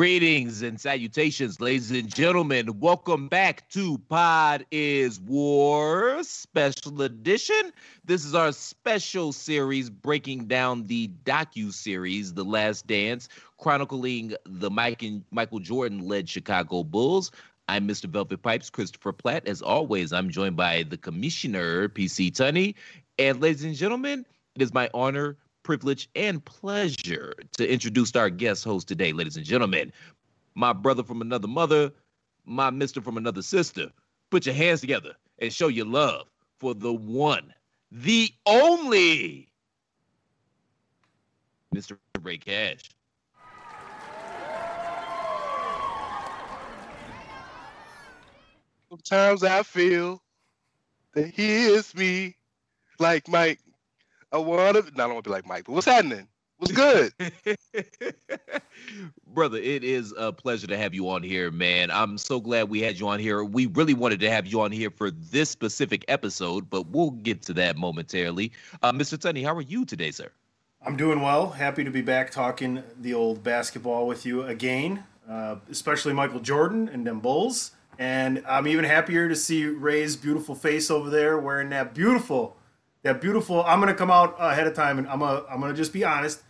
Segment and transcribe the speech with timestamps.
[0.00, 2.80] Greetings and salutations, ladies and gentlemen.
[2.80, 7.70] Welcome back to Pod is War Special Edition.
[8.06, 13.28] This is our special series breaking down the docu series, The Last Dance,
[13.58, 17.30] chronicling the Mike and Michael Jordan led Chicago Bulls.
[17.68, 18.06] I'm Mr.
[18.06, 19.46] Velvet Pipes, Christopher Platt.
[19.46, 22.74] As always, I'm joined by the Commissioner, PC Tunney.
[23.18, 24.24] And ladies and gentlemen,
[24.54, 29.46] it is my honor, privilege, and pleasure to introduce our guest host today, ladies and
[29.46, 29.92] gentlemen.
[30.54, 31.92] My brother from another mother,
[32.44, 33.90] my mister from another sister.
[34.30, 36.28] Put your hands together and show your love
[36.58, 37.52] for the one,
[37.90, 39.48] the only
[41.74, 41.96] Mr.
[42.22, 42.90] Rey Cash.
[48.88, 50.20] Sometimes I feel
[51.14, 52.36] that he is me,
[52.98, 53.60] like Mike.
[54.32, 54.82] I want to.
[54.96, 55.64] No, I don't want to be like Mike.
[55.64, 56.28] But what's happening?
[56.58, 57.12] What's good?
[59.26, 61.90] Brother, it is a pleasure to have you on here, man.
[61.90, 63.42] I'm so glad we had you on here.
[63.42, 67.40] We really wanted to have you on here for this specific episode, but we'll get
[67.42, 68.52] to that momentarily.
[68.82, 69.16] Uh, Mr.
[69.16, 70.30] Tunney, how are you today, sir?
[70.84, 71.50] I'm doing well.
[71.50, 76.90] Happy to be back talking the old basketball with you again, uh, especially Michael Jordan
[76.90, 77.72] and them Bulls.
[77.98, 82.56] And I'm even happier to see Rey's beautiful face over there wearing that beautiful,
[83.02, 83.64] that beautiful.
[83.64, 86.42] I'm gonna come out ahead of time and I'm gonna I'm gonna just be honest.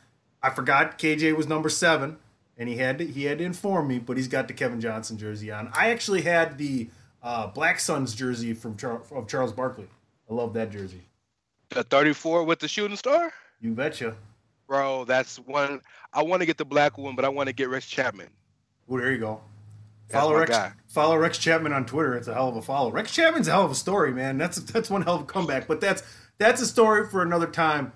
[0.42, 2.16] I forgot KJ was number seven,
[2.56, 5.18] and he had to, he had to inform me, but he's got the Kevin Johnson
[5.18, 5.70] jersey on.
[5.74, 6.88] I actually had the
[7.22, 9.88] uh, Black Suns jersey from Char- of Charles Barkley.
[10.30, 11.02] I love that jersey.
[11.68, 13.32] The 34 with the shooting star?
[13.60, 14.16] You betcha.
[14.66, 15.82] Bro, that's one.
[16.12, 18.28] I want to get the black one, but I want to get Rex Chapman.
[18.86, 19.40] Well, there you go.
[20.08, 20.72] That's Follow Rex, guy.
[20.88, 22.14] follow Rex Chapman on Twitter.
[22.14, 22.90] It's a hell of a follow.
[22.90, 24.38] Rex Chapman's a hell of a story, man.
[24.38, 25.68] That's that's one hell of a comeback.
[25.68, 26.02] But that's
[26.40, 27.92] that's a story for another time.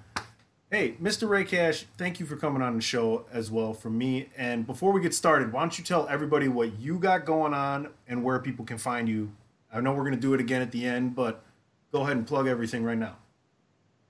[0.70, 1.26] Hey, Mr.
[1.26, 4.28] Rey Cash, thank you for coming on the show as well from me.
[4.36, 7.88] And before we get started, why don't you tell everybody what you got going on
[8.06, 9.32] and where people can find you?
[9.72, 11.42] I know we're gonna do it again at the end, but
[11.90, 13.16] go ahead and plug everything right now.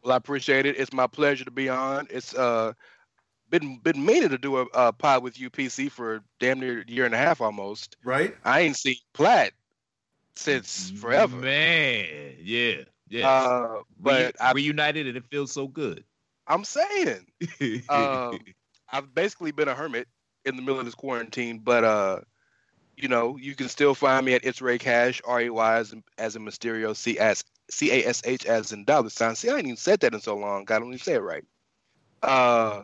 [0.03, 0.78] Well, I appreciate it.
[0.78, 2.09] It's my pleasure to be on.
[2.11, 2.73] It's uh
[3.50, 6.91] been been meaning to do a, a pod with you, PC, for damn near a
[6.91, 7.97] year and a half almost.
[8.03, 8.34] Right?
[8.44, 9.53] I ain't seen Platt
[10.34, 11.37] since forever.
[11.37, 13.29] Man, yeah, yeah.
[13.29, 16.05] Uh, but I, reunited and it feels so good.
[16.47, 17.27] I'm saying
[17.89, 18.39] um,
[18.91, 20.09] I've basically been a hermit
[20.45, 22.21] in the middle of this quarantine, but uh,
[22.97, 25.93] you know, you can still find me at It's Rey Cash, R A Y as
[25.93, 29.35] in, as in Mysterio, C S C A S H as in dollar sign.
[29.35, 30.67] See, I ain't even said that in so long.
[30.71, 31.45] I don't even say it right.
[32.23, 32.83] Uh,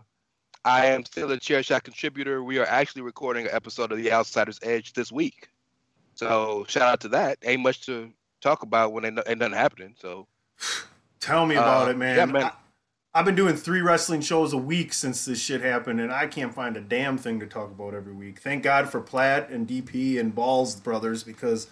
[0.64, 2.42] I am still a chair shot contributor.
[2.42, 5.48] We are actually recording an episode of The Outsider's Edge this week,
[6.14, 7.38] so shout out to that.
[7.44, 9.94] Ain't much to talk about when ain't, ain't nothing happening.
[9.98, 10.26] So
[11.20, 12.16] Tell me about Uh, it, man.
[12.16, 12.44] yeah, man.
[12.44, 12.52] I,
[13.12, 16.54] I've been doing three wrestling shows a week since this shit happened, and I can't
[16.54, 18.38] find a damn thing to talk about every week.
[18.40, 21.66] Thank God for Platt and DP and Balls brothers because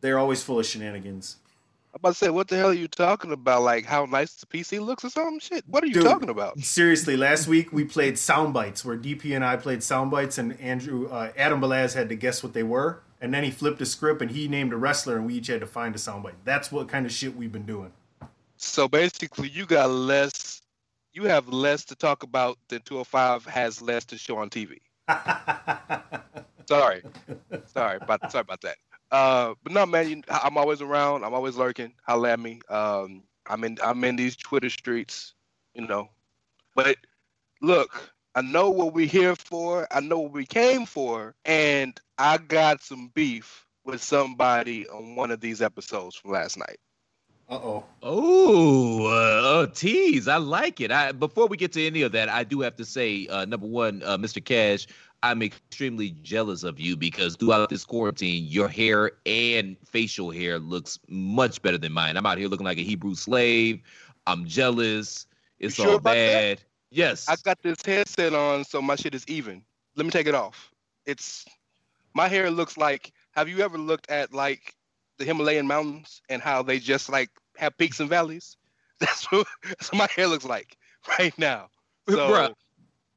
[0.00, 1.36] they're always full of shenanigans.
[1.92, 3.62] I'm about to say, what the hell are you talking about?
[3.62, 5.40] Like how nice the PC looks or something?
[5.40, 6.04] Shit, what are you Dude.
[6.04, 6.58] talking about?
[6.60, 10.60] Seriously, last week we played sound bites where DP and I played sound bites, and
[10.60, 13.86] Andrew uh, Adam Belaz had to guess what they were, and then he flipped a
[13.86, 16.34] script and he named a wrestler, and we each had to find a sound bite.
[16.44, 17.92] That's what kind of shit we've been doing.
[18.56, 20.62] So basically, you got less.
[21.12, 24.80] You have less to talk about than 205 has less to show on TV.
[26.68, 27.02] Sorry,
[27.66, 28.76] sorry about sorry about that.
[29.12, 31.24] Uh, but no, man, you, I'm always around.
[31.24, 31.92] I'm always lurking.
[32.02, 32.60] Holla at me.
[32.68, 35.34] Um, I'm in I'm in these Twitter streets,
[35.74, 36.08] you know.
[36.74, 36.96] But
[37.62, 39.88] look, I know what we're here for.
[39.90, 45.30] I know what we came for, and I got some beef with somebody on one
[45.30, 46.76] of these episodes from last night.
[47.48, 47.84] Uh oh.
[48.02, 50.28] Oh, uh, oh, tease!
[50.28, 50.92] I like it.
[50.92, 53.66] I before we get to any of that, I do have to say, uh, number
[53.68, 54.44] one, uh, Mr.
[54.44, 54.86] Cash,
[55.22, 60.98] I'm extremely jealous of you because throughout this quarantine, your hair and facial hair looks
[61.08, 62.18] much better than mine.
[62.18, 63.80] I'm out here looking like a Hebrew slave.
[64.26, 65.26] I'm jealous.
[65.58, 66.58] It's sure all about that?
[66.58, 66.62] bad.
[66.90, 67.28] Yes.
[67.28, 69.62] I got this headset on, so my shit is even.
[69.96, 70.70] Let me take it off.
[71.04, 71.44] It's
[72.14, 73.12] my hair looks like.
[73.32, 74.74] Have you ever looked at like
[75.18, 78.56] the Himalayan mountains and how they just like have peaks and valleys?
[78.98, 80.74] That's what, that's what my hair looks like
[81.18, 81.68] right now.
[82.08, 82.54] So Bruh.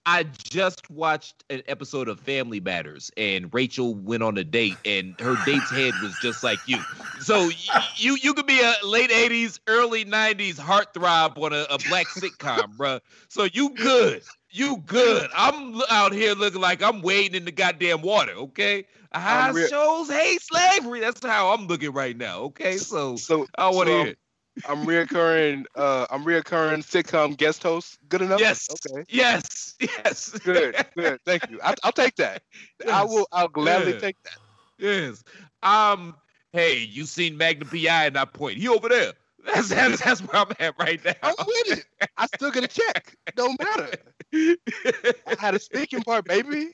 [0.09, 5.13] I just watched an episode of Family Matters, and Rachel went on a date, and
[5.19, 6.79] her date's head was just like you.
[7.19, 7.51] So
[7.95, 12.75] you you could be a late '80s, early '90s heartthrob on a, a black sitcom,
[12.75, 13.01] bruh.
[13.27, 15.29] So you good, you good.
[15.35, 18.31] I'm out here looking like I'm wading in the goddamn water.
[18.31, 21.01] Okay, high I'm shows hate slavery.
[21.01, 22.39] That's how I'm looking right now.
[22.45, 24.07] Okay, so so I want to so, hear.
[24.07, 24.19] it.
[24.67, 25.65] I'm reoccurring.
[25.75, 27.99] Uh, I'm reoccurring sitcom guest host.
[28.09, 28.39] Good enough.
[28.39, 28.67] Yes.
[28.71, 29.05] Okay.
[29.09, 29.75] Yes.
[29.79, 30.29] Yes.
[30.43, 30.75] Good.
[30.95, 31.19] Good.
[31.25, 31.59] Thank you.
[31.63, 32.43] I, will take that.
[32.91, 33.27] I will.
[33.31, 34.37] I'll gladly take that.
[34.77, 35.23] Yes.
[35.63, 36.15] Um.
[36.51, 38.57] Hey, you seen Magnum PI and I point.
[38.57, 39.13] He over there.
[39.45, 41.13] That's that's, that's where I'm at right now.
[41.23, 41.85] I'm with it.
[42.17, 43.15] I still get a check.
[43.35, 43.91] Don't matter.
[44.33, 46.71] I had a speaking part, baby.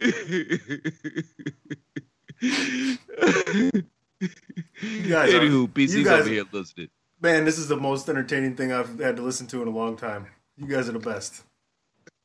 [5.08, 6.88] guys are- Anywho, PC's you guys- over here listening.
[7.20, 9.96] Man, this is the most entertaining thing I've had to listen to in a long
[9.96, 10.26] time.
[10.56, 11.42] You guys are the best.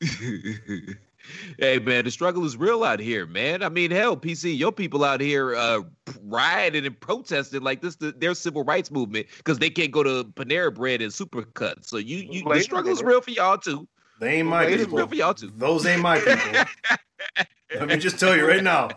[1.58, 3.62] hey man, the struggle is real out here, man.
[3.62, 5.80] I mean, hell, PC, your people out here uh
[6.22, 10.24] rioting and protesting like this the, their civil rights movement because they can't go to
[10.24, 11.84] Panera Bread and Supercut.
[11.86, 13.86] So you, you the struggle is real for y'all too.
[14.20, 14.98] They ain't my Wait a It's people.
[14.98, 15.50] real for y'all too.
[15.56, 16.62] Those ain't my people.
[17.74, 18.90] Let me just tell you right now.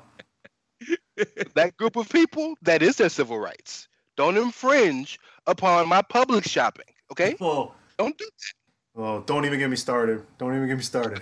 [1.55, 3.87] That group of people, that is their civil rights.
[4.17, 6.85] Don't infringe upon my public shopping.
[7.11, 7.35] Okay?
[7.41, 9.01] Oh, Don't do that.
[9.01, 10.23] oh, don't even get me started.
[10.37, 11.21] Don't even get me started.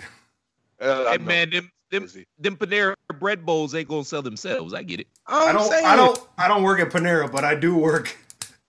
[0.78, 0.88] that.
[0.88, 2.08] Uh, I Hey man, them them
[2.38, 4.74] them Panera Bread bowls ain't gonna sell themselves.
[4.74, 5.06] I get it.
[5.26, 5.70] I I'm don't.
[5.70, 5.84] saying.
[5.86, 6.18] I don't.
[6.38, 8.16] I don't work at Panera, but I do work.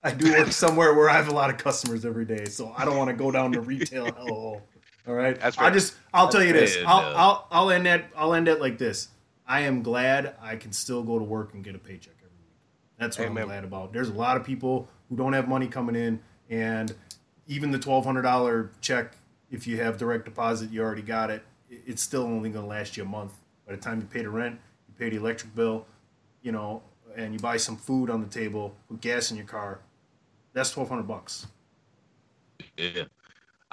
[0.03, 2.83] I do work somewhere where I have a lot of customers every day, so I
[2.85, 4.61] don't want to go down to retail hellhole.
[5.07, 5.39] All right.
[5.39, 5.95] That's I just.
[6.13, 6.75] I'll tell you this.
[6.75, 7.15] fair, I'll, no.
[7.15, 7.47] I'll.
[7.51, 8.05] I'll end that.
[8.15, 9.07] I'll end it like this.
[9.53, 12.55] I am glad I can still go to work and get a paycheck every week.
[12.97, 13.43] That's what Amen.
[13.43, 13.93] I'm glad about.
[13.93, 16.19] There's a lot of people who don't have money coming in,
[16.49, 16.95] and
[17.45, 19.15] even the twelve hundred dollar check,
[19.51, 21.43] if you have direct deposit, you already got it.
[21.69, 23.33] it- It's still only going to last you a month.
[23.67, 25.85] By the time you pay the rent, you pay the electric bill,
[26.41, 26.81] you know,
[27.15, 29.81] and you buy some food on the table, put gas in your car,
[30.53, 31.45] that's twelve hundred bucks.
[32.75, 33.03] Yeah.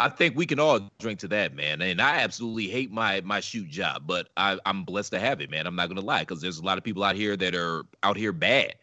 [0.00, 1.82] I think we can all drink to that, man.
[1.82, 5.50] And I absolutely hate my my shoot job, but I, I'm blessed to have it,
[5.50, 5.66] man.
[5.66, 8.16] I'm not gonna lie, because there's a lot of people out here that are out
[8.16, 8.76] here bad.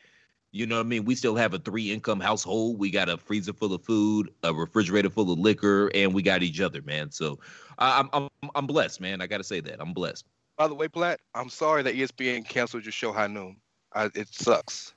[0.52, 1.06] You know what I mean?
[1.06, 2.78] We still have a three income household.
[2.78, 6.44] We got a freezer full of food, a refrigerator full of liquor, and we got
[6.44, 7.12] each other, man.
[7.12, 7.40] So
[7.80, 9.20] I I'm I'm I'm blessed, man.
[9.20, 9.82] I gotta say that.
[9.82, 10.24] I'm blessed.
[10.56, 13.58] By the way, Platt, I'm sorry that ESPN canceled your show High Noon.
[13.94, 14.94] I, it sucks.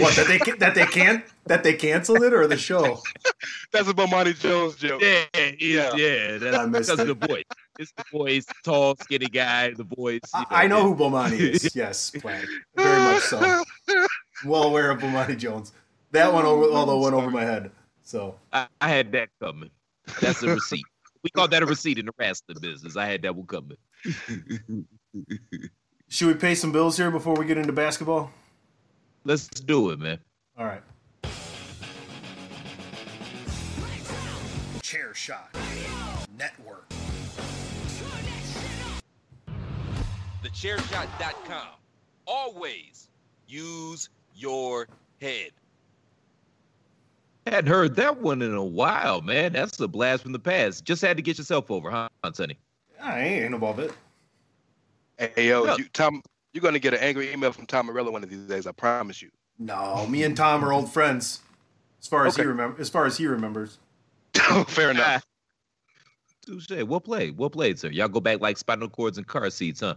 [0.00, 3.00] What that they that they can't that they canceled it or the show?
[3.72, 5.00] That's a Bomani Jones joke.
[5.02, 5.24] Yeah,
[5.58, 6.38] yeah, yeah.
[6.38, 7.20] That I That's missed because of it.
[7.20, 7.42] the boy.
[7.78, 10.20] It's the voice, tall, skinny guy, the voice.
[10.34, 10.82] you I, I know yeah.
[10.84, 11.70] who Bomani is.
[11.76, 12.44] Yes, Platt.
[12.74, 13.64] very much so.
[14.44, 15.72] Well aware of Bomani Jones.
[16.10, 17.70] That one over, although went over my head.
[18.02, 19.70] So I, I had that coming.
[20.20, 20.84] That's a receipt.
[21.22, 22.96] We call that a receipt in the wrestling business.
[22.96, 23.76] I had that one coming.
[26.08, 28.30] should we pay some bills here before we get into basketball?
[29.28, 30.18] Let's do it, man.
[30.56, 30.80] All right.
[34.80, 35.54] Chair shot.
[36.38, 36.88] Network.
[40.42, 41.66] TheChairShot.com.
[42.26, 43.10] Always
[43.46, 44.88] use your
[45.20, 45.50] head.
[47.46, 49.52] Hadn't heard that one in a while, man.
[49.52, 50.86] That's a blast from the past.
[50.86, 52.56] Just had to get yourself over, huh, Sonny?
[53.02, 53.92] I ain't above it.
[55.18, 55.76] Hey yo, Yeah.
[55.76, 56.22] you, Tom,
[56.58, 58.66] you're gonna get an angry email from Tom Morello one of these days.
[58.66, 59.30] I promise you.
[59.60, 61.40] No, me and Tom are old friends.
[62.00, 62.48] As far as he Okay.
[62.48, 63.78] remember, as far as he remembers.
[64.66, 65.06] Fair enough.
[65.06, 65.20] Ah.
[66.44, 66.82] Touche.
[66.84, 67.38] Well played.
[67.38, 67.90] Well played, sir.
[67.90, 69.94] Y'all go back like spinal cords and car seats, huh?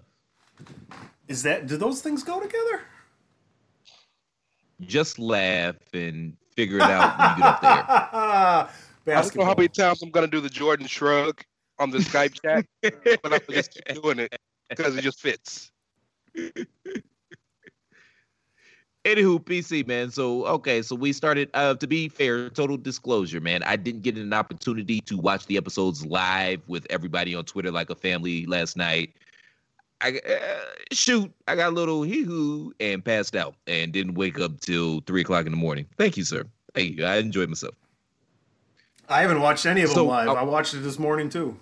[1.28, 2.82] Is that do those things go together?
[4.82, 7.72] Just laugh and figure it out when you get up there.
[9.18, 11.42] I don't know how many times I'm gonna do the Jordan shrug
[11.80, 12.66] on the Skype chat,
[13.24, 14.36] but I'm just keep doing it
[14.70, 15.71] because it just fits.
[19.04, 20.12] Anywho, PC man.
[20.12, 21.50] So okay, so we started.
[21.56, 23.64] Uh, to be fair, total disclosure, man.
[23.64, 27.90] I didn't get an opportunity to watch the episodes live with everybody on Twitter like
[27.90, 29.14] a family last night.
[30.02, 34.40] I uh, shoot, I got a little hee hoo and passed out and didn't wake
[34.40, 35.88] up till three o'clock in the morning.
[35.98, 36.44] Thank you, sir.
[36.76, 37.06] Thank you.
[37.06, 37.76] I enjoyed myself.
[39.10, 40.28] I haven't watched any of them So, live.
[40.28, 41.58] uh, I watched it this morning too.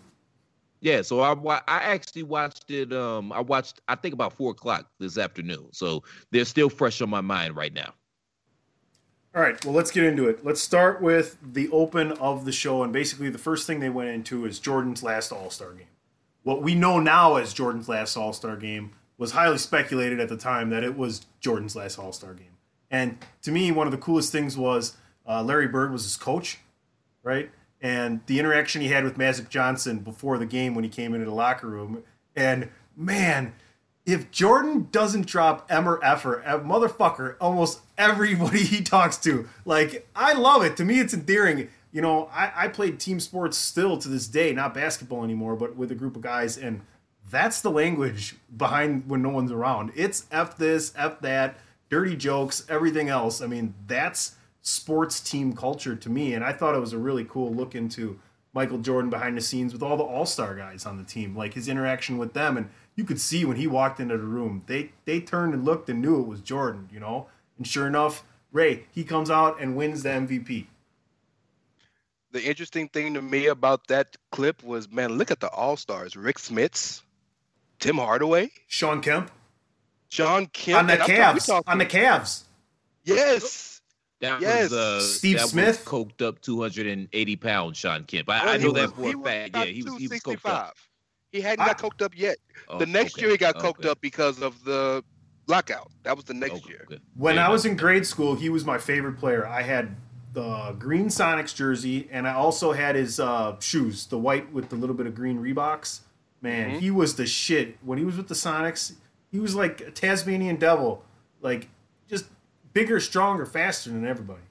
[0.82, 1.34] Yeah, so I
[1.68, 2.94] I actually watched it.
[2.94, 5.68] Um, I watched I think about four o'clock this afternoon.
[5.72, 7.94] So they're still fresh on my mind right now.
[9.36, 10.44] All right, well, let's get into it.
[10.44, 12.82] Let's start with the open of the show.
[12.82, 15.88] And basically, the first thing they went into is Jordan's last All Star game.
[16.44, 20.38] What we know now as Jordan's last All Star game was highly speculated at the
[20.38, 22.58] time that it was Jordan's last All Star game.
[22.90, 26.58] And to me, one of the coolest things was uh, Larry Bird was his coach,
[27.22, 27.52] right?
[27.82, 31.26] And the interaction he had with Magic Johnson before the game when he came into
[31.26, 32.04] the locker room.
[32.36, 33.54] And man,
[34.06, 40.08] if Jordan doesn't drop M or F or motherfucker, almost everybody he talks to, like,
[40.16, 40.76] I love it.
[40.78, 41.70] To me, it's endearing.
[41.92, 45.76] You know, I, I played team sports still to this day, not basketball anymore, but
[45.76, 46.58] with a group of guys.
[46.58, 46.82] And
[47.30, 49.92] that's the language behind when no one's around.
[49.96, 51.58] It's F this, F that,
[51.90, 53.42] dirty jokes, everything else.
[53.42, 54.36] I mean, that's
[54.70, 58.20] sports team culture to me, and I thought it was a really cool look into
[58.54, 61.54] Michael Jordan behind the scenes with all the All Star guys on the team, like
[61.54, 64.92] his interaction with them, and you could see when he walked into the room, they
[65.06, 67.28] they turned and looked and knew it was Jordan, you know.
[67.58, 70.68] And sure enough, Rey he comes out and wins the MVP.
[72.32, 76.16] The interesting thing to me about that clip was, man, look at the All Stars:
[76.16, 77.02] Rick Smits,
[77.80, 79.32] Tim Hardaway, Shawn Kemp,
[80.10, 82.44] Shawn Kemp on the Cavs, on the Cavs.
[83.04, 83.69] Yes.
[84.22, 84.64] That Yes.
[84.72, 85.68] was uh, Steve that Smith?
[85.68, 87.78] was coked up 280 pounds.
[87.78, 88.30] Shawn Kemp.
[88.30, 89.56] I, Well, I know that for a fact.
[89.56, 90.76] Yeah, he was he was coked up.
[91.32, 91.88] He hadn't got Ah.
[91.88, 92.38] coked up yet.
[92.68, 95.04] Oh, the next okay, year he got coked okay, up because of the
[95.48, 95.90] lockout.
[96.04, 96.88] That was the next okay, year.
[97.16, 99.46] When Yeah, I was in grade school, he was my favorite player.
[99.48, 99.96] I had
[100.34, 104.76] the green Sonics jersey, and I also had his uh, shoes, the white with the
[104.76, 106.02] little bit of green Reeboks.
[106.42, 106.80] Man, Mhm.
[106.80, 107.78] he was the shit.
[107.84, 108.94] When he was with the Sonics,
[109.32, 111.04] he was like a Tasmanian devil,
[111.42, 111.70] like just
[112.74, 114.42] bigger, stronger, faster than everybody.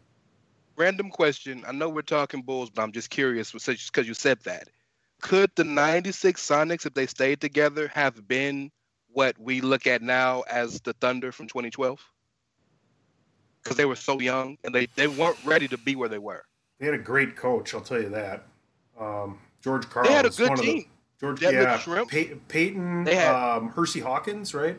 [0.77, 1.65] Random question.
[1.67, 4.69] I know we're talking Bulls, but I'm just curious because you said that.
[5.21, 8.71] Could the 96 Sonics, if they stayed together, have been
[9.11, 12.01] what we look at now as the Thunder from 2012?
[13.63, 16.45] Because they were so young and they, they weren't ready to be where they were.
[16.79, 18.47] They had a great coach, I'll tell you that.
[19.01, 20.07] Um, George Karl.
[20.07, 20.85] They had a good of the- team.
[21.21, 22.09] George, yeah, Shrimp.
[22.11, 24.77] Pey- Peyton, had- um, Hersey Hawkins, right?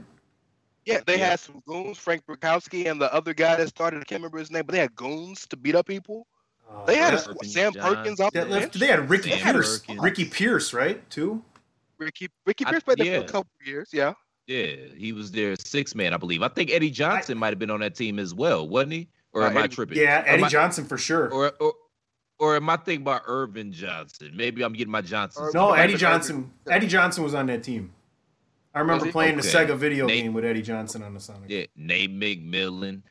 [0.90, 1.30] Yeah, they Yeah.
[1.32, 4.50] had some goons, Frank Brickowski and the other guy that started, I can't remember his
[4.52, 6.28] name, but they had goons to beat up people.
[6.70, 7.96] Uh, They had a, Sam Johnson.
[7.96, 8.46] Perkins off there.
[8.46, 10.02] left, they had Ricky Sam Pierce, Perkins.
[10.02, 11.10] Ricky Pierce, right?
[11.10, 11.44] Too.
[11.98, 13.18] Ricky Ricky I- Pierce played there for yeah.
[13.20, 14.14] a couple of years, yeah.
[14.48, 14.66] Yeah,
[14.98, 16.42] he was their six man, I believe.
[16.42, 19.08] I think Eddie Johnson might have been on that team as well, wasn't he?
[19.34, 19.98] Or Uh, am I tripping?
[19.98, 21.30] Yeah, Eddie I- Johnson for sure.
[21.32, 21.74] Or, or
[22.40, 24.32] or am I thinking about Earvin Johnson?
[24.34, 25.54] Maybe I'm getting my Johnsons.
[25.54, 26.50] no, Eddie Johnson.
[26.66, 26.74] Irvin.
[26.74, 27.92] Eddie Johnson was on that team.
[28.74, 31.50] I remember playing the Sega video Nate- game with Eddie Johnson on the Sonic.
[31.50, 33.02] Yeah, Nate McMillan.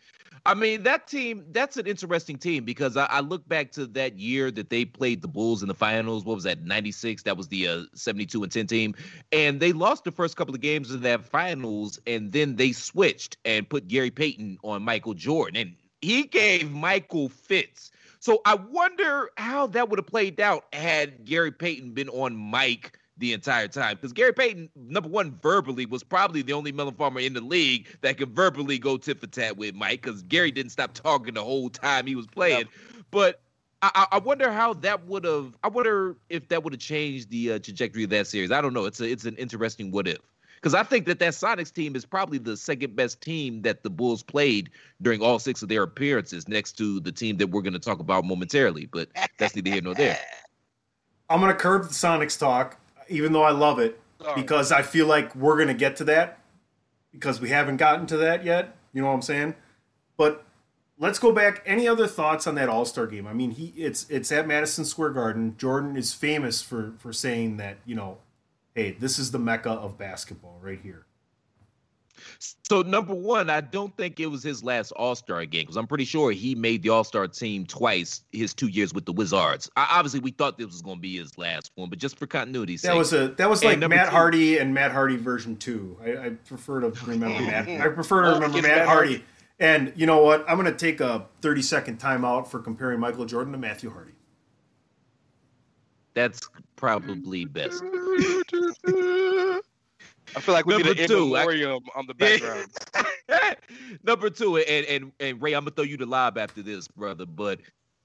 [0.46, 4.18] I mean, that team, that's an interesting team because I, I look back to that
[4.18, 6.24] year that they played the Bulls in the finals.
[6.24, 7.24] What was that, 96?
[7.24, 8.94] That was the uh, 72 and 10 team.
[9.30, 13.36] And they lost the first couple of games of that finals, and then they switched
[13.44, 15.56] and put Gary Payton on Michael Jordan.
[15.56, 17.90] And he gave Michael fits.
[18.20, 22.98] So I wonder how that would have played out had Gary Payton been on Mike
[23.18, 23.96] the entire time.
[23.96, 27.88] Because Gary Payton, number one, verbally was probably the only melon farmer in the league
[28.00, 30.02] that could verbally go tit for tat with Mike.
[30.02, 32.66] Because Gary didn't stop talking the whole time he was playing.
[33.10, 33.40] But
[33.82, 35.56] I, I- I wonder how that would have.
[35.62, 38.50] I wonder if that would have changed the uh, trajectory of that series.
[38.50, 38.84] I don't know.
[38.86, 40.18] It's a, it's an interesting what if.
[40.56, 43.90] Because I think that that Sonics team is probably the second best team that the
[43.90, 44.70] Bulls played
[45.00, 48.00] during all six of their appearances, next to the team that we're going to talk
[48.00, 48.86] about momentarily.
[48.86, 49.08] But
[49.38, 50.18] that's neither here nor there.
[51.30, 52.77] I'm gonna curb the Sonics talk,
[53.08, 54.40] even though I love it, Sorry.
[54.40, 56.40] because I feel like we're gonna get to that
[57.12, 58.76] because we haven't gotten to that yet.
[58.92, 59.54] You know what I'm saying?
[60.16, 60.44] But
[60.98, 61.62] let's go back.
[61.66, 63.26] Any other thoughts on that All Star game?
[63.26, 65.56] I mean, he it's it's at Madison Square Garden.
[65.56, 68.18] Jordan is famous for for saying that you know,
[68.74, 71.04] hey, this is the mecca of basketball right here.
[72.40, 75.88] So number one, I don't think it was his last All Star game because I'm
[75.88, 79.68] pretty sure he made the All Star team twice his two years with the Wizards.
[79.76, 82.26] I, obviously, we thought this was going to be his last one, but just for
[82.28, 85.56] continuity's That sake, was a that was like Matt two- Hardy and Matt Hardy version
[85.56, 85.96] two.
[86.04, 87.68] I, I prefer to remember Matt.
[87.68, 89.08] I prefer to Oh, remember Matt, Matt Hardy.
[89.14, 89.24] Hardy.
[89.60, 90.44] And you know what?
[90.48, 94.12] I'm going to take a 30 second timeout for comparing Michael Jordan to Matthew Hardy.
[96.14, 97.82] that's probably best.
[100.36, 102.68] I feel like we Number need an two, in I- on the background.
[104.02, 107.26] Number two, and, and and Rey, I'm gonna throw you the lob after this, brother.
[107.26, 107.60] But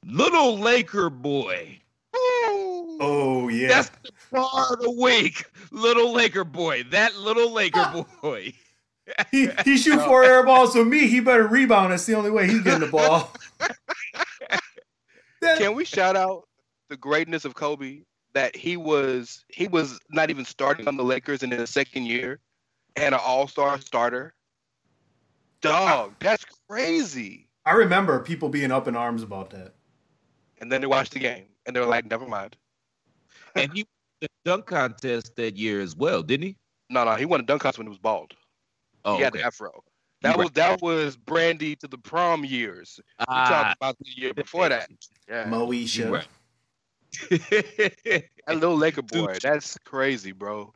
[0.05, 1.79] little Laker boy,
[2.15, 3.67] Oh yeah.
[3.67, 5.45] that's the bar of the week.
[5.71, 8.53] Little Laker boy, that little Laker boy.
[9.31, 11.07] he, he shoot four air balls with me.
[11.07, 11.91] He better rebound.
[11.91, 13.33] That's the only way he's getting the ball.
[15.57, 16.47] Can we shout out
[16.89, 18.01] the greatness of Kobe
[18.33, 22.39] that he was he was not even starting on the Lakers in his second year
[22.95, 24.33] and an all-star starter?
[25.61, 27.47] Dog, that's crazy.
[27.65, 29.73] I remember people being up in arms about that.
[30.59, 32.57] And then they watched the game and they were like, never mind.
[33.55, 33.87] and he won
[34.21, 36.57] the dunk contest that year as well, didn't he?
[36.89, 38.33] No, no, he won a dunk contest when he was bald.
[39.05, 39.41] Oh, he had okay.
[39.41, 39.83] an afro.
[40.21, 42.99] That was that was Brandy to the prom years.
[43.19, 44.89] We Ah, talked about the year before that.
[45.27, 45.45] Yeah.
[45.45, 46.25] Moesha.
[47.29, 47.39] You're.
[48.45, 49.25] That little Laker Dude.
[49.25, 50.73] boy, that's crazy, bro.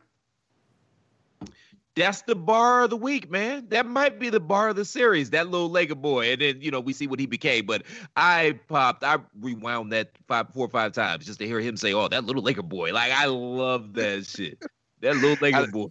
[1.97, 3.65] That's the bar of the week, man.
[3.69, 5.31] That might be the bar of the series.
[5.31, 7.65] That little Laker boy, and then you know we see what he became.
[7.65, 7.83] But
[8.15, 11.93] I popped, I rewound that five, four or five times just to hear him say,
[11.93, 14.63] "Oh, that little Laker boy." Like I love that shit.
[15.01, 15.89] That little Laker boy.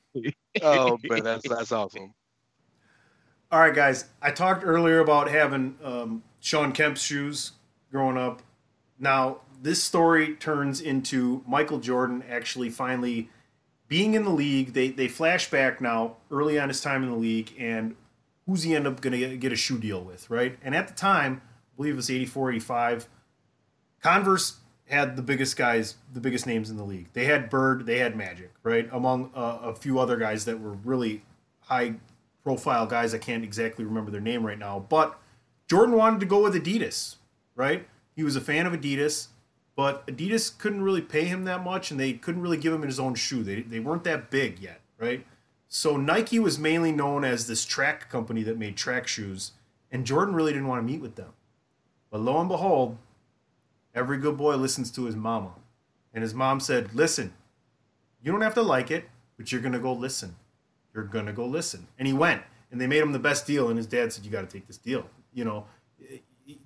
[0.62, 2.14] Oh man, that's that's awesome.
[3.50, 4.06] All right, guys.
[4.22, 7.52] I talked earlier about having um, Shawn Kemp's shoes
[7.90, 8.42] growing up.
[8.98, 13.30] Now, this story turns into Michael Jordan actually finally
[13.88, 14.72] being in the league.
[14.72, 17.96] They they flash back now early on his time in the league, and
[18.46, 20.56] who's he end up going to get a shoe deal with, right?
[20.62, 23.08] And at the time, I believe it was 84, 85,
[24.00, 27.08] Converse had the biggest guys, the biggest names in the league.
[27.12, 28.88] They had Bird, they had Magic, right?
[28.92, 31.22] Among uh, a few other guys that were really
[31.62, 31.94] high
[32.44, 33.12] profile guys.
[33.12, 35.18] I can't exactly remember their name right now, but
[35.68, 37.16] Jordan wanted to go with Adidas,
[37.56, 37.88] right?
[38.14, 39.28] He was a fan of Adidas,
[39.76, 42.98] but Adidas couldn't really pay him that much, and they couldn't really give him his
[42.98, 43.44] own shoe.
[43.44, 45.24] They, they weren't that big yet, right?
[45.68, 49.52] So Nike was mainly known as this track company that made track shoes,
[49.92, 51.34] and Jordan really didn't want to meet with them.
[52.10, 52.96] But lo and behold,
[53.94, 55.52] every good boy listens to his mama.
[56.14, 57.34] And his mom said, Listen,
[58.22, 59.04] you don't have to like it,
[59.36, 60.36] but you're to go listen.
[60.94, 61.88] You're to go listen.
[61.98, 63.68] And he went, and they made him the best deal.
[63.68, 65.10] And his dad said, You got to take this deal.
[65.34, 65.66] You know,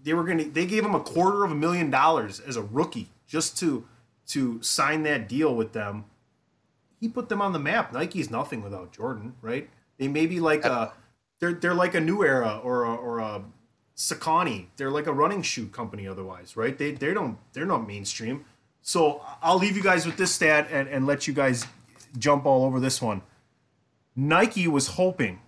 [0.03, 2.63] they were going to, they gave him a quarter of a million dollars as a
[2.63, 3.87] rookie just to,
[4.29, 6.05] to sign that deal with them
[7.01, 7.93] he put them on the map.
[7.93, 9.69] Nike's nothing without Jordan, right?
[9.99, 10.93] They may be like a
[11.41, 13.43] they're they're like a new era or a, or a
[13.97, 14.67] Saucony.
[14.77, 16.77] They're like a running shoe company otherwise, right?
[16.77, 18.45] They they don't they're not mainstream.
[18.83, 21.67] So I'll leave you guys with this stat and, and let you guys
[22.19, 23.23] jump all over this one.
[24.15, 25.41] Nike was hoping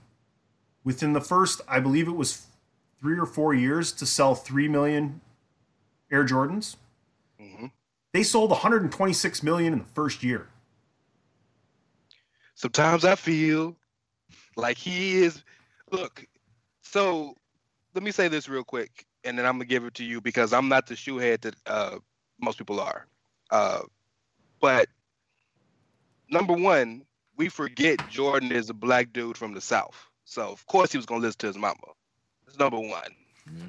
[0.85, 2.47] within the first, I believe it was
[3.03, 5.21] three or four years, to sell three million
[6.11, 6.77] Air Jordans.
[7.41, 7.67] Mm-hmm.
[8.13, 10.49] They sold 126 million in the first year.
[12.55, 13.77] Sometimes I feel
[14.57, 15.43] like he is.
[15.91, 16.25] Look,
[16.83, 17.35] so
[17.95, 20.53] let me say this real quick, and then I'm gonna give it to you because
[20.53, 21.99] I'm not the shoehead that uh,
[22.41, 23.07] most people are.
[23.51, 23.81] Uh,
[24.61, 24.87] but
[26.31, 27.03] number one,
[27.37, 31.07] we forget Jordan is a black dude from the South, so of course he was
[31.07, 31.77] gonna listen to his mama.
[32.47, 33.11] That's number one.
[33.49, 33.69] Mm-hmm.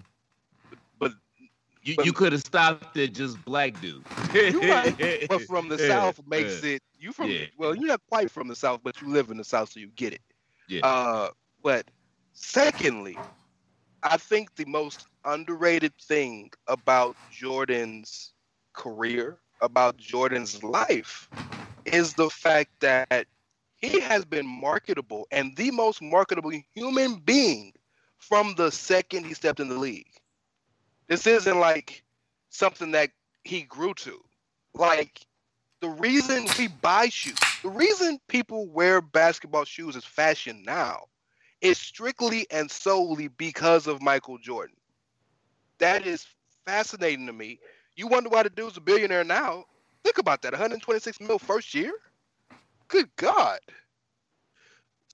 [1.83, 4.03] You, you could have stopped at just black dude.
[4.33, 6.81] right, but from the south makes it.
[6.97, 7.45] You from yeah.
[7.57, 9.88] well, you're not quite from the south, but you live in the south, so you
[9.88, 10.21] get it.
[10.69, 10.86] Yeah.
[10.86, 11.29] Uh,
[11.62, 11.86] but
[12.31, 13.17] secondly,
[14.01, 18.31] I think the most underrated thing about Jordan's
[18.71, 21.29] career, about Jordan's life,
[21.83, 23.27] is the fact that
[23.75, 27.73] he has been marketable and the most marketable human being
[28.27, 30.07] from the second he stepped in the league.
[31.07, 32.03] This isn't like
[32.49, 33.12] something that
[33.43, 34.19] he grew to.
[34.73, 35.25] Like
[35.81, 41.05] the reason we buy shoes, the reason people wear basketball shoes as fashion now
[41.62, 44.75] is strictly and solely because of Michael Jordan.
[45.79, 46.25] That is
[46.65, 47.59] fascinating to me.
[47.95, 49.65] You wonder why the dude's a billionaire now.
[50.03, 51.93] Think about that 126 mil first year.
[52.88, 53.59] Good God.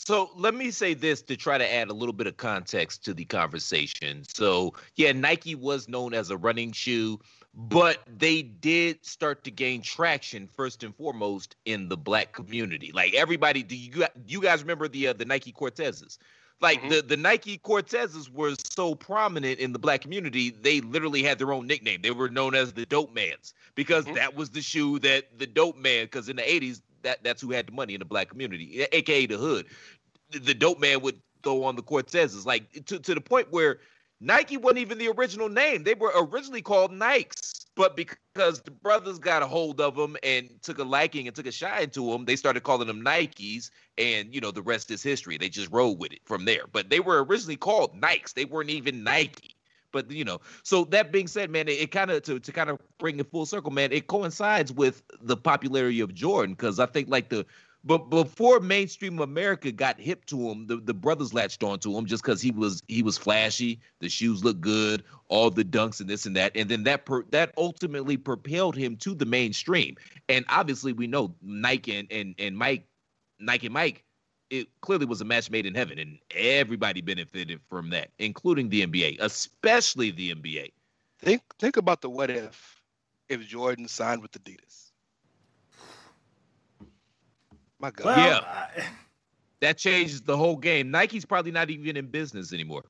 [0.09, 3.13] So let me say this to try to add a little bit of context to
[3.13, 4.23] the conversation.
[4.27, 7.19] So, yeah, Nike was known as a running shoe,
[7.53, 12.91] but they did start to gain traction first and foremost in the black community.
[12.91, 16.17] Like everybody, do you you guys remember the uh, the Nike Cortezes?
[16.59, 16.89] Like mm-hmm.
[16.89, 21.53] the the Nike Cortezes were so prominent in the black community, they literally had their
[21.53, 22.01] own nickname.
[22.01, 24.15] They were known as the Dope Mans because mm-hmm.
[24.15, 26.05] that was the shoe that the Dope Man.
[26.05, 29.27] Because in the '80s, that that's who had the money in the black community, aka
[29.27, 29.67] the hood
[30.31, 33.79] the dope man would go on the Cortezes, like to, to the point where
[34.21, 35.83] Nike wasn't even the original name.
[35.83, 40.49] They were originally called Nikes, but because the brothers got a hold of them and
[40.61, 44.33] took a liking and took a shine to them, they started calling them Nikes, and
[44.33, 45.37] you know the rest is history.
[45.37, 46.63] They just rolled with it from there.
[46.71, 48.33] But they were originally called Nikes.
[48.33, 49.55] They weren't even Nike.
[49.91, 52.69] But you know, so that being said, man, it, it kind of to to kind
[52.69, 53.91] of bring it full circle, man.
[53.91, 57.45] It coincides with the popularity of Jordan because I think like the
[57.83, 62.23] but before mainstream America got hip to him, the, the brothers latched onto him just
[62.23, 66.25] because he was he was flashy, the shoes looked good, all the dunks and this
[66.25, 69.95] and that, and then that per, that ultimately propelled him to the mainstream.
[70.27, 72.85] And obviously, we know Nike and and, and Mike,
[73.39, 74.03] Nike and Mike,
[74.49, 78.85] it clearly was a match made in heaven, and everybody benefited from that, including the
[78.85, 80.73] NBA, especially the NBA.
[81.19, 82.81] Think think about the what if
[83.29, 84.88] if Jordan signed with Adidas.
[87.79, 88.05] My God.
[88.05, 88.39] Well, yeah.
[88.43, 88.87] I...
[89.61, 90.89] That changes the whole game.
[90.89, 92.85] Nike's probably not even in business anymore.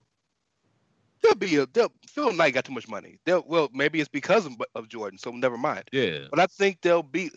[1.22, 3.20] There'll be a they'll Phil Knight got too much money.
[3.26, 5.84] They'll well maybe it's because of, of Jordan, so never mind.
[5.92, 6.26] Yeah.
[6.30, 7.32] But I think they'll be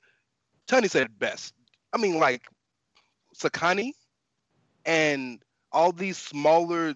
[0.66, 1.54] Tony said best.
[1.92, 2.46] I mean like
[3.36, 3.92] Saucony
[4.84, 6.94] and all these smaller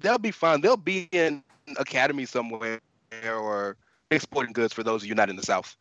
[0.00, 0.60] they'll be fine.
[0.60, 1.42] They'll be in
[1.78, 2.80] academy somewhere
[3.24, 3.76] or
[4.10, 5.76] exporting goods for those of you not in the South.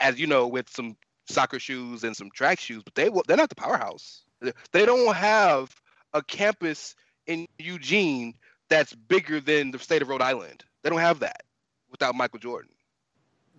[0.00, 3.48] As you know, with some soccer shoes and some track shoes, but they they're not
[3.48, 4.24] the powerhouse.
[4.72, 5.74] They don't have
[6.12, 6.94] a campus
[7.26, 8.34] in Eugene
[8.68, 10.64] that's bigger than the state of Rhode Island.
[10.82, 11.42] They don't have that
[11.90, 12.70] without Michael Jordan.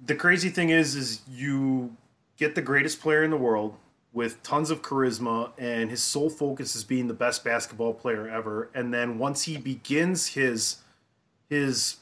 [0.06, 1.96] The crazy thing is, is you
[2.38, 3.76] get the greatest player in the world
[4.14, 8.70] with tons of charisma, and his sole focus is being the best basketball player ever.
[8.74, 10.78] And then once he begins his
[11.50, 11.98] his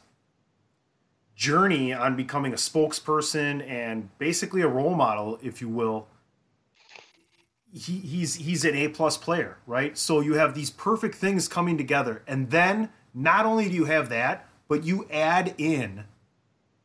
[1.35, 6.07] journey on becoming a spokesperson and basically a role model, if you will,
[7.73, 9.97] he, he's he's an A plus player, right?
[9.97, 14.09] So you have these perfect things coming together, and then not only do you have
[14.09, 16.03] that, but you add in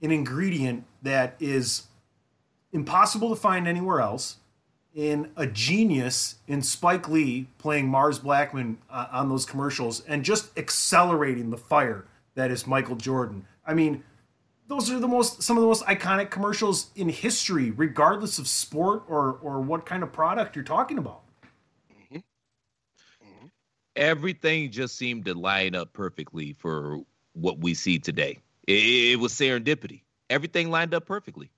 [0.01, 1.85] an ingredient that is
[2.73, 4.37] impossible to find anywhere else
[4.95, 10.57] in a genius in Spike Lee playing Mars Blackmon uh, on those commercials and just
[10.59, 13.47] accelerating the fire that is Michael Jordan.
[13.67, 14.03] I mean,
[14.69, 19.03] those are the most some of the most iconic commercials in history, regardless of sport
[19.09, 21.23] or or what kind of product you're talking about.
[21.93, 22.17] Mm-hmm.
[22.17, 23.47] Mm-hmm.
[23.97, 27.01] Everything just seemed to line up perfectly for
[27.33, 28.39] what we see today.
[28.67, 30.03] It, it was serendipity.
[30.31, 31.51] Everything lined up perfectly.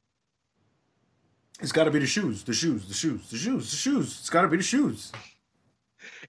[1.60, 4.18] It's got to be the shoes, the shoes, the shoes, the shoes, the shoes.
[4.20, 5.12] It's got to be the shoes.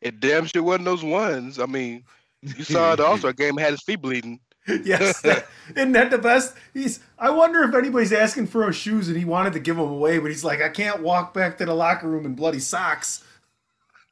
[0.02, 1.60] It damn sure wasn't those ones.
[1.60, 2.04] I mean,
[2.42, 4.40] you saw the All Star game had his feet bleeding.
[4.84, 5.24] yes,
[5.76, 6.56] isn't that the best?
[6.74, 7.00] He's.
[7.18, 10.20] I wonder if anybody's asking for those shoes and he wanted to give them away,
[10.20, 13.24] but he's like, I can't walk back to the locker room in bloody socks.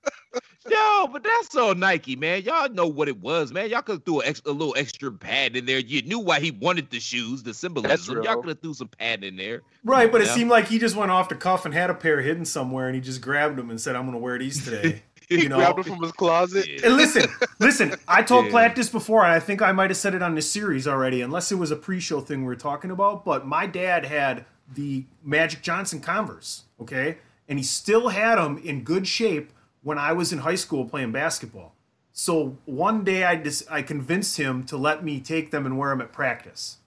[0.69, 2.43] Yo, but that's so Nike, man.
[2.43, 3.69] Y'all know what it was, man.
[3.69, 5.79] Y'all could have threw a, a, little extra pad in there.
[5.79, 8.21] You knew why he wanted the shoes, the symbolism.
[8.23, 9.61] Y'all could have threw some pad in there.
[9.83, 10.27] Right, but yeah.
[10.27, 12.87] it seemed like he just went off the cuff and had a pair hidden somewhere,
[12.87, 15.03] and he just grabbed them and said, "I'm going to wear these today."
[15.37, 15.57] he you know?
[15.57, 16.67] grabbed them from his closet.
[16.83, 17.95] And listen, listen.
[18.07, 18.51] I told yeah.
[18.51, 21.21] Platt this before, and I think I might have said it on this series already,
[21.21, 23.23] unless it was a pre-show thing we were talking about.
[23.23, 28.83] But my dad had the Magic Johnson Converse, okay, and he still had them in
[28.83, 29.51] good shape
[29.83, 31.75] when I was in high school playing basketball.
[32.11, 35.91] So one day I just I convinced him to let me take them and wear
[35.91, 36.77] them at practice.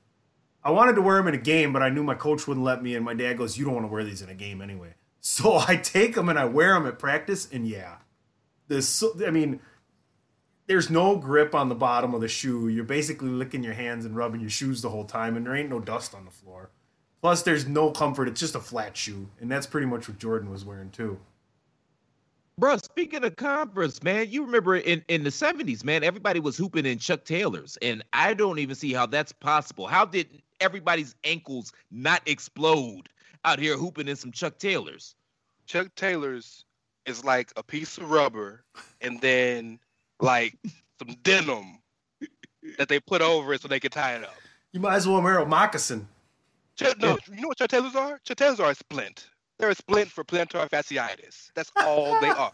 [0.64, 2.82] I wanted to wear them in a game, but I knew my coach wouldn't let
[2.82, 2.94] me.
[2.94, 5.56] And my dad goes, "You don't want to wear these in a game anyway." So
[5.68, 7.96] I take them and I wear them at practice, and yeah,
[8.68, 9.02] this.
[9.24, 9.60] I mean,
[10.66, 12.68] there's no grip on the bottom of the shoe.
[12.68, 15.70] You're basically licking your hands and rubbing your shoes the whole time, and there ain't
[15.70, 16.70] no dust on the floor.
[17.20, 18.28] Plus, there's no comfort.
[18.28, 21.18] It's just a flat shoe, and that's pretty much what Jordan was wearing too.
[22.58, 26.84] Bro, speaking of Converse, man, you remember in, in the 70s, man, everybody was hooping
[26.84, 27.78] in Chuck Taylors.
[27.80, 29.86] And I don't even see how that's possible.
[29.86, 33.08] How did everybody's ankles not explode
[33.44, 35.14] out here hooping in some Chuck Taylors?
[35.66, 36.66] Chuck Taylors
[37.06, 38.64] is like a piece of rubber
[39.00, 39.78] and then
[40.20, 40.56] like
[40.98, 41.78] some denim
[42.78, 44.34] that they put over it so they can tie it up.
[44.72, 46.08] You might as well wear a moccasin.
[46.76, 48.20] Chuck, no, you know what Chuck are?
[48.24, 49.28] Chuck are a splint.
[49.58, 51.50] They're a splint for plantar fasciitis.
[51.54, 52.52] That's all they are.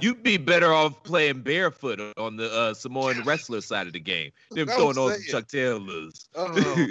[0.00, 4.30] You'd be better off playing barefoot on the uh, Samoan wrestler side of the game
[4.50, 6.28] than throwing on Chuck Taylors.
[6.34, 6.86] Uh-huh.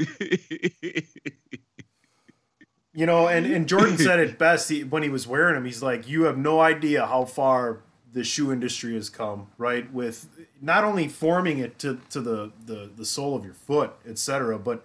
[2.95, 5.65] You know, and, and Jordan said it best he, when he was wearing them.
[5.65, 7.81] He's like, you have no idea how far
[8.13, 9.91] the shoe industry has come, right?
[9.93, 10.27] With
[10.61, 14.83] not only forming it to, to the, the, the sole of your foot, etc., but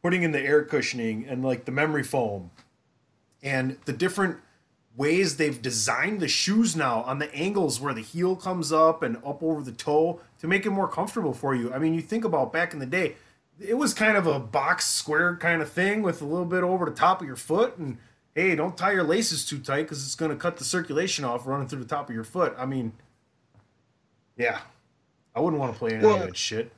[0.00, 2.52] putting in the air cushioning and like the memory foam
[3.42, 4.38] and the different
[4.96, 9.16] ways they've designed the shoes now on the angles where the heel comes up and
[9.18, 11.72] up over the toe to make it more comfortable for you.
[11.72, 13.14] I mean, you think about back in the day,
[13.60, 16.84] it was kind of a box square kind of thing with a little bit over
[16.84, 17.98] the top of your foot and
[18.34, 21.46] hey, don't tie your laces too tight because it's going to cut the circulation off
[21.46, 22.54] running through the top of your foot.
[22.56, 22.92] I mean,
[24.36, 24.60] yeah,
[25.34, 26.72] I wouldn't want to play any well, of that shit.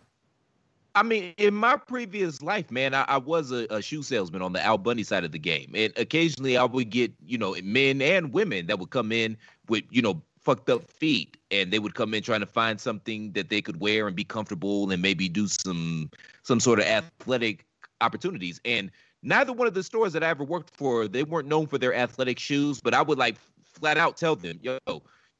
[0.94, 4.52] I mean, in my previous life, man, I, I was a, a, shoe salesman on
[4.52, 8.02] the Al Bundy side of the game, and occasionally I would get, you know, men
[8.02, 9.36] and women that would come in
[9.68, 13.32] with, you know, fucked up feet, and they would come in trying to find something
[13.32, 16.10] that they could wear and be comfortable, and maybe do some
[16.42, 17.66] some sort of athletic
[18.00, 18.60] opportunities.
[18.64, 18.90] And
[19.22, 21.94] neither one of the stores that I ever worked for, they weren't known for their
[21.94, 24.78] athletic shoes, but I would like flat out tell them, yo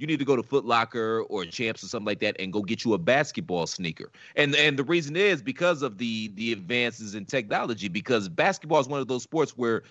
[0.01, 2.63] you need to go to Foot Locker or Champs or something like that and go
[2.63, 4.11] get you a basketball sneaker.
[4.35, 7.89] And and the reason is because of the the advances in technology.
[7.89, 9.83] Because basketball is one of those sports where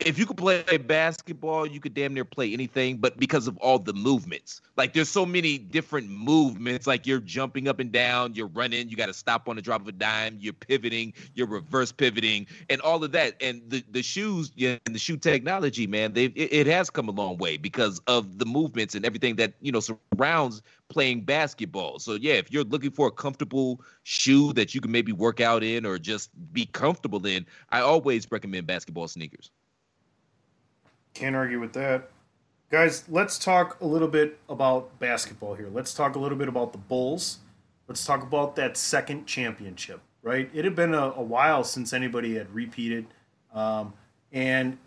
[0.00, 3.78] if you could play basketball, you could damn near play anything, but because of all
[3.78, 8.48] the movements, like there's so many different movements, like you're jumping up and down, you're
[8.48, 11.92] running, you got to stop on the drop of a dime, you're pivoting, you're reverse
[11.92, 13.34] pivoting, and all of that.
[13.40, 17.08] And the the shoes yeah, and the shoe technology, man, they it, it has come
[17.08, 22.00] a long way because of the movements and everything that you know surrounds playing basketball.
[22.00, 25.62] So yeah, if you're looking for a comfortable shoe that you can maybe work out
[25.62, 29.50] in or just be comfortable in, I always recommend basketball sneakers.
[31.14, 32.10] Can't argue with that.
[32.70, 35.68] Guys, let's talk a little bit about basketball here.
[35.72, 37.38] Let's talk a little bit about the Bulls
[37.88, 40.00] let's talk about that second championship.
[40.22, 43.04] Right, it had been a, a while since anybody had repeated,
[43.52, 43.92] um,
[44.32, 44.78] and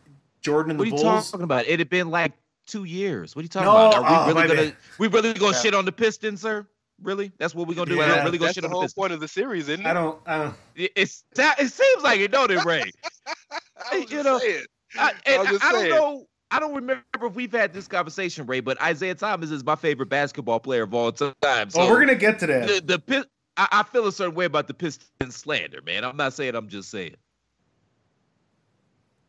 [0.41, 1.03] Jordan and what the Bulls.
[1.03, 1.05] Bulls.
[1.05, 1.67] What are you talking about?
[1.67, 2.31] It had been like
[2.65, 3.35] two years.
[3.35, 3.93] What are you talking No, about?
[3.93, 4.75] Are we my really gonna bad.
[4.97, 5.61] we really gonna Yeah.
[5.61, 6.65] shit on the Pistons, sir?
[7.03, 7.31] Really?
[7.37, 7.97] That's what we're gonna do?
[7.97, 8.15] We're Yeah.
[8.15, 8.99] gonna really gonna shit the on the whole Pistons?
[8.99, 9.87] point of the series, isn't it?
[9.87, 10.19] I don't.
[10.25, 10.55] I don't.
[10.75, 12.91] It, it's, it seems like it, don't it, Rey?
[13.91, 14.65] I was you know, saying.
[14.97, 16.25] I, I and I, I don't know.
[16.49, 20.07] I don't remember if we've had this conversation, Rey, but Isiah Thomas is my favorite
[20.07, 21.33] basketball player of all time.
[21.69, 22.87] So oh, we're gonna get to that.
[22.87, 26.05] the, the I, I feel a certain way about the Pistons slander, man.
[26.05, 26.55] I'm not saying.
[26.55, 27.15] I'm just saying.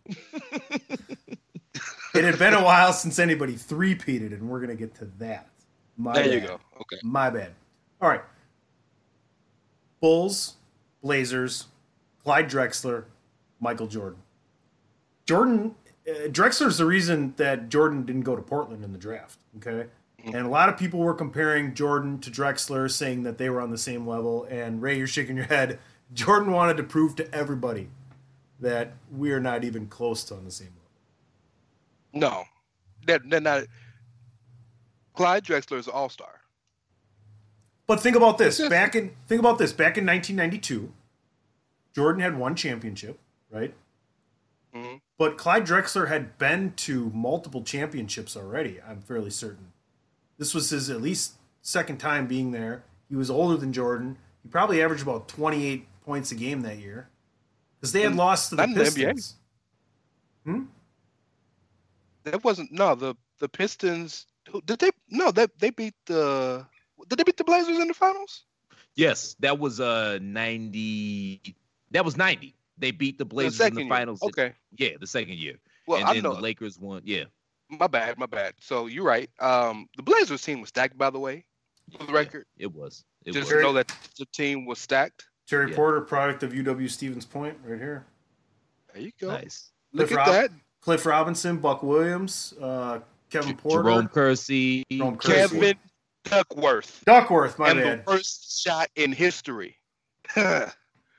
[2.14, 5.48] It had been a while since anybody three-peated, and we're gonna get to that.
[5.96, 6.58] My There you go.
[6.80, 6.96] Okay.
[7.02, 7.52] My bad.
[8.00, 8.22] All right.
[10.00, 10.56] Bulls,
[11.02, 11.66] Blazers,
[12.24, 13.04] Clyde Drexler,
[13.60, 14.20] Michael Jordan.
[15.28, 15.74] Jordan,
[16.08, 19.38] uh, Drexler's the reason that Jordan didn't go to Portland in the draft.
[19.58, 19.90] Okay.
[20.24, 23.70] And a lot of people were comparing Jordan to Drexler, saying that they were on
[23.70, 24.44] the same level.
[24.44, 25.78] And Rey, you're shaking your head.
[26.14, 27.88] Jordan wanted to prove to everybody
[28.60, 30.72] that we are not even close to on the same
[32.14, 32.30] level.
[32.30, 32.44] No,
[33.06, 33.64] they're, they're not.
[35.12, 36.40] Clyde Drexler is an all star.
[37.86, 38.66] But think about this.
[38.66, 39.74] Back in think about this.
[39.74, 40.90] Back in 1992,
[41.94, 43.18] Jordan had one championship,
[43.50, 43.74] right?
[44.74, 45.00] Mhm.
[45.18, 48.80] But Clyde Drexler had been to multiple championships already.
[48.86, 49.72] I'm fairly certain.
[50.38, 52.84] This was his at least second time being there.
[53.08, 54.16] He was older than Jordan.
[54.42, 57.08] He probably averaged about 28 points a game that year
[57.80, 59.14] because they had Mm, lost to the not in the NBA.
[59.14, 59.36] Pistons.
[62.24, 64.26] That wasn't no the the Pistons.
[64.66, 64.90] Did they?
[65.08, 66.66] No, they they beat the.
[67.08, 68.44] Did they beat the Blazers in the finals?
[68.94, 71.56] Yes, that was uh 90.
[71.92, 72.54] That was 90.
[72.78, 73.90] They beat the Blazers in second the year.
[73.90, 74.22] finals.
[74.22, 74.52] Okay.
[74.76, 75.56] Yeah, the second year.
[75.86, 76.34] Well, and I then know.
[76.34, 77.02] the Lakers won.
[77.04, 77.24] Yeah.
[77.70, 78.18] My bad.
[78.18, 78.54] My bad.
[78.60, 79.28] So you're right.
[79.40, 81.44] Um, the Blazers team was stacked, by the way.
[81.92, 83.04] For the Yeah, record, It was.
[83.24, 83.62] It just was.
[83.62, 85.26] know that the team was stacked.
[85.46, 85.76] Terry Yeah.
[85.76, 88.06] Porter, product of UW Stevens Point, right here.
[88.92, 89.28] There you go.
[89.28, 89.70] Nice.
[89.92, 90.50] Look Cliff at Rob- that.
[90.82, 94.84] Cliff Robinson, Buck Williams, uh, Kevin Porter, Jerome Kersey.
[94.90, 95.34] Jerome Kersey.
[95.58, 95.78] Kevin
[96.24, 97.02] Duckworth.
[97.06, 97.58] Duckworth.
[97.58, 98.04] My and bad.
[98.06, 99.78] the worst shot in history.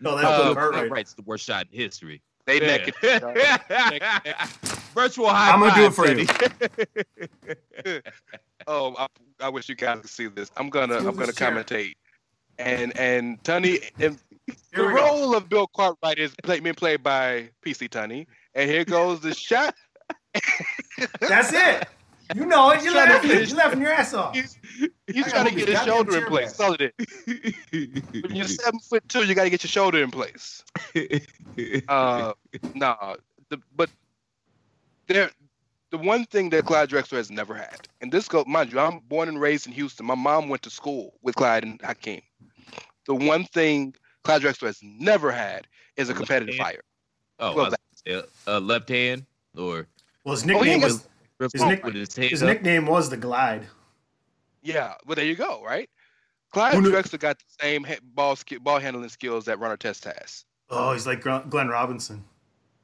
[0.02, 0.80] they No, that's Uh, Bill Bill Cartwright.
[0.82, 2.22] Cartwright's the worst shot in history.
[2.48, 2.96] naked.
[3.04, 3.58] Yeah.
[4.96, 8.02] Virtual high I'm gonna do it for Teddy.
[8.68, 9.08] Oh, I,
[9.40, 10.52] I wish you guys could see this.
[10.58, 11.94] I'm gonna Let's I'm gonna commentate.
[12.58, 15.06] And and Tunney and the Here we go.
[15.06, 18.28] role of Bill Cartwright is play, being played by PC Tunney.
[18.54, 19.74] And here goes the shot.
[21.22, 21.88] That's it.
[22.36, 22.84] You know it.
[22.84, 23.32] You're Shut laughing.
[23.32, 24.36] You're laughing your ass off.
[24.36, 24.58] He's,
[25.08, 26.56] he's trying to get move his shoulder in place.
[26.58, 28.04] chair That's all it is.
[28.24, 30.64] When you're seven foot two, you got to get your shoulder in place.
[31.90, 32.32] Uh,
[32.74, 33.16] nah,
[33.50, 33.90] the, but
[35.08, 35.30] there,
[35.92, 39.00] the one thing that Clyde Drexler has never had, and this go, mind you, I'm
[39.00, 40.06] born and raised in Houston.
[40.06, 42.22] My mom went to school with Clyde and Hakeem.
[43.08, 46.82] The one thing Clyde Drexler has never had is a competitive fire.
[47.40, 47.74] oh, Well,
[48.10, 49.26] uh, uh, left hand
[49.58, 49.88] or
[50.24, 51.04] Well, his Oh, nickname ain't was rip
[51.40, 53.66] His nick- with his his nickname was the Glide.
[54.62, 55.90] Yeah, well, there you go, right?
[56.52, 60.04] Clyde Who knew- Drexler got the same ball sk- ball handling skills that Ron Artest
[60.06, 60.44] has.
[60.70, 62.24] Oh, he's like Gr- Glenn Robinson.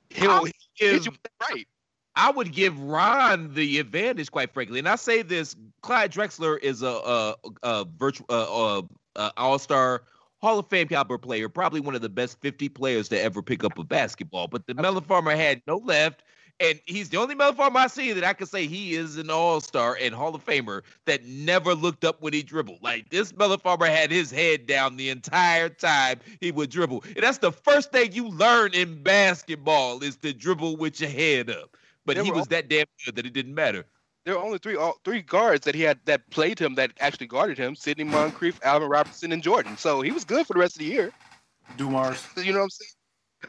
[0.09, 1.11] He'll I'll hit give- you
[1.49, 1.67] right.
[2.15, 4.79] I would give Ron the advantage, quite frankly.
[4.79, 8.81] And I say this: Clyde Drexler is a a, a virtual uh, uh,
[9.17, 10.03] uh, All Star
[10.41, 13.65] Hall of Fame caliber player, probably one of the best 50 players to ever pick
[13.65, 14.47] up a basketball.
[14.47, 16.23] But the Melon Farmer had no left,
[16.59, 19.29] and he's the only Melon Farmer I see that I can say he is an
[19.29, 22.79] All Star and Hall of Famer that never looked up when he dribbled.
[22.81, 27.23] Like this Melon Farmer had his head down the entire time he would dribble, and
[27.23, 31.75] that's the first thing you learn in basketball is to dribble with your head up.
[32.05, 33.85] But They he was all- that damn good that it didn't matter.
[34.25, 37.27] There were only three all, three guards that he had that played him that actually
[37.27, 39.77] guarded him: Sidney Moncrief, Alvin Robertson, and Jordan.
[39.77, 41.11] So he was good for the rest of the year.
[41.77, 42.25] Dumars.
[42.37, 42.91] You know what I'm saying?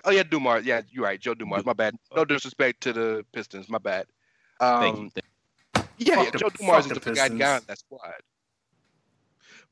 [0.05, 0.65] Oh yeah, Dumars.
[0.65, 1.65] Yeah, you're right, Joe Dumars.
[1.65, 1.95] My bad.
[2.15, 3.69] No disrespect to the Pistons.
[3.69, 4.07] My bad.
[4.61, 5.23] Thank Um, you.
[5.99, 7.63] Yeah, yeah, Joe Dumars is the the forgotten guy Pistons.
[7.63, 8.15] on that squad.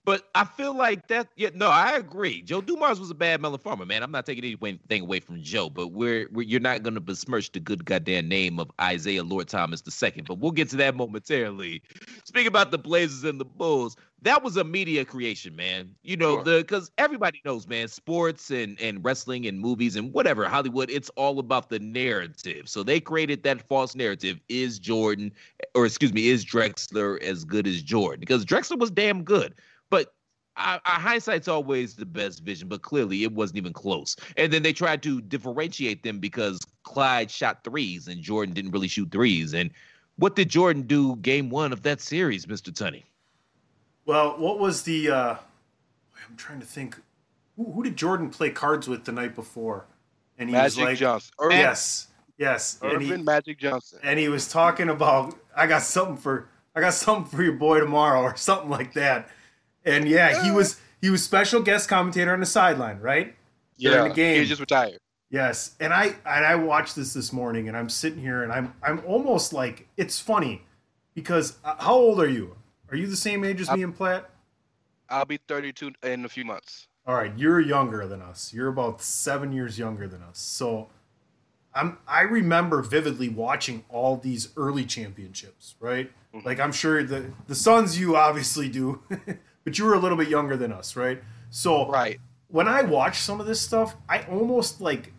[0.05, 1.29] But I feel like that.
[1.37, 2.43] Yeah, no, I agree.
[2.43, 4.03] Joe Dumars was a bad melon farmer, man.
[4.03, 7.53] I'm not taking anything away from Joe, but we're, we're you're not going to besmirch
[7.53, 10.23] the good goddamn name of Isiah Lord Thomas II.
[10.27, 11.83] But we'll get to that momentarily.
[12.25, 15.95] Speaking about the Blazers and the Bulls, that was a media creation, man.
[16.03, 16.45] You know Sure.
[16.45, 17.89] the because everybody knows, man.
[17.89, 22.69] Sports and and wrestling and movies and whatever Hollywood, it's all about the narrative.
[22.69, 25.33] So they created that false narrative: is Jordan,
[25.75, 28.21] or excuse me, is Drexler as good as Jordan?
[28.21, 29.55] Because Drexler was damn good.
[29.95, 30.13] But
[30.57, 34.17] I, I, hindsight's always the best vision, but clearly it wasn't even close.
[34.37, 38.89] And then they tried to differentiate them because Clyde shot threes and Jordan didn't really
[38.89, 39.55] shoot threes.
[39.55, 39.71] And
[40.17, 42.73] what did Jordan do game one of that series, Mr.
[42.73, 43.05] Tunney?
[44.05, 45.37] Well, what was the uh,
[46.29, 47.01] I'm trying to think.
[47.57, 49.87] Who, who did Jordan play cards with the night before?
[50.39, 51.33] And he Magic was like, Johnson.
[51.39, 52.79] Earvin, yes, yes.
[52.83, 54.01] Earvin he, Magic Johnson.
[54.03, 57.79] And he was talking about, I got something for, I got something for your boy
[57.79, 59.29] tomorrow, or something like that.
[59.85, 63.35] And yeah, he was he was special guest commentator on the sideline, right?
[63.77, 64.41] Yeah, During the game.
[64.41, 65.01] He just retired.
[65.31, 68.73] Yes, and I and I watched this this morning, and I'm sitting here, and I'm
[68.83, 70.63] I'm almost like it's funny
[71.15, 72.57] because uh, how old are you?
[72.91, 74.31] Are you the same age as I'll, me and Platt?
[75.09, 76.87] I'll be 32 in a few months.
[77.07, 78.53] All right, you're younger than us.
[78.55, 80.39] You're about seven years younger than us.
[80.39, 80.89] So,
[81.75, 85.75] I'm I remember vividly watching all these early championships.
[85.81, 86.47] Right, mm-hmm.
[86.47, 89.01] like I'm sure the the Suns you obviously do,
[89.65, 91.23] but you were a little bit younger than us, right?
[91.51, 92.21] So, right
[92.55, 95.13] when I watch some of this stuff, I almost like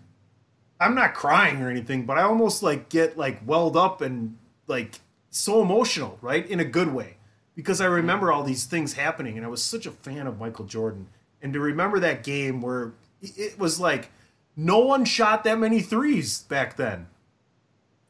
[0.79, 5.01] I'm not crying or anything, but I almost like get like welled up and like
[5.31, 6.49] so emotional, right?
[6.49, 7.17] In a good way.
[7.53, 10.63] Because I remember all these things happening and I was such a fan of Michael
[10.63, 11.09] Jordan.
[11.41, 14.11] And to remember that game where it was like
[14.55, 17.07] no one shot that many threes back then.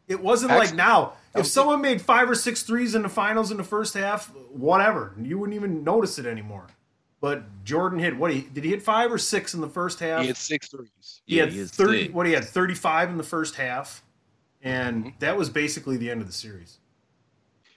[0.07, 1.13] It wasn't Actually, like now.
[1.35, 5.13] If someone made five or six threes in the finals in the first half, whatever,
[5.21, 6.67] you wouldn't even notice it anymore.
[7.21, 10.21] But Jordan hit what he did he hit five or six in the first half?
[10.21, 11.21] He had six threes.
[11.25, 12.03] He yeah, had he thirty.
[12.03, 12.13] Six.
[12.13, 14.03] What he had thirty five in the first half,
[14.61, 15.19] and mm-hmm.
[15.19, 16.77] that was basically the end of the series.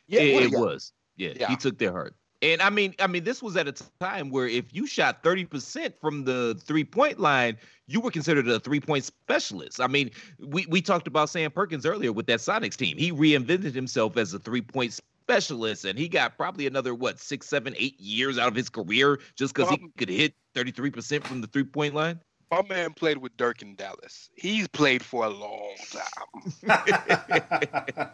[0.06, 0.92] Yeah, it, it was.
[1.16, 2.14] Yeah, yeah, he took their heart.
[2.40, 5.92] And I mean, I mean, this was at a time where if you shot 30%
[6.00, 7.56] from the three-point line,
[7.88, 9.80] you were considered a three-point specialist.
[9.80, 12.96] I mean, we, we talked about Sam Perkins earlier with that Sonics team.
[12.96, 17.74] He reinvented himself as a three-point specialist, and he got probably another what six, seven,
[17.76, 21.40] eight years out of his career just because he could hit thirty three percent from
[21.40, 22.20] the three point line.
[22.50, 24.30] My man played with Dirk in Dallas.
[24.34, 26.52] He's played for a long time.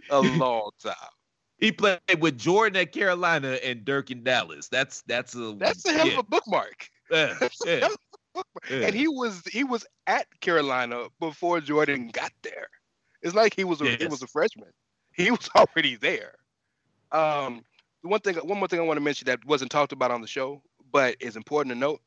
[0.10, 0.94] a long time.
[1.60, 4.68] He played with Jordan at Carolina and Dirk in Dallas.
[4.68, 6.12] That's that's a that's a hell yeah.
[6.18, 6.88] of a bookmark.
[7.10, 7.34] Yeah,
[7.66, 7.88] yeah.
[8.70, 12.68] And he was he was at Carolina before Jordan got there.
[13.22, 14.00] It's like he was a, yes.
[14.00, 14.70] he was a freshman.
[15.12, 16.32] He was already there.
[17.12, 17.62] Um,
[18.02, 20.26] one thing, one more thing I want to mention that wasn't talked about on the
[20.26, 22.00] show, but is important to note.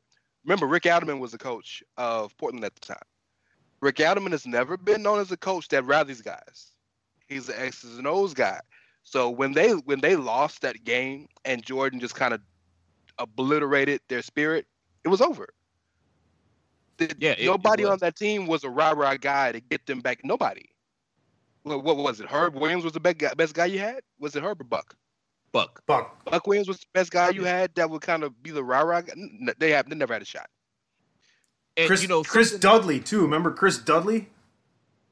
[0.44, 2.98] Remember, Rick Adelman was the coach of Portland at the time.
[3.80, 6.72] Rick Adelman has never been known as a coach that rallies guys.
[7.28, 8.60] He's an X's and O's guy.
[9.04, 12.40] So when they when they lost that game and Jordan just kind of
[13.18, 14.66] obliterated their spirit,
[15.04, 15.48] it was over.
[17.18, 20.20] yeah, nobody it on that team was a rah rah guy to get them back.
[20.24, 20.64] Nobody
[21.64, 22.28] Well, what was it?
[22.28, 24.00] Herb Williams was the best guy, best guy you had?
[24.18, 24.96] Was it Herb or Buck?
[25.52, 25.82] Buck.
[25.86, 26.24] Buck.
[26.24, 28.80] Buck Williams was the best guy you had that would kind of be the rah
[28.80, 29.02] rah.
[29.58, 30.48] They have they never had a shot.
[31.76, 33.22] And, Chris, you know, Chris Dudley too.
[33.22, 34.28] Remember Chris Dudley?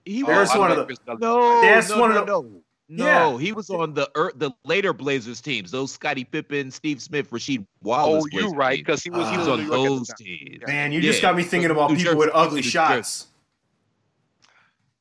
[0.05, 0.97] He oh, was oh, one of the.
[1.21, 2.33] No, that's no, one no, of the.
[2.33, 2.62] No.
[2.89, 3.39] No, yeah.
[3.39, 5.71] he was on the er, the later Blazers teams.
[5.71, 8.25] Those Scottie Pippen, Steve Smith, Rasheed Wallace.
[8.25, 10.61] Oh, you're right, because he was he was on those teams.
[10.67, 11.11] Man, you yeah.
[11.11, 13.29] just got me thinking about New people Jersey, with ugly shots.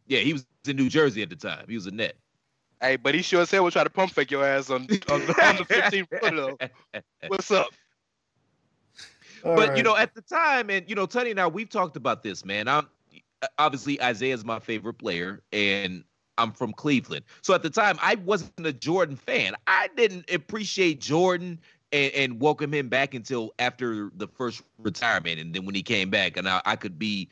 [0.07, 1.65] Yeah, he was in New Jersey at the time.
[1.67, 2.15] He was a net.
[2.79, 5.21] Hey, but he sure as hell would try to pump fake your ass on on,
[5.21, 6.55] on the 15 footer.
[7.27, 7.67] What's up?
[9.43, 9.77] All but right.
[9.77, 12.45] you know, at the time, and you know, Tony and I, we've talked about this,
[12.45, 12.67] man.
[12.67, 12.87] I'm
[13.57, 16.03] obviously Isiah's my favorite player, and
[16.41, 17.25] I'm from Cleveland.
[17.41, 19.53] So at the time, I wasn't a Jordan fan.
[19.67, 21.59] I didn't appreciate Jordan
[21.91, 26.09] and, and welcome him back until after the first retirement, and then when he came
[26.09, 27.29] back, and I, I could be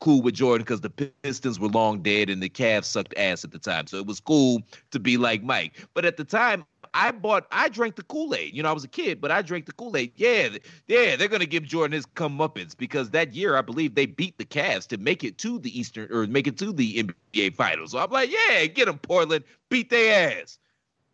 [0.00, 3.52] cool with Jordan because the Pistons were long dead and the Cavs sucked ass at
[3.52, 3.86] the time.
[3.86, 4.60] So it was cool
[4.90, 5.86] to be like Mike.
[5.94, 6.64] But at the time,
[6.94, 8.54] I bought, I drank the Kool Aid.
[8.54, 10.12] You know, I was a kid, but I drank the Kool Aid.
[10.16, 10.48] Yeah,
[10.86, 14.44] yeah, they're gonna give Jordan his comeuppance because that year I believe they beat the
[14.44, 17.92] Cavs to make it to the Eastern or make it to the NBA Finals.
[17.92, 20.58] So I'm like, yeah, get them, Portland, beat their ass.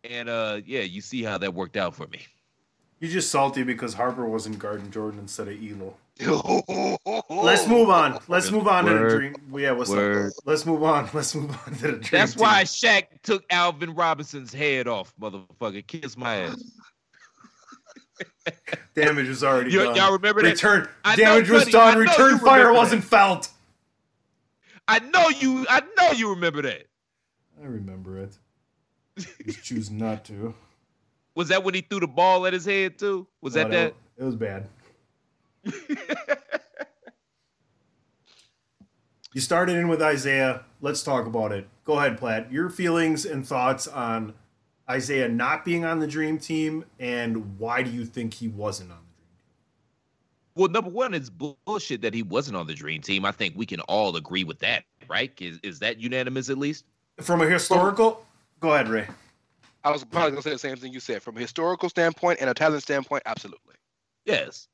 [0.05, 2.21] And uh, yeah, you see how that worked out for me.
[3.01, 5.95] You're just salty because Harper wasn't guarding Jordan instead of Ehlo.
[7.31, 8.19] Let's move on.
[8.27, 8.99] Let's move on Word.
[8.99, 9.35] to the dream.
[9.57, 10.27] Yeah, what's Word.
[10.29, 10.33] up?
[10.45, 11.09] Let's move on.
[11.13, 12.09] Let's move on to the dream.
[12.11, 12.43] That's team.
[12.43, 15.87] why Shaq took Alvin Robertson's head off, motherfucker.
[15.87, 16.65] Kiss my ass.
[18.95, 19.95] damage was already you, done.
[19.95, 20.51] Y'all remember that?
[20.51, 20.89] Return.
[21.15, 21.99] damage was done.
[21.99, 23.09] Return fire wasn't that.
[23.09, 23.51] felt.
[24.89, 25.67] I know you.
[25.69, 26.87] I know you remember that.
[27.63, 28.37] I remember it.
[29.47, 30.55] Just choose not to.
[31.35, 33.27] Was that when he threw the ball at his head too?
[33.41, 33.95] Was oh, that that?
[34.17, 34.67] It was bad.
[39.33, 40.65] you started in with Isiah.
[40.81, 41.69] Let's talk about it.
[41.85, 42.53] Go ahead, Platt.
[42.53, 44.35] Your feelings and thoughts on
[44.93, 48.99] Isiah not being on the dream team and why do you think he wasn't on
[48.99, 49.49] the dream team?
[50.55, 53.25] Well, number one, it's bullshit that he wasn't on the dream team.
[53.25, 55.33] I think we can all agree with that, right?
[55.41, 56.85] Is, is that unanimous at least?
[57.21, 58.25] From a historical,
[58.61, 59.07] go ahead, Ray.
[59.85, 61.23] I was probably gonna say the same thing you said.
[61.23, 63.75] From a historical standpoint and a talent standpoint, absolutely.
[64.25, 64.69] Yes.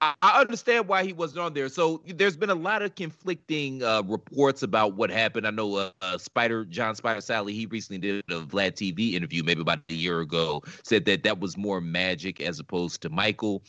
[0.00, 1.68] I, understand why he wasn't on there.
[1.68, 5.46] So there's been a lot of conflicting uh, reports about what happened.
[5.46, 9.42] I know uh, uh, Spider John Spider Salley he recently did a Vlad TV interview
[9.42, 10.62] maybe about a year ago.
[10.84, 13.64] Said that that was more magic as opposed to Michael.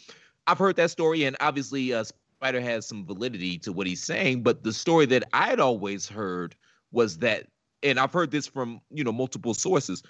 [0.46, 4.44] I've heard that story, and obviously uh, Spider has some validity to what he's saying.
[4.44, 6.56] But the story that I'd always heard
[6.92, 7.48] was that,
[7.82, 10.04] and I've heard this from you know multiple sources.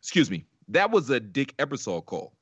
[0.00, 0.46] Excuse me.
[0.68, 2.32] That was a Dick Ebersol call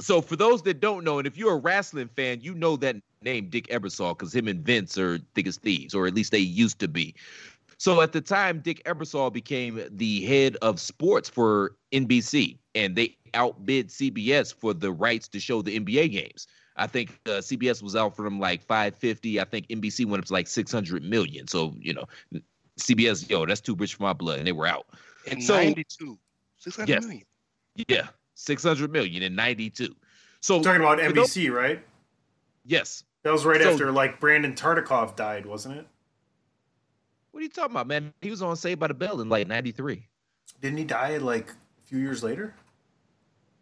[0.00, 2.96] so for those that don't know, and if you're a wrestling fan, you know that
[3.22, 6.38] name Dick Ebersol because him and Vince are thick as thieves, or at least they
[6.38, 7.14] used to be.
[7.78, 13.16] So at the time, Dick Ebersol became the head of sports for NBC, and they
[13.34, 16.46] outbid CBS for the rights to show the NBA games.
[16.76, 19.40] I think uh, CBS was out for them like 550.
[19.40, 21.46] I think NBC went up to like 600 million.
[21.46, 22.04] So you know,
[22.78, 24.86] CBS, yo, that's too rich for my blood, and they were out.
[25.26, 26.18] In so, 92,
[26.58, 27.24] 600 yes, million.
[27.88, 28.08] Yeah,
[28.40, 29.94] 600 million in 92.
[30.40, 31.84] So You're talking about NBC, those, right?
[32.64, 33.04] Yes.
[33.22, 35.86] That was right so, after like Brandon Tartikoff died, wasn't it?
[37.30, 38.12] What are you talking about, man?
[38.22, 40.06] He was on Saved by the Bell in like 93.
[40.60, 42.54] Didn't he die like a few years later?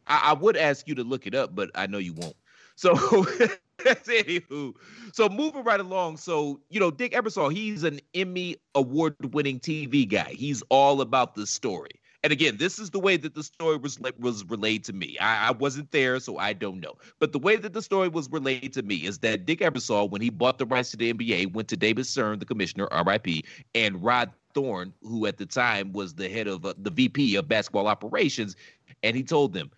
[0.07, 2.37] I, I would ask you to look it up, but I know you won't.
[2.77, 2.95] So
[3.79, 4.75] anywho,
[5.13, 6.19] so moving right along.
[6.19, 10.35] So, you know, Dick Ebersol, he's an Emmy award winning TV guy.
[10.35, 12.01] He's all about the story.
[12.29, 15.17] And again, this is the way that the story was was relayed to me.
[15.19, 16.93] I, I, wasn't there, so I don't know.
[17.21, 20.21] But the way that the story was relayed to me is that Dick Ebersol, when
[20.21, 24.05] he bought the rights to the NBA, went to David Stern, the commissioner, RIP, and
[24.05, 27.87] Rod Thorn, who at the time was the head of uh, the VP of basketball
[27.87, 28.57] operations,
[29.03, 29.71] and he told them,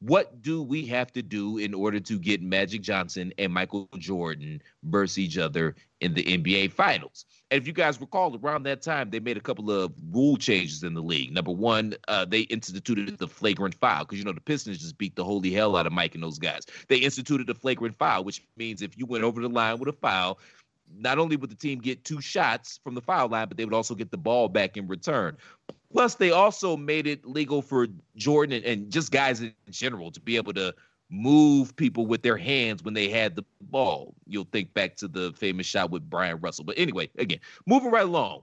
[0.00, 4.62] what do we have to do in order to get Magic Johnson and Michael Jordan
[4.84, 7.24] versus each other in the NBA Finals?
[7.50, 10.84] And if you guys recall, around that time, they made a couple of rule changes
[10.84, 11.32] in the league.
[11.32, 15.16] Number one, uh, they instituted the flagrant foul because, you know, the Pistons just beat
[15.16, 16.64] the holy hell out of Mike and those guys.
[16.88, 19.92] They instituted the flagrant foul, which means if you went over the line with a
[19.92, 20.38] foul,
[20.96, 23.74] not only would the team get two shots from the foul line, but they would
[23.74, 25.36] also get the ball back in return.
[25.92, 27.86] Plus, they also made it legal for
[28.16, 30.74] Jordan and, and, just guys in general to be able to
[31.10, 34.14] move people with their hands when they had the ball.
[34.26, 36.64] You'll think back to the famous shot with Bryon Russell.
[36.64, 38.42] But anyway, again, moving right along,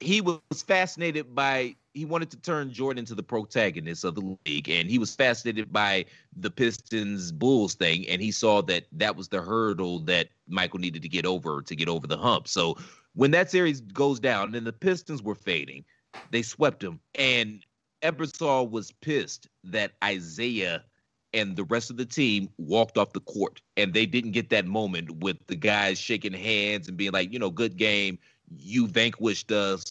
[0.00, 4.68] he was fascinated by he wanted to turn Jordan into the protagonist of the league,
[4.68, 6.04] and he was fascinated by
[6.36, 11.00] the Pistons Bulls thing, and he saw that that was the hurdle that Michael needed
[11.00, 12.48] to get over to get over the hump.
[12.48, 12.76] So
[13.14, 15.86] when that series goes down, and the Pistons were fading,
[16.30, 17.64] they swept him, and
[18.02, 20.84] Ebersol was pissed that Isiah
[21.32, 24.66] and the rest of the team walked off the court, and they didn't get that
[24.66, 28.18] moment with the guys shaking hands and being like, you know, good game,
[28.56, 29.84] you vanquished us.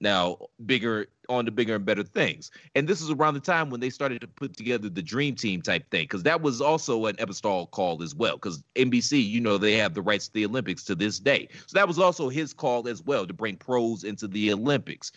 [0.00, 2.50] Now, bigger on to bigger and better things.
[2.74, 5.62] And this is around the time when they started to put together the dream team
[5.62, 8.34] type thing, because that was also an Ebersol call as well.
[8.34, 11.48] Because NBC, you know, they have the rights to the Olympics to this day.
[11.66, 15.12] So that was also his call as well to bring pros into the Olympics.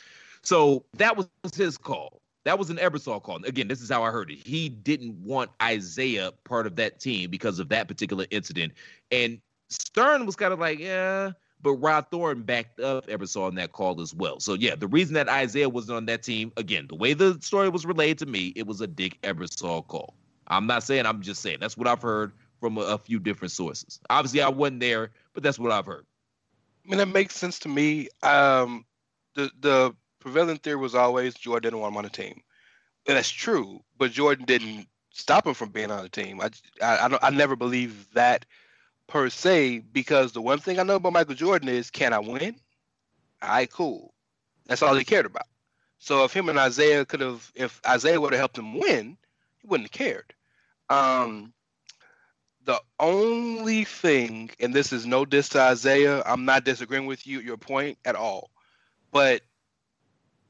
[0.46, 2.22] So that was his call.
[2.44, 3.44] That was an Ebersol call.
[3.44, 4.38] Again, this is how I heard it.
[4.46, 8.74] He didn't want Isiah part of that team because of that particular incident.
[9.12, 11.32] And Stern was kind of like, yeah,
[11.62, 14.40] but Rod Thorn backed up Ebersol in that call as well.
[14.40, 17.70] So yeah, the reason that Isiah wasn't on that team, again, the way the story
[17.70, 20.14] was relayed to me, it was a Dick Ebersol call.
[20.48, 23.52] I'm not saying, I'm just saying that's what I've heard from a, a few different
[23.52, 24.00] sources.
[24.12, 26.06] Obviously, I wasn't there, but that's what I've heard.
[26.86, 28.10] I mean, that makes sense to me.
[28.22, 28.86] Um,
[29.34, 29.96] the the
[30.26, 32.42] prevailing theory was always Jordan didn't want him on the team.
[33.08, 36.42] And that's true, but Jordan didn't stop him from being on the team.
[36.42, 36.50] I,
[36.82, 38.44] I, I, don't, I never believe that
[39.06, 42.56] per se because the one thing I know about Michael Jordan is can I win?
[43.44, 44.16] All right, cool.
[44.66, 45.46] That's all he cared about.
[46.00, 49.18] So if him and Isiah could have, if Isiah would have helped him win,
[49.60, 50.34] he wouldn't have cared.
[50.90, 51.54] Um,
[52.64, 57.42] the only thing, and this is no diss to Isiah, I'm not disagreeing with you,
[57.42, 58.50] your point at all,
[59.12, 59.44] but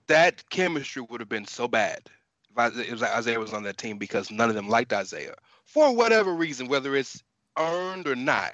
[0.07, 2.09] that chemistry would have been so bad
[2.57, 5.35] if Isiah was on that team because none of them liked Isiah
[5.65, 7.21] for whatever reason, whether it's
[7.57, 8.53] earned or not.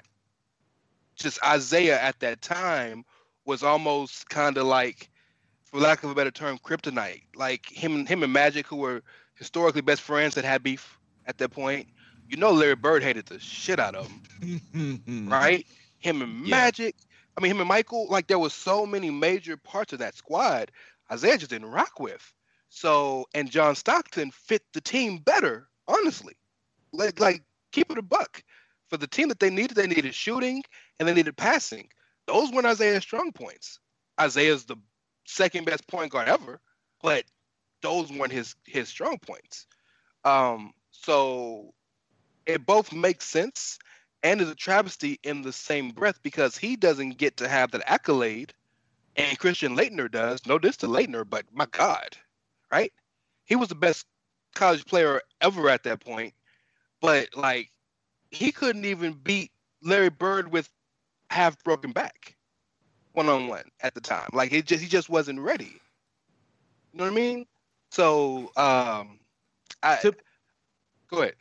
[1.14, 3.04] Just Isiah at that time
[3.44, 5.10] was almost kind of like,
[5.64, 7.22] for lack of a better term, kryptonite.
[7.36, 9.02] Like him, him and Magic, who were
[9.34, 11.88] historically best friends that had beef at that point.
[12.28, 15.66] You know, Larry Bird hated the shit out of him, right?
[15.98, 16.94] Him and Magic.
[16.98, 17.06] Yeah.
[17.36, 18.08] I mean, him and Michael.
[18.08, 20.70] Like there was so many major parts of that squad
[21.12, 22.32] Isiah just didn't rock with.
[22.70, 26.34] So, and John Stockton fit the team better, honestly.
[26.92, 27.42] Like, like
[27.72, 28.42] keep it a buck.
[28.88, 30.62] For the team that they needed, they needed shooting
[30.98, 31.88] and they needed passing.
[32.26, 33.80] Those weren't Isiah's strong points.
[34.22, 34.76] Isiah's the
[35.26, 36.60] second best point guard ever,
[37.02, 37.24] but
[37.82, 39.66] those weren't his his strong points.
[40.24, 41.74] Um, so
[42.46, 43.78] it both makes sense.
[44.22, 47.82] and is a travesty in the same breath because he doesn't get to have that
[47.86, 48.54] accolade,
[49.16, 50.46] and Christian Laettner does.
[50.46, 52.16] No diss to Laettner, but my God,
[52.70, 52.92] right?
[53.44, 54.06] He was the best
[54.54, 56.34] college player ever at that point,
[57.00, 57.70] but like
[58.30, 59.50] he couldn't even beat
[59.82, 60.70] Larry Bird with
[61.30, 62.36] half broken back,
[63.12, 64.28] one on one at the time.
[64.32, 65.80] Like he just he just wasn't ready.
[66.92, 67.46] You know what I mean?
[67.90, 69.18] So um,
[69.82, 70.14] I to,
[71.10, 71.34] go ahead.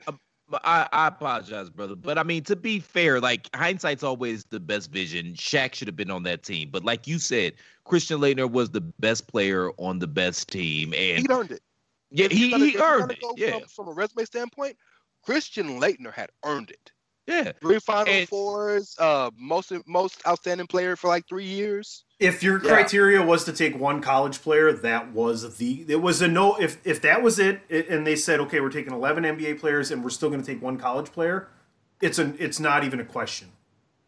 [0.64, 1.96] I, I apologize, brother.
[1.96, 5.34] But I mean, to be fair, like hindsight's always the best vision.
[5.34, 6.70] Shaq should have been on that team.
[6.72, 7.54] But like you said,
[7.86, 10.94] Christian Laettner was the best player on the best team.
[10.94, 11.62] And he earned it.
[12.12, 13.20] Yeah, he, he earned it.
[13.38, 13.52] Yeah.
[13.52, 14.78] From, from, a resume standpoint,
[15.24, 16.92] Christian Laettner had earned it.
[17.28, 17.52] Yeah.
[17.62, 22.04] Three Final and, Fours, uh, most most outstanding player for like three years.
[22.20, 26.28] If your criteria was to take one college player, that was the it was a
[26.28, 26.56] no.
[26.60, 30.04] If if that was it, and they said, okay, we're taking eleven NBA players, and
[30.04, 31.48] we're still going to take one college player,
[32.02, 33.50] it's an it's not even a question,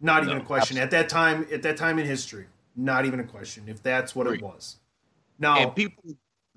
[0.01, 0.99] not no, even a question absolutely.
[0.99, 1.47] at that time.
[1.51, 2.45] At that time in history,
[2.75, 3.65] not even a question.
[3.67, 4.39] If that's what Great.
[4.39, 4.77] it was.
[5.39, 6.03] Now, and people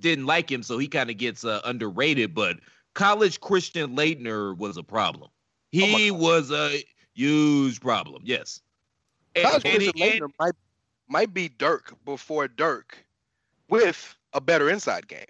[0.00, 2.34] didn't like him, so he kind of gets uh, underrated.
[2.34, 2.58] But
[2.94, 5.30] college Christian Laettner was a problem.
[5.82, 6.82] Oh he oh was a
[7.14, 8.22] huge problem.
[8.24, 8.60] Yes.
[9.34, 10.54] College and, Christian and, Laettner might
[11.08, 12.98] might be Dirk before Dirk
[13.68, 15.26] with a better inside game.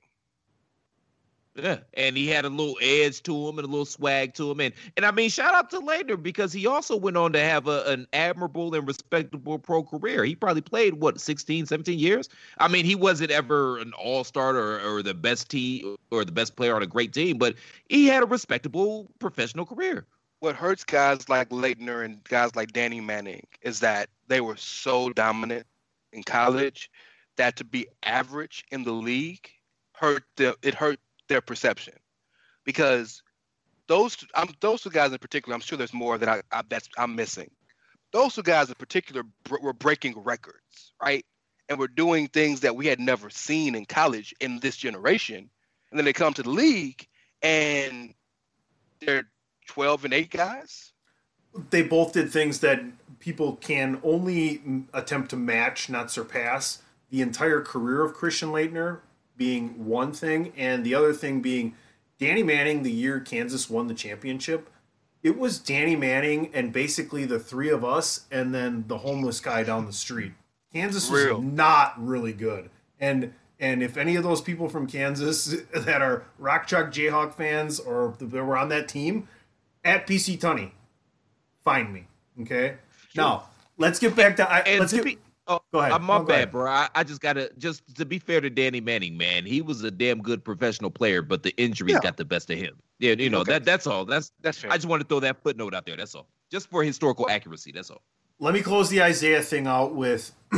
[1.55, 4.61] Yeah, and he had a little edge to him and a little swag to him,
[4.61, 7.67] and and I mean, shout out to Laettner because he also went on to have
[7.67, 10.25] a, an admirable and respectable pro career.
[10.25, 12.29] He probably played what 16, 17 years.
[12.59, 16.33] I mean, he wasn't ever an all star or, or the best team or the
[16.33, 17.55] best player on a great team, but
[17.89, 20.07] he had a respectable professional career.
[20.41, 25.11] What hurts guys like Laettner and guys like Danny Manning is that they were so
[25.11, 25.67] dominant
[26.13, 26.91] in college
[27.37, 29.49] that to be average in the league
[29.93, 31.95] hurt the, it hurt their perception.
[32.65, 33.23] Because
[33.87, 34.17] those
[34.61, 37.51] those two guys in particular I'm sure there's more that I, I that's I'm missing.
[38.13, 41.25] Those two guys in particular br- were breaking records right?
[41.69, 45.51] And were doing things that we had never seen in college in this generation.
[45.91, 47.07] And then they come to the league
[47.43, 48.15] and
[49.01, 49.29] they're
[49.67, 50.93] 12 and 8 guys
[51.71, 52.83] they both did things that
[53.19, 56.83] people can only attempt to match, not surpass.
[57.11, 59.01] The entire career of Christian Laettner
[59.37, 61.75] being one thing, and the other thing being
[62.19, 64.71] Danny Manning, the year Kansas won the championship.
[65.23, 69.63] It was Danny Manning and basically the three of us, and then the homeless guy
[69.63, 70.33] down the street.
[70.73, 71.43] Kansas was Real.
[71.43, 76.67] not really good, and and if any of those people from Kansas that are Rock
[76.67, 79.29] Chalk Jayhawk fans or that were on that team,
[79.87, 80.71] at PC Tunney,
[81.65, 82.07] find me.
[82.43, 82.77] Okay.
[83.15, 83.25] Sure.
[83.25, 84.51] Now let's get back to.
[84.51, 85.93] I, and let's to get, be, oh, go ahead.
[85.93, 86.71] I'm my oh, bad, bro.
[86.71, 89.45] I, I, just gotta just to be fair to Danny Manning, man.
[89.45, 92.01] He was a damn good professional player, but the injuries yeah.
[92.01, 92.77] got the best of him.
[92.99, 93.53] Yeah, you know okay.
[93.53, 93.65] that.
[93.65, 94.05] That's all.
[94.05, 94.59] That's that's.
[94.59, 94.71] Fair.
[94.71, 95.97] I just want to throw that footnote out there.
[95.97, 96.27] That's all.
[96.51, 97.73] Just for historical accuracy.
[97.73, 98.03] That's all.
[98.39, 100.33] Let me close the Isiah thing out with.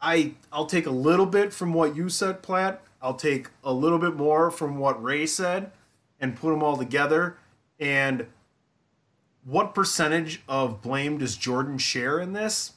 [0.00, 2.82] I I'll take a little bit from what you said, Platt.
[3.00, 5.70] I'll take a little bit more from what Ray said,
[6.20, 7.36] and put them all together.
[7.78, 8.26] And
[9.44, 12.72] what percentage of blame does Jordan share in this?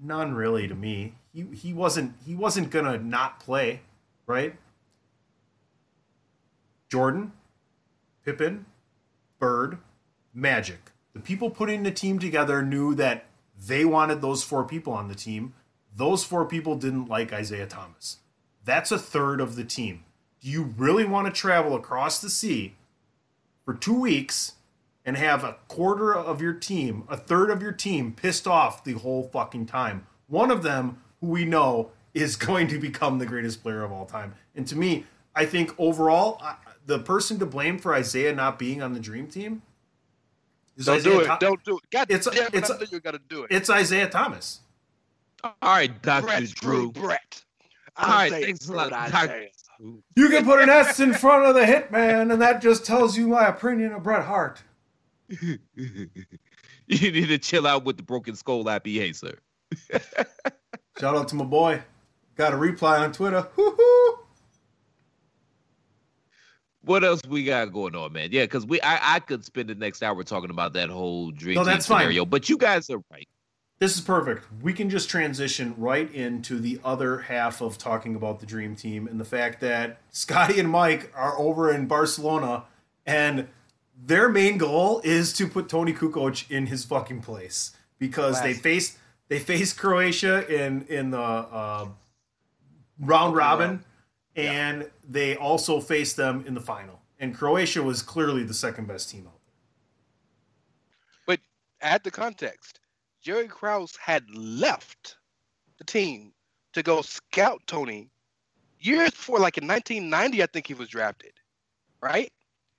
[0.00, 1.14] None really to me.
[1.32, 3.80] He he wasn't he wasn't gonna not play,
[4.26, 4.56] right?
[6.90, 7.32] Jordan,
[8.24, 8.66] Pippen,
[9.38, 9.78] Bird,
[10.34, 10.92] Magic.
[11.14, 13.24] The people putting the team together knew that
[13.58, 15.54] they wanted those four people on the team.
[15.94, 18.18] Those four people didn't like Isiah Thomas.
[18.64, 20.04] That's a third of the team.
[20.42, 22.74] Do you really want to travel across the sea
[23.66, 24.52] for two weeks
[25.04, 28.94] and have a quarter of your team, a third of your team pissed off the
[28.94, 30.06] whole fucking time.
[30.28, 34.06] One of them, who we know, is going to become the greatest player of all
[34.06, 34.34] time.
[34.54, 35.04] And to me,
[35.34, 36.40] I think overall,
[36.86, 39.60] the person to blame for Isiah not being on the dream team
[40.76, 41.40] is Don't Isiah do it.
[41.40, 41.90] Don't do it.
[41.90, 43.48] God it's, damn it's, it, you got to do it.
[43.50, 44.60] It's Isiah Thomas.
[45.44, 46.26] All right, Dr.
[46.26, 46.90] Brett, Drew.
[46.92, 47.42] Brett.
[47.96, 49.48] All right, thanks a lot, Isiah.
[49.80, 53.28] You can put an S in front of the hitman, and that just tells you
[53.28, 54.62] my opinion of Bret Hart.
[55.28, 55.58] you
[56.86, 59.34] need to chill out with the broken skull IPA, sir.
[60.98, 61.82] Shout out to my boy.
[62.36, 63.46] Got a reply on Twitter.
[63.56, 64.18] Woo-hoo.
[66.82, 68.28] What else we got going on, man?
[68.30, 71.56] Yeah, because we I, I could spend the next hour talking about that whole dream
[71.56, 72.30] no, that's scenario, fine.
[72.30, 73.28] but you guys are right.
[73.78, 74.46] This is perfect.
[74.62, 79.06] We can just transition right into the other half of talking about the dream team
[79.06, 82.64] and the fact that Scottie and Mike are over in Barcelona
[83.04, 83.48] and
[84.04, 88.98] their main goal is to put Toni Kukoc in his fucking place because they faced
[89.28, 91.88] they faced Croatia in in the uh,
[93.00, 93.84] round robin,
[94.34, 94.88] and yeah.
[95.08, 97.00] they also faced them in the final.
[97.18, 99.54] And Croatia was clearly the second best team out there.
[101.26, 101.40] But
[101.80, 102.80] add the context.
[103.26, 105.16] Jerry Krause had left
[105.78, 106.32] the team
[106.74, 108.08] to go scout Toni
[108.78, 111.32] years before, like in 1990, I think he was drafted,
[112.00, 112.32] right?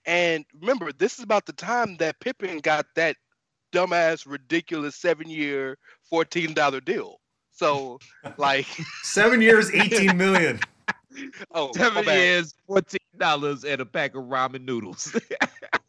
[0.06, 3.18] And remember, this is about the time that Pippen got that
[3.74, 5.78] dumbass, ridiculous seven-year,
[6.10, 7.20] fourteen dollar deal.
[7.52, 8.00] So,
[8.38, 8.68] like
[9.04, 10.62] seven years, eighteen million.
[11.52, 15.14] oh, seven years, fourteen dollars, and a pack of ramen noodles.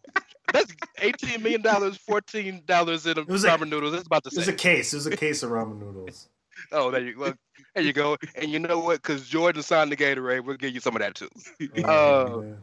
[0.53, 3.93] That's eighteen million dollars, fourteen dollars in a ramen a, noodles.
[3.93, 4.43] That's about the same.
[4.43, 4.93] It was a case.
[4.93, 6.29] It was a case of ramen noodles.
[6.73, 7.33] Oh, there you go.
[7.73, 8.17] There you go.
[8.35, 9.01] And you know what?
[9.01, 11.29] Because Jordan signed the Gatorade, we'll give you some of that too.
[11.85, 12.57] Oh, uh,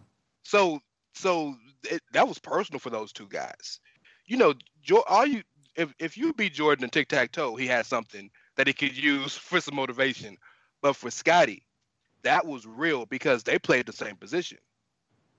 [0.43, 0.81] so,
[1.13, 1.55] so
[1.85, 3.79] it, that was personal for those two guys.
[4.25, 4.53] You know,
[5.07, 5.43] all you
[5.75, 8.97] if if you beat Jordan in tic tac toe, he had something that he could
[8.97, 10.37] use for some motivation.
[10.81, 11.65] But for Scottie,
[12.23, 14.57] that was real because they played the same position,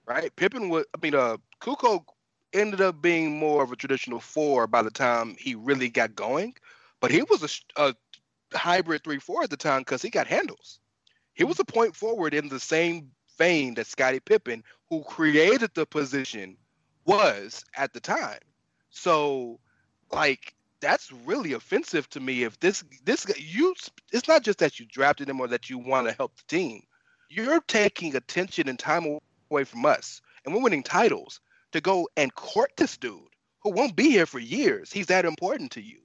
[0.06, 0.34] right?
[0.36, 2.04] Pippen was, I mean, uh, Kukoc
[2.52, 6.54] ended up being more of a traditional four by the time he really got going,
[7.00, 7.94] but he was a, a
[8.56, 10.80] hybrid three four at the time because he got handles.
[11.34, 15.84] He was a point forward in the same vein that Scottie Pippen, who created the
[15.84, 16.56] position,
[17.04, 18.40] was at the time.
[18.90, 19.60] So,
[20.10, 22.44] like, that's really offensive to me.
[22.44, 23.74] If this this you,
[24.12, 26.82] it's not just that you drafted him or that you want to help the team.
[27.28, 29.18] You're taking attention and time
[29.50, 31.40] away from us, and we're winning titles
[31.76, 33.20] to go and court this dude
[33.62, 34.92] who won't be here for years.
[34.92, 36.00] He's that important to you.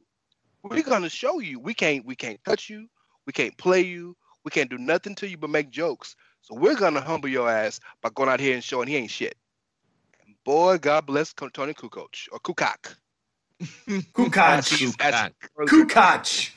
[0.64, 2.88] We're gonna show you we can't we can't touch you,
[3.26, 4.16] we can't play you,
[4.46, 6.16] we can't do nothing to you but make jokes.
[6.42, 9.36] So we're gonna humble your ass by going out here and showing he ain't shit.
[10.26, 12.96] And boy, God bless Toni Kukoc or Kukoc.
[14.14, 14.82] Kukoc.
[15.68, 16.52] Kukoc.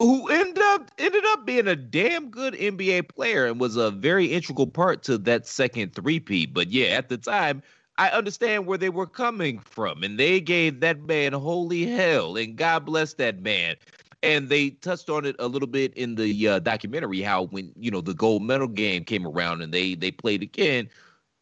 [0.00, 4.26] Who ended up ended up being a damn good NBA player and was a very
[4.26, 6.54] integral part to that second three-peat.
[6.54, 7.62] But yeah, at the time,
[7.98, 12.56] I understand where they were coming from, and they gave that man holy hell, and
[12.56, 13.76] God bless that man.
[14.22, 17.90] And they touched on it a little bit in the uh, documentary how when you
[17.90, 20.88] know the gold medal game came around and they they played again,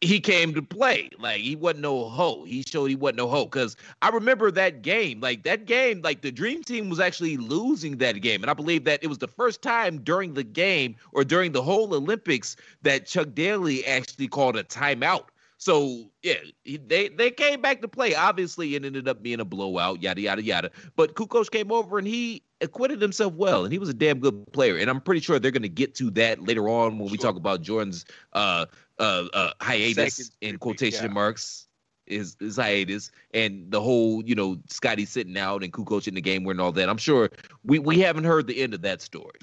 [0.00, 1.10] he came to play.
[1.18, 2.44] Like he wasn't no hoe.
[2.44, 3.46] He showed he wasn't no hoe.
[3.46, 5.20] Cause I remember that game.
[5.20, 8.42] Like that game, like the dream team was actually losing that game.
[8.42, 11.62] And I believe that it was the first time during the game or during the
[11.62, 15.26] whole Olympics that Chuck Daly actually called a timeout
[15.58, 18.14] so yeah, they they came back to play.
[18.14, 20.00] Obviously, it ended up being a blowout.
[20.00, 20.70] Yada yada yada.
[20.94, 24.52] But Kukoc came over and he acquitted himself well, and he was a damn good
[24.52, 24.76] player.
[24.76, 27.34] And I'm pretty sure they're going to get to that later on when we talk
[27.34, 28.66] about Jordan's uh
[28.98, 31.12] uh, uh hiatus Second, in quotation yeah.
[31.12, 31.64] marks.
[32.06, 36.22] His, his hiatus and the whole, you know, Scottie sitting out and Kukoc in the
[36.22, 36.88] game and all that.
[36.88, 37.28] I'm sure
[37.64, 39.38] we, we haven't heard the end of that story.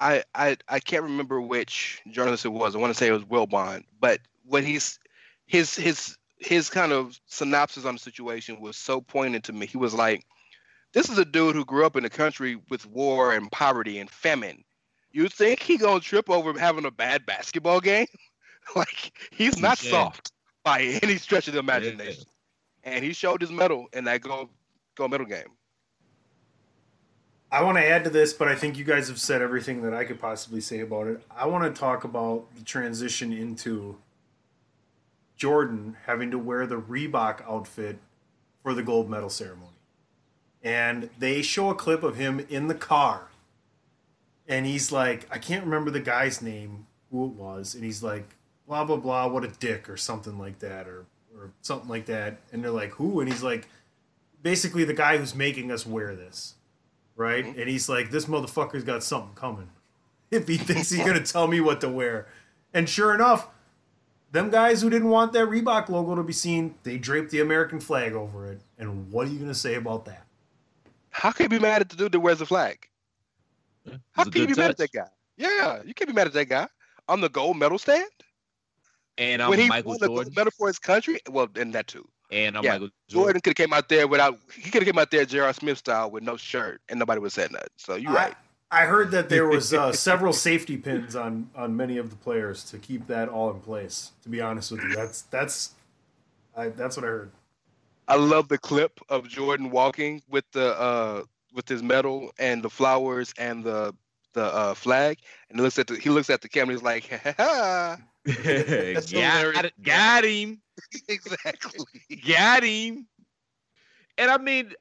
[0.00, 2.74] I, I I can't remember which journalist it was.
[2.74, 4.98] I want to say it was Wilbon, but what he's
[5.46, 9.66] his his his kind of synopsis on the situation was so pointed to me.
[9.66, 10.24] He was like,
[10.92, 14.10] "This is a dude who grew up in a country with war and poverty and
[14.10, 14.64] famine.
[15.12, 18.06] You think he gonna trip over having a bad basketball game?
[18.76, 19.90] like he's not yeah.
[19.90, 20.32] soft
[20.64, 22.24] by any stretch of the imagination.
[22.84, 22.92] Yeah.
[22.92, 24.48] And he showed his mettle in that go
[24.94, 25.48] go medal game.
[27.52, 29.92] I want to add to this, but I think you guys have said everything that
[29.92, 31.20] I could possibly say about it.
[31.34, 33.98] I want to talk about the transition into
[35.36, 37.98] Jordan having to wear the Reebok outfit
[38.62, 39.72] for the gold medal ceremony.
[40.62, 43.28] And they show a clip of him in the car.
[44.46, 47.74] And he's like, I can't remember the guy's name, who it was.
[47.74, 48.36] And he's like,
[48.70, 51.04] blah, blah, blah, what a dick, or something like that, or,
[51.36, 52.38] or something like that.
[52.52, 53.18] And they're like, who?
[53.18, 53.66] And he's like,
[54.44, 56.54] basically the guy who's making us wear this.
[57.16, 57.44] Right?
[57.44, 57.58] Mm-hmm.
[57.58, 59.70] And he's like, this motherfucker's got something coming.
[60.30, 62.28] If he thinks he's going to tell me what to wear.
[62.72, 63.48] And sure enough,
[64.30, 67.80] them guys who didn't want that Reebok logo to be seen, they draped the American
[67.80, 68.60] flag over it.
[68.78, 70.24] And what are you going to say about that?
[71.10, 72.86] How can you be mad at the dude that wears the flag?
[73.84, 74.58] Yeah, How can you be touch.
[74.58, 75.08] mad at that guy?
[75.36, 76.68] Yeah, you can't be mad at that guy
[77.08, 78.08] on the gold medal stand.
[79.20, 80.32] And I'm when he Michael won Jordan.
[80.32, 81.20] the medal for his country.
[81.30, 82.08] Well, and that too.
[82.32, 83.24] And I'm yeah, Michael Jordan.
[83.24, 84.38] Jordan could have came out there without.
[84.54, 85.52] He could have came out there J.R.
[85.52, 87.68] Smith style with no shirt, and nobody would have said nothing.
[87.76, 88.34] So you're right.
[88.70, 92.64] I heard that there was uh, several safety pins on on many of the players
[92.70, 94.12] to keep that all in place.
[94.22, 95.74] To be honest with you, that's that's
[96.56, 97.30] I, that's what I heard.
[98.08, 102.70] I love the clip of Jordan walking with the uh, with his medal and the
[102.70, 103.94] flowers and the
[104.32, 105.18] the uh, flag,
[105.50, 106.74] and he looks at the he looks at the camera.
[106.74, 107.96] He's like, ha, ha,
[109.52, 110.60] got, got him
[111.08, 111.84] exactly,
[112.26, 113.06] got him.
[114.18, 114.72] And I mean,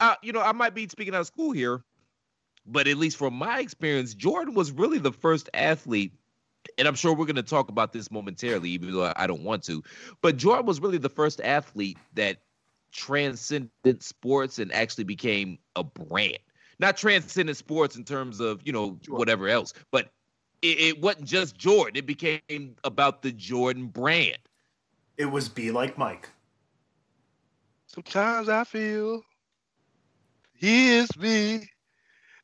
[0.00, 1.82] uh, you know, I might be speaking out of school here,
[2.66, 6.12] but at least from my experience, Jordan was really the first athlete
[6.78, 9.62] and I'm sure we're going to talk about this momentarily, even though I don't want
[9.64, 9.82] to.
[10.22, 12.38] But Jordan was really the first athlete that
[12.92, 16.38] transcended sports and actually became a brand.
[16.78, 19.16] Not transcendent sports in terms of you know sure.
[19.16, 20.10] whatever else, but
[20.64, 21.96] it, it wasn't just Jordan.
[21.96, 24.38] It became about the Jordan brand.
[25.18, 26.30] It was be like Mike.
[27.86, 29.22] Sometimes I feel
[30.54, 31.68] he is me.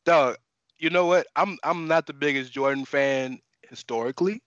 [0.05, 0.37] Dog,
[0.79, 1.27] you know what?
[1.35, 4.43] I'm I'm not the biggest Jordan fan historically.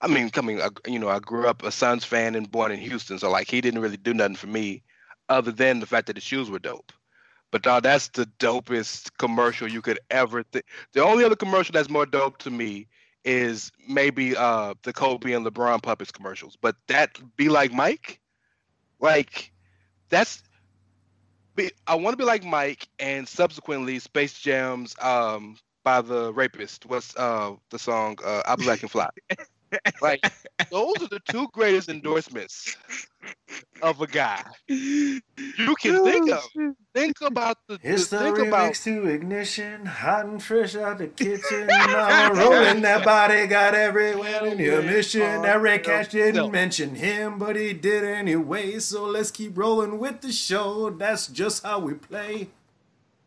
[0.00, 3.18] I mean, coming, you know, I grew up a Suns fan and born in Houston,
[3.18, 4.82] so like he didn't really do nothing for me,
[5.28, 6.92] other than the fact that the shoes were dope.
[7.50, 10.64] But dog, that's the dopest commercial you could ever think.
[10.92, 12.86] The only other commercial that's more dope to me
[13.24, 16.56] is maybe uh the Kobe and LeBron puppets commercials.
[16.56, 18.20] But that be like Mike,
[19.00, 19.52] like
[20.08, 20.42] that's
[21.54, 26.86] be, I want to be like Mike, and subsequently Space Jam's um by the Rapist.
[26.86, 29.08] What's uh the song uh I Black and Fly.
[30.02, 30.20] like
[30.70, 32.76] those are the two greatest endorsements
[33.82, 34.42] of a guy
[35.60, 36.74] you can oh, think of.
[36.94, 37.78] Think about the.
[37.82, 41.66] It's the, the remix about, to ignition, hot and fresh out the kitchen.
[41.68, 45.42] Mama rolling that body, got everywhere in your mission.
[45.42, 48.78] That Rey Cash didn't mention him, but he did anyway.
[48.78, 50.90] So let's keep rolling with the show.
[50.90, 52.48] That's just how we play.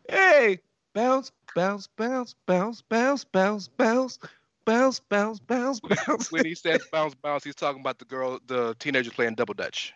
[0.08, 0.60] Hey,
[0.92, 4.18] bounce, bounce, bounce, bounce, bounce, bounce, bounce
[4.64, 6.32] bounce, bounce, bounce, bounce.
[6.32, 9.92] when he says bounce, bounce, he's talking about the girl, the teenager playing double dutch.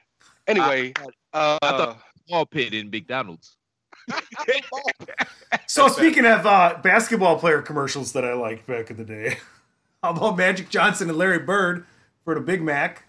[0.46, 0.92] Anyway,
[1.32, 1.98] I, uh, I thought
[2.28, 3.56] ball pit in McDonald's.
[5.66, 9.36] so speaking of uh, basketball player commercials that I liked back in the day,
[10.02, 11.84] how about Magic Johnson and Larry Bird
[12.24, 13.04] for the Big Mac?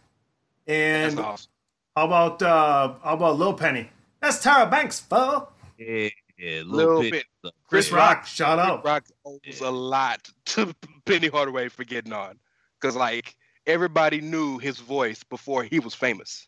[0.68, 1.50] And awesome.
[1.96, 3.90] how about uh, how about Lil Penny?
[4.22, 5.48] That's Tyra Banks, fo.
[5.78, 6.10] Yeah,
[6.40, 7.26] yeah, little, bit.
[7.44, 7.54] bit.
[7.68, 8.86] Chris, Rock, Rock, shout out.
[8.86, 9.68] Rock owes yeah.
[9.68, 10.74] a lot to
[11.06, 12.40] Penny Hardaway for getting on,
[12.80, 13.36] because like
[13.66, 16.48] everybody knew his voice before he was famous.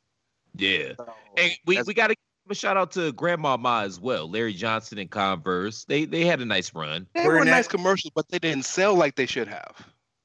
[0.56, 0.94] Yeah.
[0.98, 4.30] So, and we, we got to give a shout out to Grandmama as well.
[4.30, 5.86] Larry Johnson and Converse.
[5.86, 7.08] They they had a nice run.
[7.14, 9.76] They were nice commercials, but they didn't sell like they should have.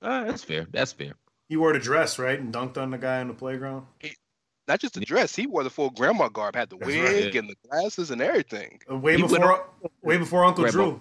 [0.03, 0.67] Uh, that's fair.
[0.71, 1.15] That's fair.
[1.49, 2.39] He wore the dress, right?
[2.39, 3.87] And dunked on the guy on the playground.
[4.01, 4.13] He,
[4.69, 7.35] not just the dress, he wore the full grandma garb, had the that's wig right.
[7.37, 8.81] and the glasses and everything.
[8.91, 9.69] Uh, way he before
[10.03, 10.91] way before Uncle grandma.
[10.91, 11.01] Drew.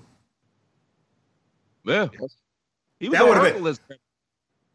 [1.83, 2.07] Yeah.
[2.99, 3.97] He was that would have been.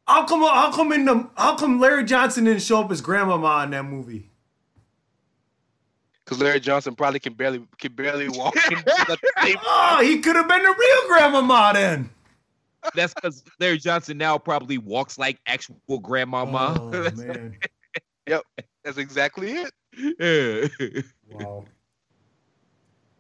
[0.07, 0.41] How come?
[0.41, 1.29] How come in the?
[1.37, 4.31] How come Larry Johnson didn't show up as Grandmama in that movie?
[6.31, 8.55] because Larry Johnson probably can barely can barely walk.
[8.57, 12.11] oh, he could have been the real grandmama then.
[12.95, 16.77] That's because Larry Johnson now probably walks like actual grandmama.
[16.81, 17.59] Oh, man.
[18.29, 18.43] yep,
[18.85, 19.73] that's exactly it.
[19.97, 21.03] Yeah.
[21.31, 21.65] wow.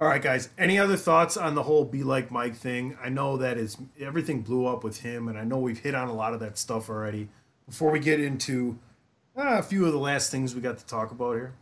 [0.01, 0.49] All right, guys.
[0.57, 2.97] Any other thoughts on the whole "be like Mike" thing?
[3.03, 6.09] I know that is everything blew up with him, and I know we've hit on
[6.09, 7.29] a lot of that stuff already.
[7.69, 8.79] Before we get into
[9.37, 11.53] uh, a few of the last things we got to talk about here,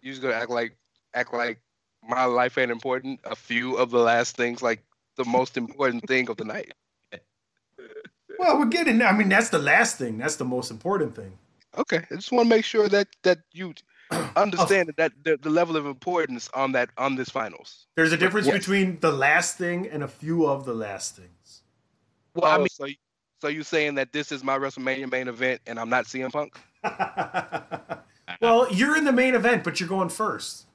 [0.00, 0.74] you just gonna act like
[1.12, 1.60] act like
[2.08, 3.20] my life ain't important.
[3.24, 4.82] A few of the last things, like
[5.16, 6.72] the most important thing of the night.
[8.38, 9.02] Well, we're getting.
[9.02, 10.16] I mean, that's the last thing.
[10.16, 11.36] That's the most important thing.
[11.78, 13.74] Okay, I just want to make sure that that you
[14.36, 17.86] understand that the, the level of importance on that on this finals.
[17.96, 18.58] There's a difference yes.
[18.58, 21.62] between the last thing and a few of the last things.
[22.34, 22.86] Well, I oh, mean, so
[23.40, 26.58] so you saying that this is my WrestleMania main event and I'm not CM Punk?
[28.40, 30.66] Well, you're in the main event, but you're going first.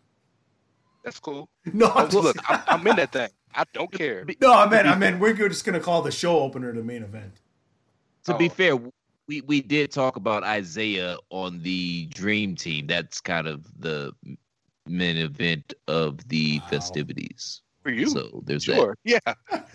[1.03, 1.49] That's cool.
[1.65, 3.29] No, oh, look, I'm, I'm, in that thing.
[3.53, 4.25] I don't care.
[4.41, 7.41] No, I meant, I meant, we're just gonna call the show opener the main event.
[8.25, 8.37] To oh.
[8.37, 8.75] be fair,
[9.28, 12.88] we we did talk about Isiah on the Dream Team.
[12.88, 14.11] That's kind of the
[14.88, 16.67] main event of the wow.
[16.69, 17.61] festivities.
[17.84, 19.21] For you, so there's sure, that.
[19.26, 19.34] yeah.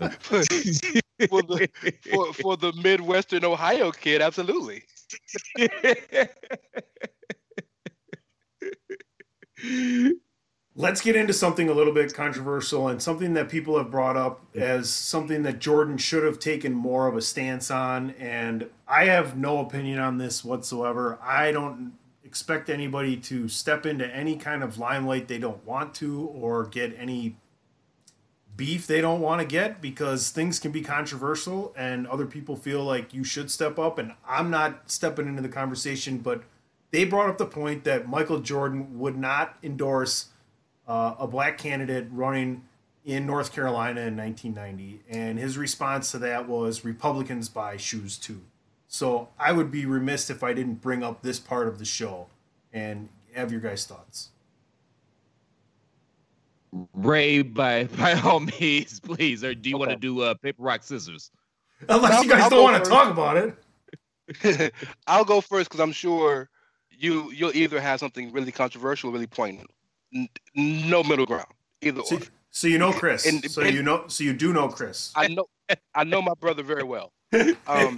[0.19, 0.39] for,
[1.43, 1.69] the,
[2.11, 4.83] for, for the Midwestern Ohio kid, absolutely.
[10.81, 14.41] Let's get into something a little bit controversial and something that people have brought up
[14.55, 18.13] as something that Jordan should have taken more of a stance on.
[18.13, 21.19] And I have no opinion on this whatsoever.
[21.23, 26.23] I don't expect anybody to step into any kind of limelight they don't want to
[26.33, 27.37] or get any
[28.57, 32.83] beef they don't want to get because things can be controversial and other people feel
[32.83, 33.99] like you should step up.
[33.99, 36.43] And I'm not stepping into the conversation, but
[36.91, 40.30] they brought up the point that Michael Jordan would not endorse
[40.91, 42.65] uh, a black candidate running
[43.05, 48.41] in North Carolina in 1990, and his response to that was Republicans buy shoes too.
[48.89, 52.27] So I would be remiss if I didn't bring up this part of the show
[52.73, 54.31] and have your guys' thoughts.
[56.93, 59.45] Ray, by by all means, please.
[59.45, 59.87] Or do you okay.
[59.87, 61.31] want to do uh, paper rock scissors?
[61.89, 63.55] Unless you guys I'll don't want to talk about
[64.45, 64.75] it.
[65.07, 66.51] I'll go first because I'm sure
[66.91, 69.71] you you'll either have something really controversial, or really poignant.
[70.55, 71.53] No middle ground.
[71.83, 72.19] Either So,
[72.51, 73.27] so you know Chris.
[73.27, 74.05] And- so and- you know.
[74.09, 75.13] So you do know Chris.
[75.15, 75.47] I know
[75.95, 77.13] I know my brother very well.
[77.69, 77.97] Um,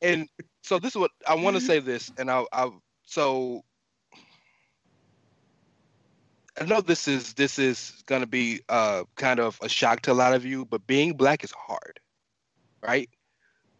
[0.00, 0.28] and
[0.62, 2.70] so this is what I want to say this, and I, I
[3.02, 3.64] so
[6.60, 10.14] I know this is this is gonna be uh kind of a shock to a
[10.14, 11.98] lot of you, but being black is hard,
[12.82, 13.08] right?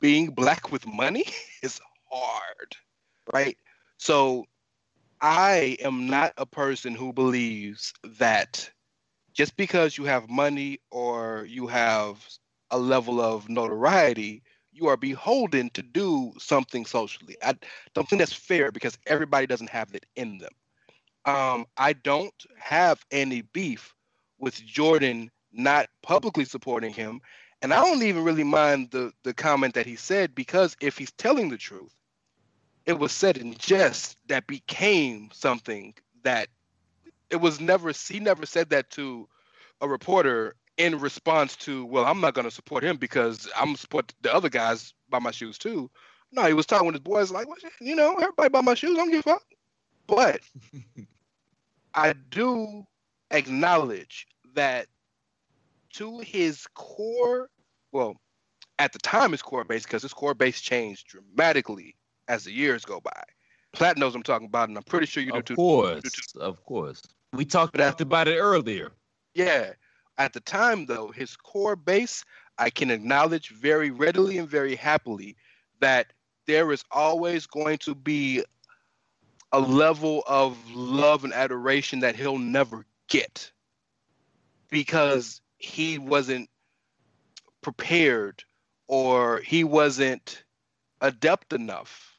[0.00, 1.26] Being black with money
[1.62, 1.80] is
[2.10, 2.76] hard,
[3.32, 3.56] right?
[3.98, 4.46] So
[5.20, 8.70] I am not a person who believes that
[9.32, 12.26] just because you have money or you have
[12.70, 14.42] a level of notoriety,
[14.72, 17.36] you are beholden to do something socially.
[17.42, 17.54] I
[17.94, 20.52] don't think that's fair because everybody doesn't have it in them.
[21.24, 23.94] Um, I don't have any beef
[24.38, 27.20] with Jordan not publicly supporting him,
[27.60, 31.12] and I don't even really mind the the comment that he said because if he's
[31.12, 31.94] telling the truth,
[32.88, 36.48] it was said in jest that became something that
[37.30, 39.28] it was never he never said that to
[39.82, 44.12] a reporter in response to well i'm not going to support him because i'm support
[44.22, 45.90] the other guys buy my shoes too.
[46.32, 48.92] No he was talking with his boys like well, you know everybody buy my shoes
[48.92, 49.44] i don't give a fuck.
[50.06, 50.40] But
[51.94, 52.84] i do
[53.30, 54.86] acknowledge that
[55.92, 57.50] to his core
[57.92, 58.16] well
[58.78, 61.94] at the time his core base because his core base changed dramatically
[62.28, 63.22] as the years go by
[63.72, 66.02] Platt knows what i'm talking about and i'm pretty sure you do Of too course,
[66.02, 66.40] too.
[66.40, 67.02] of course.
[67.32, 68.92] We talked after- about it earlier.
[69.34, 69.72] Yeah.
[70.16, 72.24] At the time, though, his core base,
[72.58, 75.36] I can acknowledge very readily and very happily
[75.80, 76.12] that
[76.46, 78.42] there is always going to be
[79.52, 83.52] a level of love and adoration that he'll never get
[84.70, 86.48] because he wasn't
[87.60, 88.42] prepared
[88.88, 90.44] or he wasn't
[91.00, 92.17] adept enough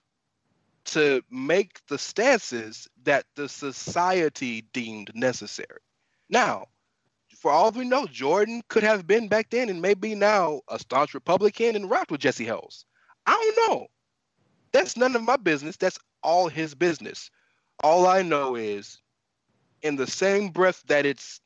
[0.93, 5.79] to make the stances that the society deemed necessary.
[6.29, 6.65] Now,
[7.37, 11.13] for all we know, Jordan could have been back then and maybe now a staunch
[11.13, 12.85] Republican and rocked with Jesse Helms.
[13.25, 13.87] I don't know.
[14.71, 15.77] That's none of my business.
[15.77, 17.29] That's all his business.
[17.83, 18.99] All I know is,
[19.81, 21.39] in the same breath that it's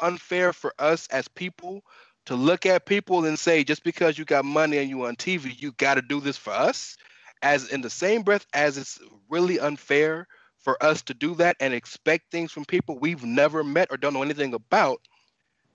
[0.00, 1.82] unfair for us as people
[2.26, 5.60] to look at people and say, just because you got money and you on TV,
[5.60, 6.96] you got to do this for us.
[7.42, 10.28] As in the same breath as it's really unfair
[10.58, 14.14] for us to do that and expect things from people we've never met or don't
[14.14, 15.00] know anything about,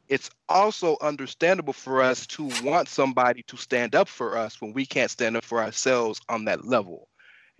[0.08, 4.86] it's also understandable for us to want somebody to stand up for us when we
[4.86, 7.10] can't stand up for ourselves on that level.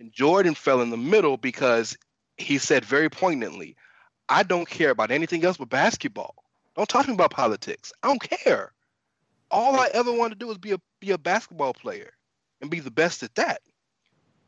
[0.00, 1.96] And Jordan fell in the middle because
[2.38, 3.76] he said very poignantly,
[4.28, 6.34] I don't care about anything else but basketball.
[6.76, 7.92] Don't talk to me about politics.
[8.02, 8.72] I don't care.
[9.50, 12.12] All I ever want to do is be a be a basketball player
[12.60, 13.60] and be the best at that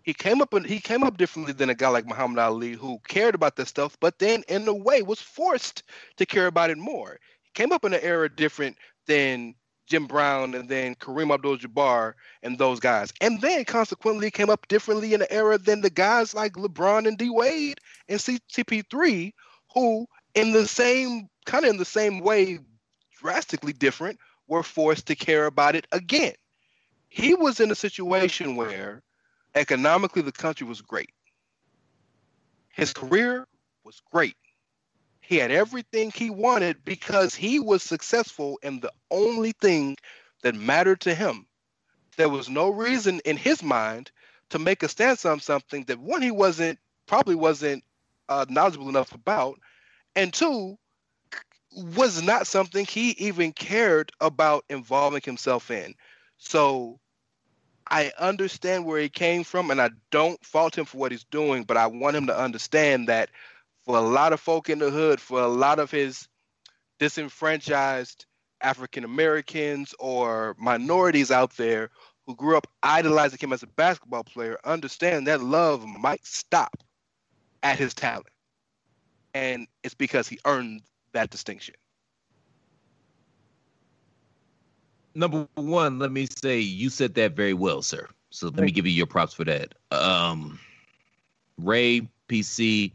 [0.02, 3.34] he came up he came up differently than a guy like Muhammad Ali who cared
[3.34, 5.82] about this stuff, but then in a way was forced
[6.16, 7.18] to care about it more.
[7.42, 8.76] He came up in an era different
[9.06, 9.54] than
[9.86, 15.14] Jim Brown and then Kareem Abdul-Jabbar and those guys, and then consequently came up differently
[15.14, 17.78] in an era than the guys like LeBron and D Wade
[18.08, 19.32] and CP3,
[19.74, 22.58] who in the same kind of in the same way,
[23.18, 26.34] drastically different, were forced to care about it again.
[27.08, 29.02] He was in a situation where
[29.54, 31.10] economically the country was great.
[32.70, 33.46] His career
[33.84, 34.36] was great.
[35.20, 39.96] He had everything he wanted because he was successful in the only thing
[40.42, 41.46] that mattered to him.
[42.16, 44.10] There was no reason in his mind
[44.50, 47.84] to make a stance on something that one he wasn't probably wasn't
[48.28, 49.58] uh, knowledgeable enough about,
[50.16, 50.76] and two
[51.96, 55.94] was not something he even cared about involving himself in.
[56.38, 56.98] So
[57.90, 61.64] I understand where he came from, and I don't fault him for what he's doing,
[61.64, 63.30] but I want him to understand that
[63.84, 66.28] for a lot of folk in the hood, for a lot of his
[67.00, 68.26] disenfranchised
[68.60, 71.90] African Americans or minorities out there
[72.26, 76.76] who grew up idolizing him as a basketball player, understand that love might stop
[77.62, 78.26] at his talent.
[79.34, 80.82] And it's because he earned
[81.12, 81.74] that distinction.
[85.14, 88.08] Number one, let me say you said that very well, sir.
[88.30, 89.74] So let me give you your props for that.
[89.90, 90.58] Um,
[91.58, 92.92] Rey, PC,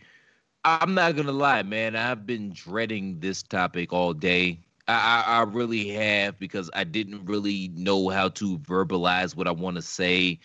[0.63, 1.95] I'm not gonna lie, man.
[1.95, 4.59] I've been dreading this topic all day.
[4.88, 9.51] I, I, I really have because I didn't really know how to verbalize what I
[9.51, 10.39] want to say,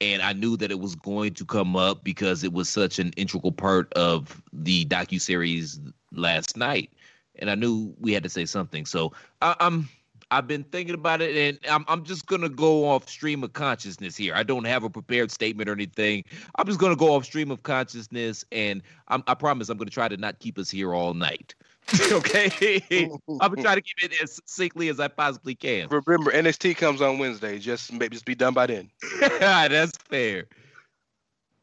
[0.00, 3.12] and I knew that it was going to come up because it was such an
[3.16, 5.80] integral part of the docu series
[6.12, 6.92] last night,
[7.36, 8.84] and I knew we had to say something.
[8.84, 9.88] So I, I'm
[10.30, 14.16] I've been thinking about it, and I'm I'm just gonna go off stream of consciousness
[14.16, 14.34] here.
[14.34, 16.24] I don't have a prepared statement or anything.
[16.56, 20.08] I'm just gonna go off stream of consciousness, and I'm, I promise I'm gonna try
[20.08, 21.54] to not keep us here all night.
[22.10, 22.82] okay,
[23.40, 25.88] I'm gonna try to keep it as succinctly as I possibly can.
[25.88, 27.60] Remember, NXT comes on Wednesday.
[27.60, 28.90] Just maybe just be done by then.
[29.20, 30.46] That's fair.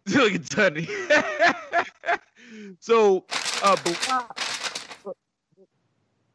[0.07, 0.88] Look at Tony.
[2.80, 3.26] so,
[3.61, 5.16] uh, but,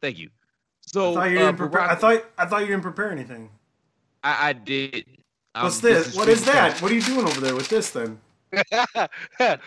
[0.01, 0.29] thank you.
[0.91, 1.81] So I thought you uh, didn't prepare.
[1.81, 3.49] I thought I thought you didn't prepare anything.
[4.23, 5.05] I, I did.
[5.55, 6.15] Um, What's this?
[6.15, 6.81] What is stream of that?
[6.81, 8.19] What are you doing over there with this then?
[8.51, 9.09] And-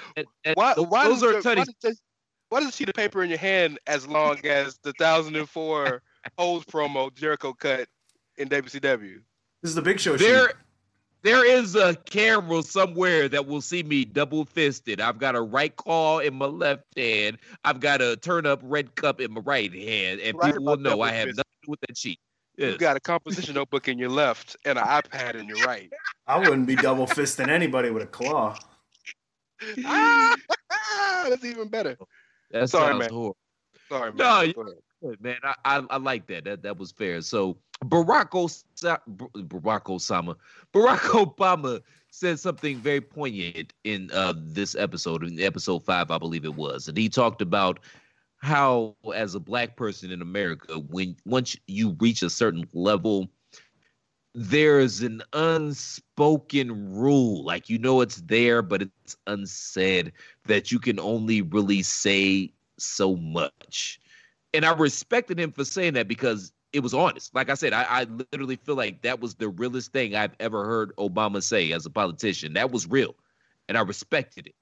[0.44, 0.74] and why?
[0.76, 2.00] Why those does, are your- why, does, this-
[2.48, 6.02] why does a sheet of paper in your hand as long as the 2004
[6.38, 7.88] O's promo Jericho cut
[8.36, 9.20] in WCW?
[9.62, 10.16] This is the Big Show.
[10.16, 10.56] There, sheet.
[11.22, 15.00] There is a camera somewhere that will see me double fisted.
[15.00, 17.38] I've got a White Claw in my left hand.
[17.64, 20.76] I've got a turn up red cup in my right hand, and Right people will
[20.78, 21.36] know I have fisted.
[21.36, 22.18] nothing to do with that cheat.
[22.56, 22.70] Yes.
[22.72, 25.90] You've got a composition notebook in your left and an iPad in your right.
[26.26, 28.56] I wouldn't be double fisting anybody with a claw.
[29.84, 30.36] ah,
[31.28, 31.96] that's even better.
[32.50, 33.10] that sorry, sounds man.
[33.10, 33.36] horrible.
[33.92, 34.54] Sorry, man.
[34.56, 35.16] No.
[35.20, 35.36] Man.
[35.42, 36.44] I, I I like that.
[36.44, 37.20] That that was fair.
[37.20, 38.98] So Barack Osama,
[39.34, 40.36] Barack Osama,
[40.72, 46.44] Barack Obama said something very poignant in uh, this episode, in episode five, I believe
[46.44, 47.80] it was, and he talked about
[48.38, 53.28] how, as a black person in America, when once you reach a certain level,
[54.34, 60.12] there's an unspoken rule, like you know it's there, but it's unsaid
[60.46, 64.00] that you can only really say so much
[64.54, 67.34] and I respected him for saying that because it was honest.
[67.34, 70.64] Like I said, I, I literally feel like that was the realest thing I've ever
[70.64, 72.54] heard Obama say as a politician.
[72.54, 73.14] That was real,
[73.68, 74.54] and I respected it.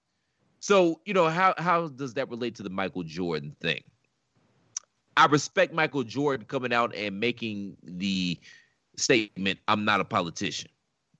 [0.61, 3.83] So you know how how does that relate to the Michael Jordan thing?
[5.17, 8.39] I respect Michael Jordan coming out and making the
[8.97, 10.71] statement, "I'm not a politician."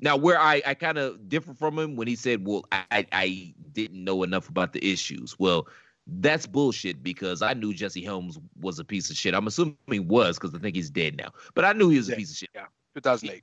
[0.03, 3.07] Now, where I, I kind of differ from him when he said, "Well, I, I
[3.13, 5.67] I didn't know enough about the issues." Well,
[6.07, 9.35] that's bullshit because I knew Jesse Helms was a piece of shit.
[9.35, 11.31] I'm assuming he was because I think he's dead now.
[11.55, 12.51] But I knew he was a piece of shit.
[12.55, 13.43] Yeah, 2008.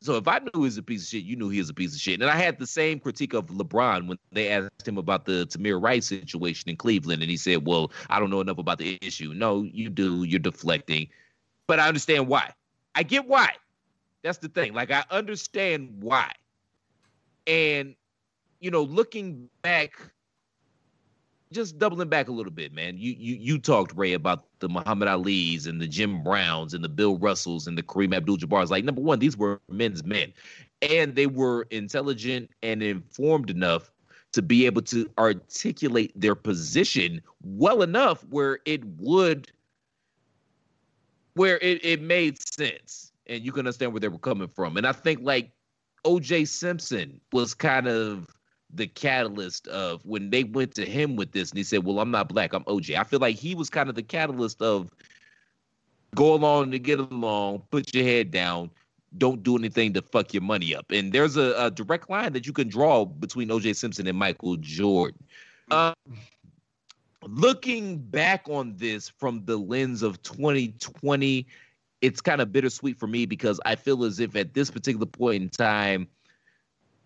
[0.00, 1.74] So if I knew he was a piece of shit, you knew he was a
[1.74, 2.20] piece of shit.
[2.20, 5.80] And I had the same critique of LeBron when they asked him about the Tamir
[5.80, 9.32] Rice situation in Cleveland, and he said, "Well, I don't know enough about the issue."
[9.32, 10.24] No, you do.
[10.24, 11.08] You're deflecting,
[11.68, 12.50] but I understand why.
[12.96, 13.50] I get why.
[14.22, 14.74] That's the thing.
[14.74, 16.32] Like I understand why.
[17.46, 17.94] And
[18.60, 19.92] you know, looking back,
[21.52, 22.96] just doubling back a little bit, man.
[22.98, 26.88] You you you talked Rey about the Muhammad Ali's and the Jim Browns and the
[26.88, 28.70] Bill Russells and the Kareem Abdul-Jabbar's.
[28.70, 30.32] Like number one, these were men's men,
[30.82, 33.92] and they were intelligent and informed enough
[34.32, 39.52] to be able to articulate their position well enough where it would,
[41.34, 44.76] where it, it made sense, and you can understand where they were coming from.
[44.76, 45.52] And I think like
[46.04, 46.46] O.J.
[46.46, 48.26] Simpson was kind of
[48.72, 52.10] the catalyst of when they went to him with this and he said, Well, I'm
[52.10, 52.98] not black, I'm OJ.
[52.98, 54.90] I feel like he was kind of the catalyst of
[56.14, 58.70] go along to get along, put your head down,
[59.18, 60.90] don't do anything to fuck your money up.
[60.90, 64.56] And there's a, a direct line that you can draw between OJ Simpson and Michael
[64.56, 65.22] Jordan.
[65.70, 65.94] Um,
[67.22, 71.46] looking back on this from the lens of 2020,
[72.00, 75.42] it's kind of bittersweet for me because I feel as if at this particular point
[75.42, 76.08] in time,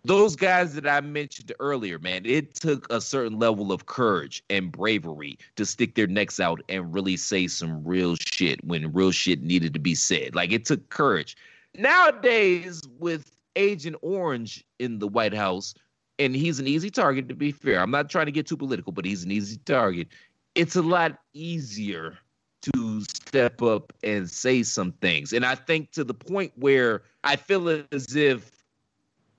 [0.06, 4.70] those guys that I mentioned earlier, man, it took a certain level of courage and
[4.70, 9.42] bravery to stick their necks out and really say some real shit when real shit
[9.42, 10.34] needed to be said.
[10.34, 11.36] Like it took courage.
[11.76, 15.74] Nowadays, with Agent Orange in the White House,
[16.18, 17.80] and he's an easy target to be fair.
[17.80, 20.08] I'm not trying to get too political, but he's an easy target.
[20.54, 22.16] It's a lot easier
[22.62, 25.32] to step up and say some things.
[25.32, 28.55] And I think to the point where I feel as if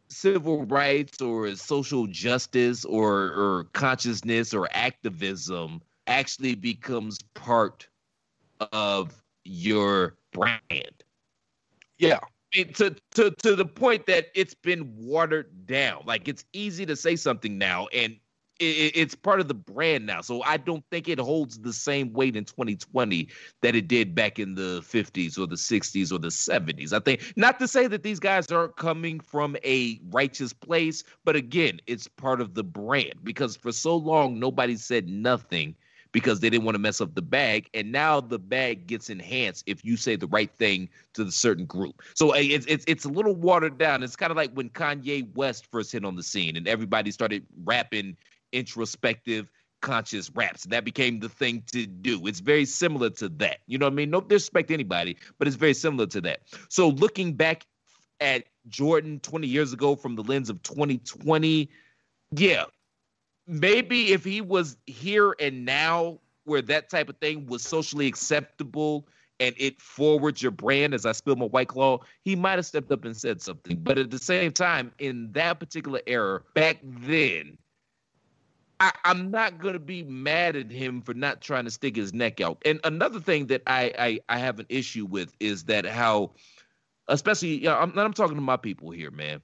[0.10, 7.88] civil rights or social justice or, or consciousness or activism actually becomes part
[8.72, 11.04] of your brand.
[11.98, 12.20] Yeah.
[12.54, 16.04] It, to, to to the point that it's been watered down.
[16.06, 18.16] Like it's easy to say something now, and
[18.60, 20.22] it, it's part of the brand now.
[20.22, 23.28] So I don't think it holds the same weight in 2020
[23.62, 26.94] that it did back in the 50s or the 60s or the 70s.
[26.94, 31.36] I think not to say that these guys aren't coming from a righteous place, but
[31.36, 35.76] again, it's part of the brand because for so long nobody said nothing
[36.12, 37.70] because they didn't want to mess up the bag.
[37.74, 41.66] And now the bag gets enhanced if you say the right thing to the certain
[41.66, 42.02] group.
[42.16, 44.04] So uh, it's it's it's a little watered down.
[44.04, 47.46] It's kind of like when Kanye West first hit on the scene and everybody started
[47.64, 48.18] rapping
[48.52, 49.50] introspective
[49.88, 50.64] self-conscious raps.
[50.66, 52.26] That became the thing to do.
[52.28, 53.60] It's very similar to that.
[53.68, 54.10] You know what I mean?
[54.10, 56.42] No disrespect to anybody, but it's very similar to that.
[56.70, 57.66] So looking back
[58.20, 61.70] at Jordan 20 years ago from the lens of 2020,
[62.32, 62.66] yeah,
[63.46, 69.08] maybe if he was here and now where that type of thing was socially acceptable
[69.40, 72.92] and it forwards your brand as I spill my white claw, he might have stepped
[72.92, 73.78] up and said something.
[73.78, 77.58] But at the same time, in that particular era, back then,
[78.80, 82.42] I, am not gonna be mad at him for not trying to stick his neck
[82.42, 82.62] out.
[82.66, 86.32] And another thing that I I, I have an issue with is that how,
[87.08, 89.42] especially you know, I'm, I'm talking to my people here, man.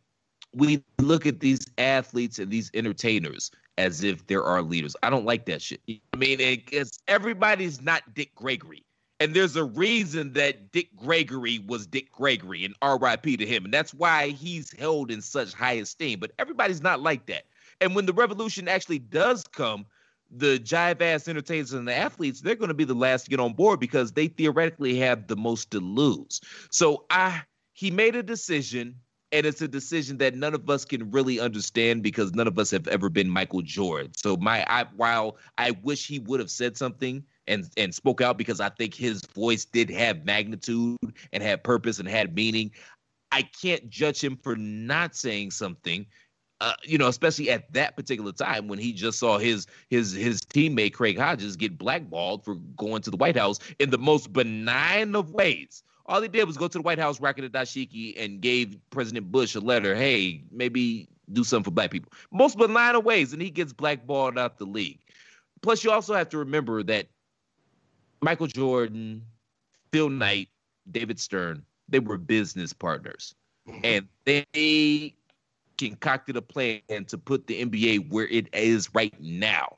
[0.56, 4.96] We look at these athletes and these entertainers as if there are our leaders.
[5.02, 5.82] I don't like that shit.
[5.90, 8.86] I mean, it's everybody's not Dick Gregory.
[9.20, 13.66] And there's a reason that Dick Gregory was Dick Gregory and RIP to him.
[13.66, 16.20] And that's why he's held in such high esteem.
[16.20, 17.46] But everybody's not like that.
[17.84, 19.86] And when the revolution actually does come,
[20.32, 23.42] the jive ass entertainers and the athletes, they're going to be the last to get
[23.42, 26.40] on board because they theoretically have the most to lose.
[26.72, 27.42] So I
[27.74, 28.96] he made a decision
[29.34, 32.72] and it's a decision that none of us can really understand because none of us
[32.72, 34.12] have ever been Michael Jordan.
[34.16, 38.38] So my I while I wish he would have said something and and spoke out
[38.38, 40.98] because I think his voice did have magnitude
[41.34, 42.72] and had purpose and had meaning.
[43.32, 46.06] I can't judge him for not saying something.
[46.64, 50.42] Uh, you know, especially at that particular time when he just saw his his his
[50.42, 55.16] teammate Craig Hodges get blackballed for going to the White House in the most benign
[55.16, 58.78] of ways all he did was go to the White House, Rocket Dashiki, and gave
[58.90, 59.96] President Bush a letter.
[59.96, 62.12] Hey, maybe do something for black people.
[62.32, 65.00] Most benign of ways, and he gets blackballed out the league.
[65.62, 67.08] Plus, you also have to remember that
[68.22, 69.24] Michael Jordan,
[69.92, 70.50] Phil Knight,
[70.92, 73.34] David Stern, they were business partners.
[73.68, 73.80] Mm-hmm.
[73.86, 75.16] And they
[75.78, 79.78] concocted a plan to put the NBA where it is right now.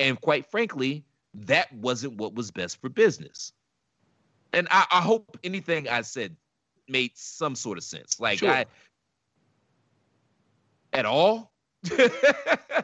[0.00, 1.04] And quite frankly,
[1.34, 3.52] that wasn't what was best for business
[4.54, 6.36] and I, I, hope anything I said
[6.88, 8.20] made some sort of sense.
[8.20, 8.50] Like sure.
[8.50, 8.66] I
[10.92, 11.52] at all.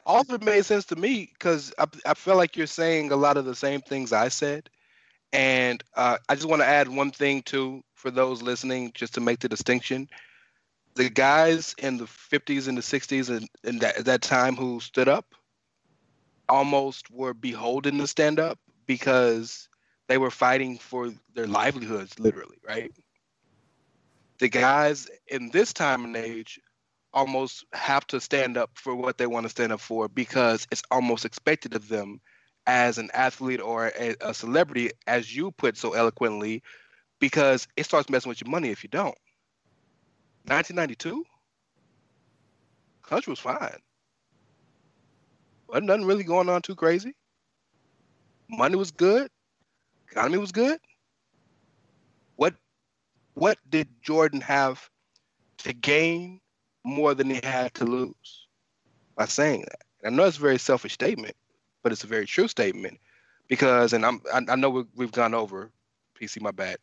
[0.04, 3.16] all of it made sense to me because I, I feel like you're saying a
[3.16, 4.68] lot of the same things I said.
[5.32, 9.20] And uh, I just want to add one thing too for those listening, just to
[9.20, 10.08] make the distinction.
[10.96, 15.08] The guys in the 50s and the 60s and, and that, that time who stood
[15.08, 15.34] up
[16.48, 19.68] almost were beholden to stand up because
[20.08, 22.90] they were fighting for their livelihoods, literally, right?
[24.40, 26.58] The guys in this time and age
[27.12, 30.82] almost have to stand up for what they want to stand up for because it's
[30.90, 32.20] almost expected of them
[32.66, 36.62] as an athlete or a, a celebrity, as you put so eloquently,
[37.20, 39.16] because it starts messing with your money if you don't.
[40.46, 41.24] 1992,
[43.02, 43.78] country was fine.
[45.68, 47.14] Wasn't nothing really going on too crazy.
[48.48, 49.30] Money was good
[50.10, 50.78] economy was good.
[52.36, 52.54] What
[53.34, 54.88] what did Jordan have
[55.58, 56.40] to gain
[56.84, 58.46] more than he had to lose
[59.16, 59.80] by saying that?
[60.02, 61.36] And I know it's a very selfish statement,
[61.82, 62.98] but it's a very true statement
[63.48, 65.70] because, and I'm I, I know we, we've gone over
[66.20, 66.78] PC, my bad,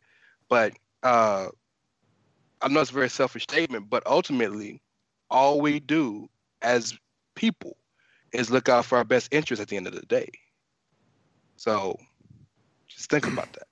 [0.48, 0.72] but
[1.02, 1.48] uh,
[2.62, 4.80] I know it's a very selfish statement, but ultimately,
[5.30, 6.28] all we do
[6.62, 6.98] as
[7.34, 7.76] people
[8.32, 10.28] is look out for our best interest at the end of the day.
[11.56, 11.98] So
[12.88, 13.66] just think about that.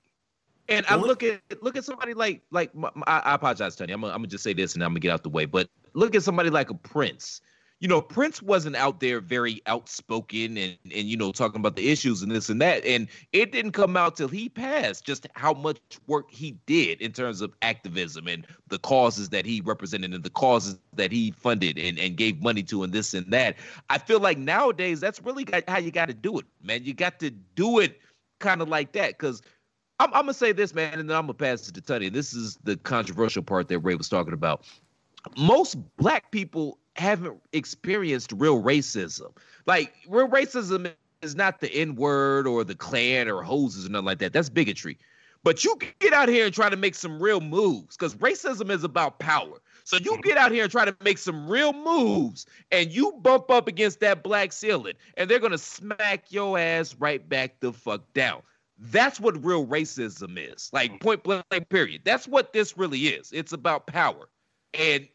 [0.69, 2.71] And I look at look at somebody like like
[3.07, 3.93] I, I apologize, Tony.
[3.93, 5.45] I'm gonna, I'm gonna just say this and I'm gonna get out the way.
[5.45, 7.41] But look at somebody like a Prince.
[7.79, 11.89] You know, Prince wasn't out there very outspoken and and you know talking about the
[11.89, 12.83] issues and this and that.
[12.85, 15.77] And it didn't come out till he passed just how much
[16.07, 20.29] work he did in terms of activism and the causes that he represented and the
[20.31, 23.57] causes that he funded and, and gave money to and this and that.
[23.91, 26.83] I feel like nowadays that's really how you got to do it, man.
[26.83, 27.99] You got to do it
[28.39, 29.43] kind of like that because
[29.99, 32.09] I'm, I'm, gonna say this, man, and then I'm gonna pass it to Tony.
[32.09, 34.65] This is the controversial part that Rey was talking about.
[35.37, 39.35] Most black people haven't experienced real racism.
[39.65, 40.91] Like real racism
[41.21, 44.33] is not the N word or the Klan or hoses or nothing like that.
[44.33, 44.97] That's bigotry.
[45.43, 48.83] But you get out here and try to make some real moves because racism is
[48.83, 49.61] about power.
[49.83, 53.49] So you get out here and try to make some real moves and you bump
[53.49, 57.71] up against that black ceiling and they're going to smack your ass right back the
[57.71, 58.41] fuck down.
[58.77, 60.69] That's what real racism is.
[60.73, 62.01] Like point blank, period.
[62.03, 63.31] That's what this really is.
[63.31, 64.27] It's about power.
[64.73, 65.07] And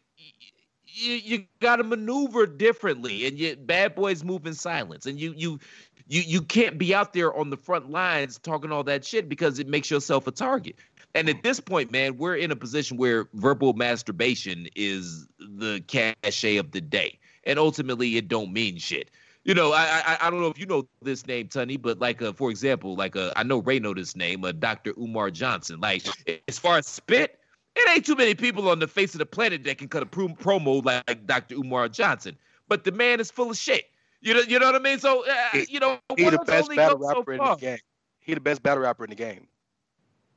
[0.92, 5.32] you, you got to maneuver differently and yet bad boys move in silence and you
[5.36, 5.58] you
[6.06, 9.58] you you can't be out there on the front lines talking all that shit because
[9.58, 10.76] it makes yourself a target
[11.14, 16.56] and at this point, man, we're in a position where verbal masturbation is the cachet
[16.56, 17.18] of the day.
[17.44, 19.10] And ultimately, it don't mean shit.
[19.44, 22.22] you know, I, I I don't know if you know this name, Tunney, but like,
[22.22, 24.94] uh, for example, like, uh, I know Rey know this name, uh, Dr.
[24.96, 25.80] Umar Johnson.
[25.80, 26.06] Like,
[26.48, 27.38] as far as spit,
[27.74, 30.06] it ain't too many people on the face of the planet that can cut a
[30.06, 31.54] promo like, like Dr.
[31.56, 32.36] Umar Johnson.
[32.68, 33.84] But the man is full of shit.
[34.20, 34.98] You know, you know what I mean?
[34.98, 37.78] So, uh, you know, he the best battle rapper so in the game.
[38.20, 39.48] He the best battle rapper in the game.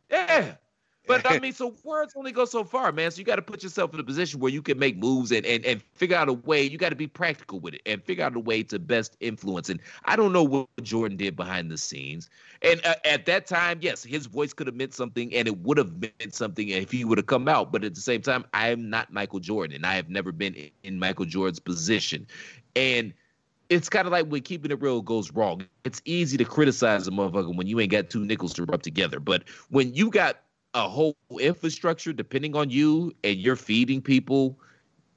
[0.09, 0.55] Yeah.
[1.07, 3.11] But I mean, so words only go so far, man.
[3.11, 5.45] So you got to put yourself in a position where you can make moves and,
[5.45, 6.63] and, and figure out a way.
[6.63, 9.69] You got to be practical with it and figure out a way to best influence.
[9.69, 12.29] And I don't know what Jordan did behind the scenes.
[12.61, 15.77] And uh, at that time, yes, his voice could have meant something and it would
[15.77, 17.71] have meant something if he would have come out.
[17.71, 20.55] But at the same time, I am not Michael Jordan and I have never been
[20.83, 22.27] in Michael Jordan's position.
[22.75, 23.13] And
[23.69, 25.65] it's kind of like when keeping it real goes wrong.
[25.83, 29.19] It's easy to criticize a motherfucker when you ain't got two nickels to rub together.
[29.19, 30.41] But when you got
[30.75, 34.59] a whole infrastructure depending on you and you're feeding people,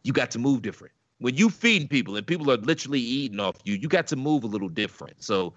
[0.05, 0.95] you got to move different.
[1.19, 4.45] When you feeding people and people are literally eating off you, you got to move
[4.45, 5.23] a little different.
[5.23, 5.53] So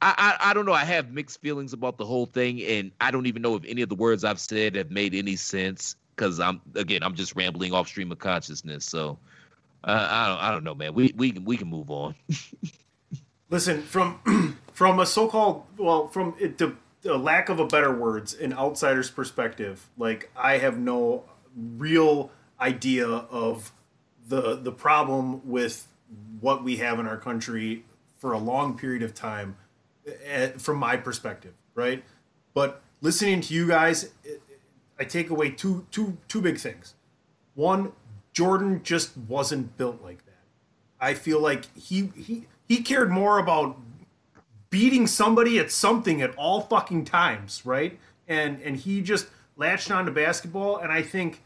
[0.00, 0.72] I, I, I don't know.
[0.72, 3.82] I have mixed feelings about the whole thing, and I don't even know if any
[3.82, 7.74] of the words I've said have made any sense because I'm again I'm just rambling
[7.74, 8.86] off stream of consciousness.
[8.86, 9.18] So
[9.84, 10.94] uh, I don't I don't know, man.
[10.94, 12.14] We we can we can move on.
[13.50, 16.74] Listen from from a so-called well from it, the
[17.04, 21.24] a lack of a better words, an outsider's perspective, like I have no
[21.56, 22.30] real
[22.60, 23.72] idea of
[24.26, 25.88] the the problem with
[26.40, 27.84] what we have in our country
[28.16, 29.56] for a long period of time
[30.24, 32.04] eh, from my perspective, right?
[32.54, 34.10] But listening to you guys,
[34.98, 36.94] I take away two two two big things.
[37.54, 37.92] One,
[38.32, 40.44] Jordan just wasn't built like that.
[41.00, 43.78] I feel like he he he cared more about
[44.70, 47.98] beating somebody at something at all fucking times, right?
[48.26, 49.26] And and he just
[49.56, 51.42] latched on to basketball and I think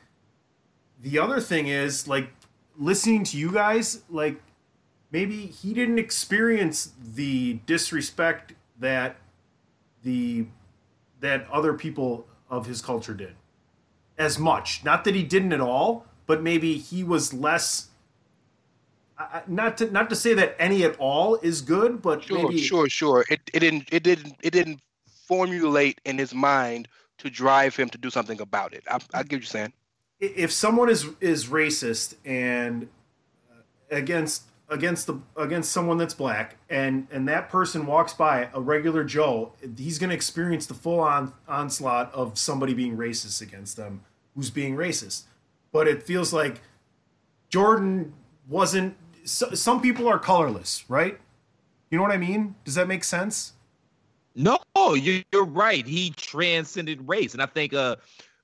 [1.01, 2.31] the other thing is like
[2.77, 4.40] listening to you guys like
[5.11, 9.16] maybe he didn't experience the disrespect that
[10.03, 10.47] the
[11.20, 13.35] that other people of his culture did
[14.19, 14.85] as much.
[14.85, 17.89] Not that he didn't at all, but maybe he was less
[19.47, 22.59] not to not to say that any at all is good, but sure, maybe...
[22.59, 23.24] sure, sure.
[23.31, 24.81] It it didn't it didn't it didn't
[25.27, 26.89] formulate in his mind
[27.19, 28.85] to drive him to do something about it.
[28.90, 29.73] I, I get you're saying.
[30.20, 32.89] If someone is is racist and
[33.51, 33.57] uh,
[33.90, 39.05] against against the against someone that's black and and that person walks by a regular
[39.05, 44.01] joe he's going to experience the full on onslaught of somebody being racist against them
[44.35, 45.24] who's being racist
[45.73, 46.62] but it feels like
[47.51, 48.15] jordan
[48.49, 51.19] wasn't so, some people are colorless, right?
[51.90, 52.55] You know what I mean?
[52.65, 53.53] Does that make sense?
[54.35, 54.59] No,
[54.94, 55.86] you're, right.
[55.86, 57.97] He transcended race, and I think uh,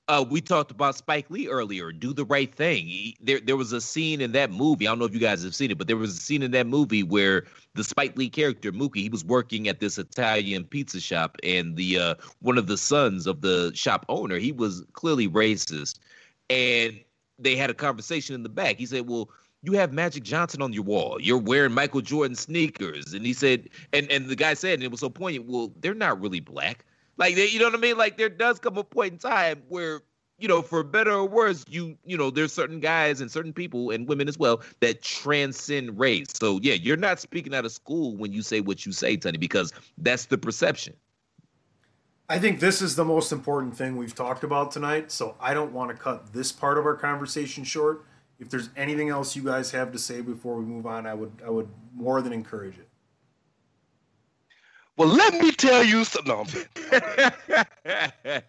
[0.07, 1.91] uh, we talked about Spike Lee earlier.
[1.91, 2.85] Do the right thing.
[2.85, 4.87] He, there, there was a scene in that movie.
[4.87, 6.51] I don't know if you guys have seen it, but there was a scene in
[6.51, 10.99] that movie where the Spike Lee character Mookie, he was working at this Italian pizza
[10.99, 15.27] shop, and the uh, one of the sons of the shop owner, he was clearly
[15.27, 15.99] racist,
[16.49, 16.99] and
[17.39, 18.77] they had a conversation in the back.
[18.77, 19.29] He said, "Well."
[19.61, 21.17] You have Magic Johnson on your wall.
[21.19, 23.13] You're wearing Michael Jordan sneakers.
[23.13, 25.93] And he said, and, and the guy said, and it was so poignant, well, they're
[25.93, 26.85] not really black.
[27.17, 27.97] Like, they, you know what I mean?
[27.97, 30.01] Like, there does come a point in time where,
[30.37, 33.91] you know, for better or worse, you, you know, there's certain guys and certain people
[33.91, 36.27] and women as well that transcend race.
[36.33, 39.37] So, yeah, you're not speaking out of school when you say what you say, Tony,
[39.37, 40.93] because that's the perception.
[42.29, 45.11] I think this is the most important thing we've talked about tonight.
[45.11, 48.05] So I don't want to cut this part of our conversation short
[48.39, 51.31] if there's anything else you guys have to say before we move on, I would
[51.45, 52.87] I would more than encourage it.
[54.97, 56.65] Well, let me tell you something.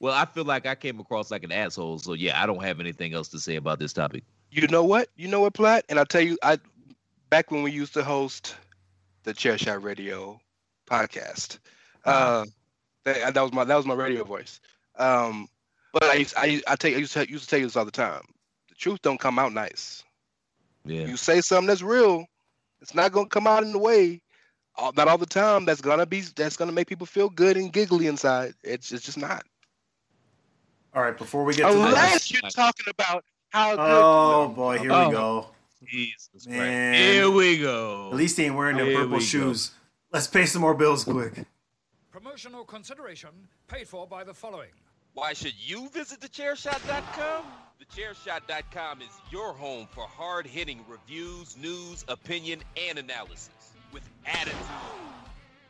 [0.00, 2.80] well, I feel like I came across like an asshole, so yeah, I don't have
[2.80, 4.24] anything else to say about this topic.
[4.50, 5.08] You know what?
[5.16, 5.84] You know what, Platt?
[5.88, 6.58] And I'll tell you, I
[7.30, 8.56] back when we used to host
[9.22, 10.40] the Chairshot Radio
[10.88, 11.58] podcast,
[12.04, 12.44] uh,
[13.04, 14.60] that, that was my that was my radio voice.
[14.96, 15.46] Um,
[15.92, 17.92] but I I I, take, I used to used to tell you this all the
[17.92, 18.22] time
[18.80, 20.02] truth don't come out nice.
[20.84, 21.06] Yeah.
[21.06, 22.26] You say something that's real,
[22.80, 24.20] it's not gonna come out in the way.
[24.76, 25.64] All, not all the time.
[25.64, 28.54] That's gonna be that's gonna make people feel good and giggly inside.
[28.64, 29.44] It's it's just not.
[30.94, 33.72] All right, before we get to unless you're talking about how.
[33.72, 35.08] Oh, good, oh boy, here oh.
[35.08, 35.46] we go.
[35.84, 36.94] Jesus Man.
[36.94, 38.08] Here we go.
[38.10, 39.68] At least he ain't wearing the purple shoes.
[39.68, 39.74] Go.
[40.12, 41.44] Let's pay some more bills quick.
[42.10, 43.30] Promotional consideration
[43.66, 44.70] paid for by the following.
[45.14, 47.44] Why should you visit thechairshot.com?
[47.80, 54.54] TheChairShot.com is your home for hard hitting reviews, news, opinion, and analysis with attitude.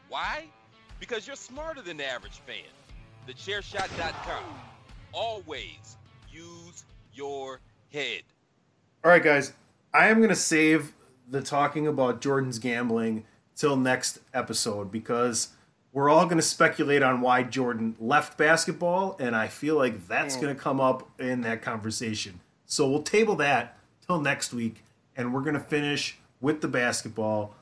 [0.08, 0.44] Why?
[0.98, 2.56] Because you're smarter than the average fan.
[3.28, 4.44] TheChairShot.com.
[5.12, 5.96] Always
[6.30, 6.84] use
[7.14, 7.60] your
[7.92, 8.22] head.
[9.04, 9.52] All right, guys.
[9.94, 10.92] I am going to save
[11.28, 13.24] the talking about Jordan's gambling
[13.56, 15.48] till next episode because
[15.92, 20.36] we're all going to speculate on why Jordan left basketball, and I feel like that's
[20.36, 20.42] hmm.
[20.42, 22.40] going to come up in that conversation.
[22.66, 24.84] So we'll table that till next week,
[25.16, 27.54] and we're going to finish with the basketball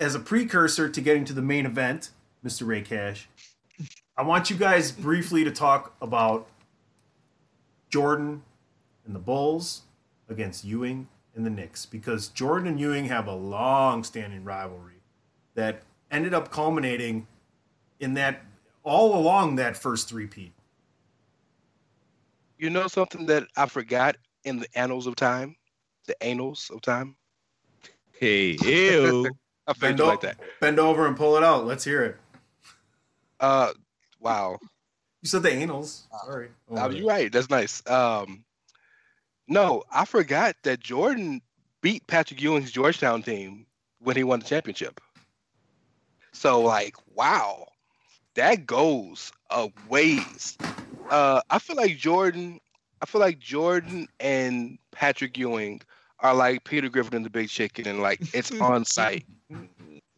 [0.00, 2.10] as a precursor to getting to the main event,
[2.44, 2.66] Mr.
[2.66, 3.28] Rey Cash.
[4.16, 6.48] I want you guys briefly to talk about
[7.90, 8.42] Jordan
[9.06, 9.82] and the Bulls
[10.28, 15.00] against Ewing and the Knicks because Jordan and Ewing have a long standing rivalry
[15.54, 17.26] that ended up culminating
[18.00, 18.42] in that
[18.84, 20.52] all along that first three-peat.
[22.58, 25.56] You know something that I forgot in the annals of time?
[26.06, 27.16] The annals of time?
[28.18, 29.26] Hey, ew.
[29.66, 30.38] I Bend, o- like that.
[30.60, 31.66] bend over and pull it out.
[31.66, 32.16] Let's hear it.
[33.38, 33.72] Uh,
[34.18, 34.58] wow.
[35.22, 36.02] You said the anals.
[36.24, 36.48] Sorry.
[36.70, 37.30] Oh, Uh, you're right.
[37.30, 37.86] That's nice.
[37.88, 38.44] Um,
[39.46, 41.42] no, I forgot that Jordan
[41.82, 43.66] beat Patrick Ewing's Georgetown team
[44.00, 45.00] when he won the championship.
[46.32, 47.66] So, like, wow,
[48.38, 50.56] that goes a ways.
[51.10, 52.60] Uh, I feel like Jordan.
[53.02, 55.82] I feel like Jordan and Patrick Ewing
[56.20, 59.26] are like Peter Griffin and the Big Chicken, and like it's on sight.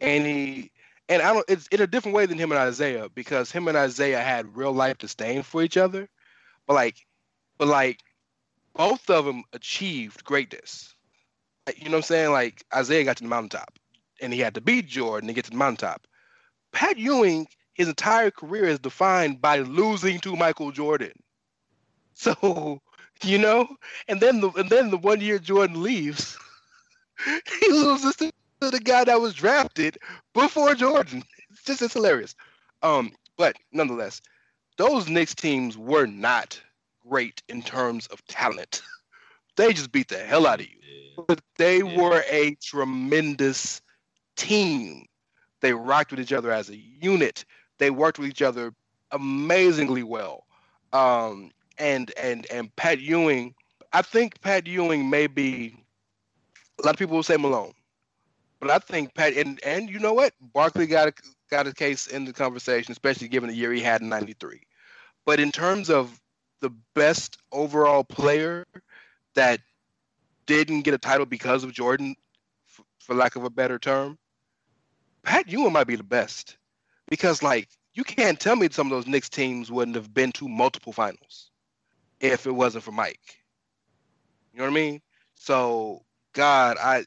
[0.01, 0.70] And he
[1.09, 1.44] and I don't.
[1.48, 4.72] It's in a different way than him and Isiah because him and Isiah had real
[4.72, 6.06] life disdain for each other,
[6.66, 7.06] but like,
[7.56, 8.01] but like,
[8.74, 10.94] both of them achieved greatness.
[11.74, 12.32] You know what I'm saying?
[12.32, 13.78] Like Isiah got to the mountaintop,
[14.20, 16.06] and he had to beat Jordan to get to the mountaintop.
[16.72, 17.48] Pat Ewing,
[17.81, 21.12] his entire career is defined by losing to Michael Jordan.
[22.15, 22.81] So,
[23.24, 23.77] you know,
[24.09, 26.39] and then the and then the one year Jordan leaves,
[27.61, 28.32] he loses to
[28.62, 29.98] to the guy that was drafted
[30.35, 31.23] before Jordan.
[31.51, 32.35] It's just it's hilarious.
[32.82, 34.20] Um, but nonetheless,
[34.78, 36.61] those Knicks teams were not
[37.09, 38.82] great in terms of talent.
[39.57, 40.78] They just beat the hell out of you.
[41.27, 41.97] But they Yeah.
[42.01, 43.82] were a tremendous
[44.36, 45.07] team.
[45.61, 47.44] They rocked with each other as a unit.
[47.81, 48.74] They worked with each other
[49.11, 50.44] amazingly well.
[50.93, 53.55] Um, and and and Pat Ewing,
[53.93, 55.74] I think Pat Ewing may be.
[56.78, 57.73] A lot of people will say Malone,
[58.61, 61.12] but I think Pat and and you know what, Barkley got a,
[61.51, 64.61] got a case in the conversation, especially given the year he had in '93.
[65.24, 66.20] But in terms of
[66.61, 68.66] the best overall player
[69.35, 69.61] that
[70.44, 72.15] didn't get a title because of Jordan,
[72.98, 74.19] for lack of a better term,
[75.23, 76.57] Pat Ewing might be the best
[77.11, 80.49] because like you can't tell me some of those Knicks teams wouldn't have been to
[80.49, 81.51] multiple finals
[82.20, 83.39] if it wasn't for Mike.
[84.53, 85.03] You know what I mean?
[85.37, 86.05] So
[86.35, 87.05] God, I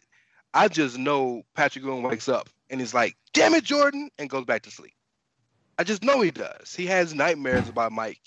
[0.54, 4.46] I just know Patrick Ewing wakes up and he's like, "Damn it, Jordan," and goes
[4.46, 4.94] back to sleep.
[5.80, 6.76] I just know he does.
[6.76, 8.22] He has nightmares about Mike.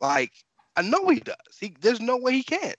[0.00, 0.32] Like
[0.76, 1.36] I know he does.
[1.60, 2.76] He there's no way he can't.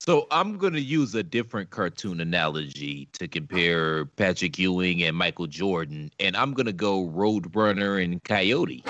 [0.00, 5.46] So I'm going to use a different cartoon analogy to compare Patrick Ewing and Michael
[5.46, 8.84] Jordan, and I'm going to go Roadrunner and Coyote.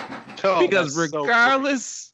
[0.45, 2.13] Oh, because that's so regardless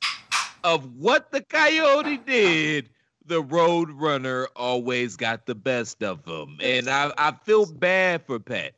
[0.62, 2.88] of what the Coyote did,
[3.26, 6.58] the Roadrunner always got the best of him.
[6.62, 8.72] And I, I feel bad for Pat.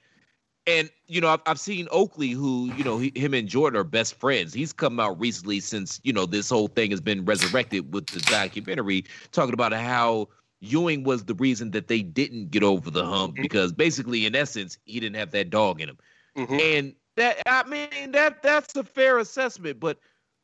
[0.66, 3.84] And, you know, I've, I've seen Oakley, who, you know, he, him and Jordan are
[3.84, 4.52] best friends.
[4.52, 8.20] He's come out recently since, you know, this whole thing has been resurrected with the
[8.20, 10.28] documentary, talking about how
[10.60, 13.42] Ewing was the reason that they didn't get over the hump Mhm.
[13.42, 15.98] because basically, in essence, he didn't have that dog in him.
[16.36, 16.60] Mhm.
[16.60, 19.98] And that I mean that that's a fair assessment, but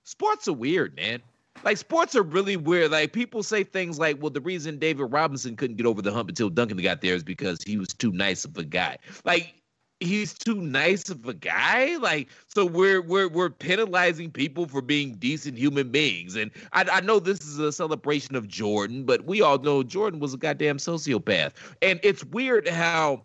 [0.04, 1.20] sports are weird, man.
[1.64, 2.90] Like sports are really weird.
[2.92, 6.28] Like people say things like, "Well, the reason David Robinson couldn't get over the hump
[6.28, 9.54] until Duncan got there is because he was too nice of a guy." Like
[10.02, 11.96] he's too nice of a guy.
[11.96, 16.36] Like so we're we're we're penalizing people for being decent human beings.
[16.36, 20.20] And I, I know this is a celebration of Jordan, but we all know Jordan
[20.20, 21.52] was a goddamn sociopath.
[21.80, 23.22] And it's weird how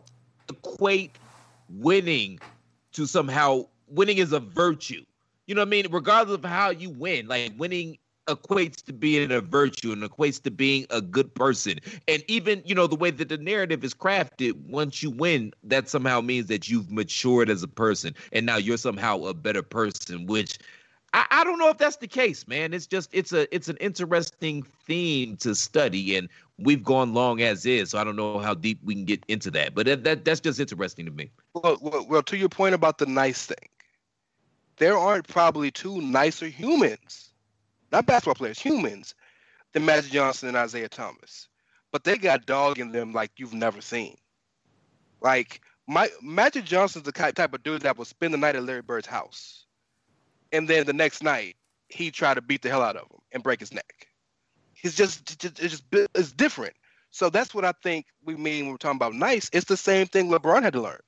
[0.50, 1.18] equate
[1.70, 2.40] winning
[2.94, 5.04] to somehow winning is a virtue.
[5.46, 5.88] You know what I mean?
[5.92, 7.98] Regardless of how you win, like winning
[8.28, 11.80] equates to being a virtue and equates to being a good person.
[12.08, 15.90] And even, you know, the way that the narrative is crafted, once you win, that
[15.90, 20.26] somehow means that you've matured as a person and now you're somehow a better person,
[20.26, 20.60] which
[21.14, 22.74] I, I don't know if that's the case, man.
[22.74, 26.28] It's just it's a it's an interesting theme to study and
[26.60, 29.50] we've gone long as is, so I don't know how deep we can get into
[29.52, 29.74] that.
[29.74, 31.32] But that, that that's just interesting to me.
[31.54, 33.70] Well, well, well, to your point about the nice thing,
[34.78, 37.27] there aren't probably two nicer humans,
[37.92, 39.16] not basketball players, humans,
[39.74, 41.48] than Magic Johnson and Isiah Thomas.
[41.92, 44.18] But they got dog in them like you've never seen.
[45.22, 48.82] Like my Magic Johnson's the type of dude that will spend the night at Larry
[48.82, 49.66] Bird's house,
[50.52, 51.56] and then the next night
[51.90, 54.08] he try to beat the hell out of him and break his neck.
[54.74, 56.74] He's just, it's just it's different.
[57.10, 59.50] So that's what I think we mean when we're talking about nice.
[59.54, 61.00] It's the same thing LeBron had to learn.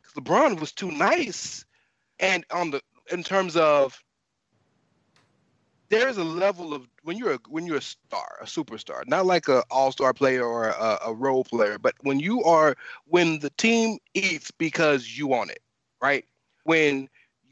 [0.00, 1.64] Because LeBron was too nice.
[2.20, 4.00] And on the in terms of
[5.88, 9.48] there's a level of when you're a when you're a star, a superstar, not like
[9.48, 12.76] a all-star player or a, a role player, but when you are
[13.06, 15.62] when the team eats because you want it,
[16.00, 16.24] right?
[16.64, 17.08] When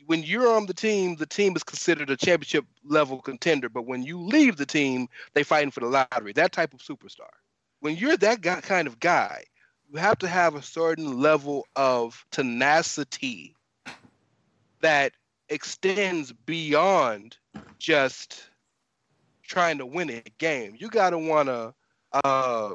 [0.06, 3.68] when you're on the team, the team is considered a championship level contender.
[3.68, 6.32] But when you leave the team, they fighting for the lottery.
[6.32, 7.30] That type of superstar.
[7.80, 9.44] When you're that guy, kind of guy,
[9.90, 13.54] you have to have a certain level of tenacity
[14.80, 15.12] that
[15.48, 17.38] extends beyond
[17.78, 18.48] just
[19.42, 20.74] trying to win a game.
[20.78, 21.74] You gotta wanna.
[22.12, 22.74] Uh,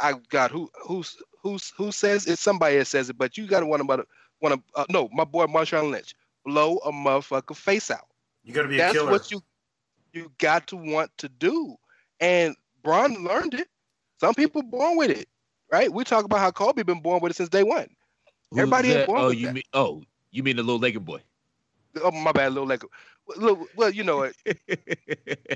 [0.00, 3.66] I got who who's who's who says it's somebody that says it, but you gotta
[3.66, 4.06] want to
[4.40, 6.14] want to uh, no my boy Marshawn Lynch
[6.44, 8.06] blow a motherfucker face out.
[8.44, 9.10] You got to be That's a killer.
[9.10, 9.42] what you
[10.12, 11.76] you got to want to do.
[12.20, 13.68] And Bron learned it.
[14.18, 15.28] Some people born with it,
[15.70, 15.92] right?
[15.92, 17.88] We talk about how Kobe been born with it since day one.
[18.50, 19.06] Who's Everybody ain't that?
[19.06, 19.54] born Oh, with you that.
[19.54, 21.20] mean oh, you mean the little Laker boy?
[22.02, 22.82] Oh my bad, little like,
[23.38, 24.36] well, well, you know, it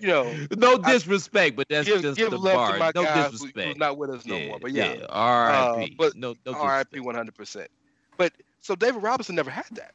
[0.02, 2.72] you know, no disrespect, but that's give, just give the love bar.
[2.72, 3.68] to my no guy who- disrespect.
[3.68, 4.58] who's not with us no more.
[4.60, 5.92] But yeah, R.I.P.
[5.92, 7.00] Uh, but no, no R.I.P.
[7.00, 7.70] one hundred percent.
[8.16, 9.94] But so David Robinson never had that,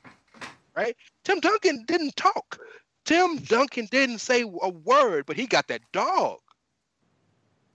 [0.76, 0.95] right?
[1.24, 2.60] Tim Duncan didn't talk.
[3.06, 6.40] Tim Duncan didn't say a word, but he got that dog,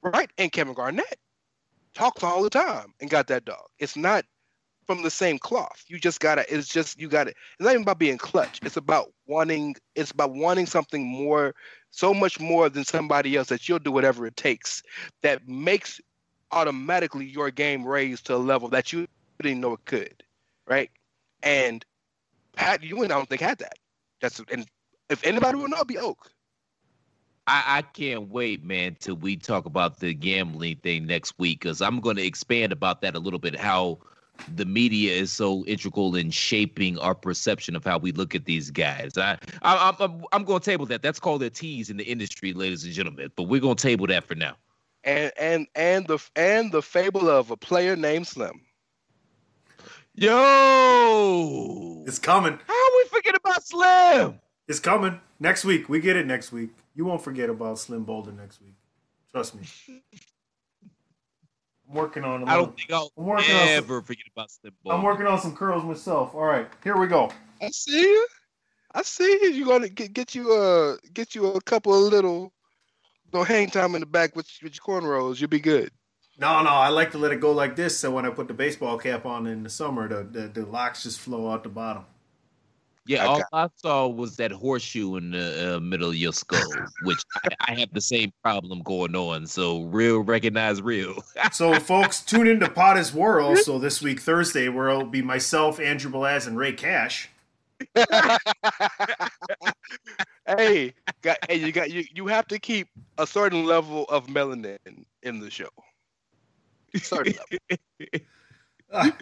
[0.03, 0.31] right?
[0.37, 1.19] And Kevin Garnett
[1.95, 3.67] talks all the time and got that dog.
[3.79, 4.25] It's not
[4.87, 5.85] from the same cloth.
[5.89, 6.45] You just gotta.
[6.53, 7.31] It's just you gotta.
[7.31, 8.61] It's not even about being clutch.
[8.63, 9.77] It's about wanting.
[9.95, 11.55] It's about wanting something more,
[11.91, 14.83] so much more than somebody else that you'll do whatever it takes.
[15.23, 16.01] That makes
[16.51, 19.07] automatically your game raised to a level that you
[19.41, 20.23] didn't know it could,
[20.67, 20.91] right?
[21.43, 21.85] And
[22.55, 23.79] Pat Ewing, I don't think had that.
[24.21, 24.67] That's and
[25.09, 26.31] if anybody will know, it'd be Oak.
[27.47, 31.83] I, I can't wait, man, till we talk about the gambling thing next week because
[31.83, 33.57] I'm going to expand about that a little bit.
[33.57, 33.99] How
[34.57, 38.71] the media is so integral in shaping our perception of how we look at these
[38.71, 39.17] guys.
[39.17, 41.03] I, I I'm I'm going to table that.
[41.03, 43.31] That's called a tease in the industry, ladies and gentlemen.
[43.37, 44.57] But we're going to table that for now.
[45.05, 48.61] And and and the and the fable of a player named Slim.
[50.15, 52.59] Yo, It's coming.
[52.67, 54.41] how we forget about Slim?
[54.69, 55.89] It's coming next week.
[55.89, 56.71] We get it next week.
[56.95, 58.75] You won't forget about Slim Bouler next week.
[59.31, 59.63] Trust me.
[61.93, 62.43] I'm working on.
[62.43, 64.73] a I little- don't think I'll I'm working on some- ever forget about Slim.
[64.91, 66.35] I'm working on some curls myself.
[66.35, 67.31] All right, here we go.
[67.61, 68.27] I see you.
[68.95, 69.51] I see you.
[69.51, 72.53] You're gonna get get you uh get you a couple of little
[73.33, 75.41] little hang time in the back with with your cornrows.
[75.41, 75.91] You'll be good.
[76.39, 77.99] No, no, I like to let it go like this.
[77.99, 81.03] So when I put the baseball cap on in the summer, the the, the locks
[81.03, 82.05] just flow out the bottom.
[83.05, 86.73] Yeah, all I saw was that horseshoe in the uh, middle of your skull,
[87.03, 89.47] which I, I have the same problem going on.
[89.47, 91.17] So real recognize real.
[91.53, 93.57] So, folks, tune into POD is WAR.
[93.57, 97.29] So this week, Thursday, where it'll be myself, Andrew Belaz, and Rey Cash.
[100.47, 102.89] hey, got, hey, you got you you have to keep
[103.19, 104.79] a certain level of melanin
[105.23, 105.69] in the show.
[106.95, 107.59] Certain level.
[108.93, 109.17] Ah,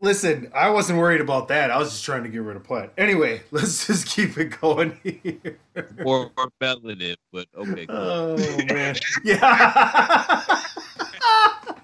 [0.00, 1.70] listen, I wasn't worried about that.
[1.70, 2.92] I was just trying to get rid of Platt.
[2.98, 5.58] Anyway, let's just keep it going here.
[6.04, 7.86] or, or melanin, but okay.
[7.86, 7.96] Cool.
[7.96, 8.36] Oh
[8.68, 9.40] man, yeah.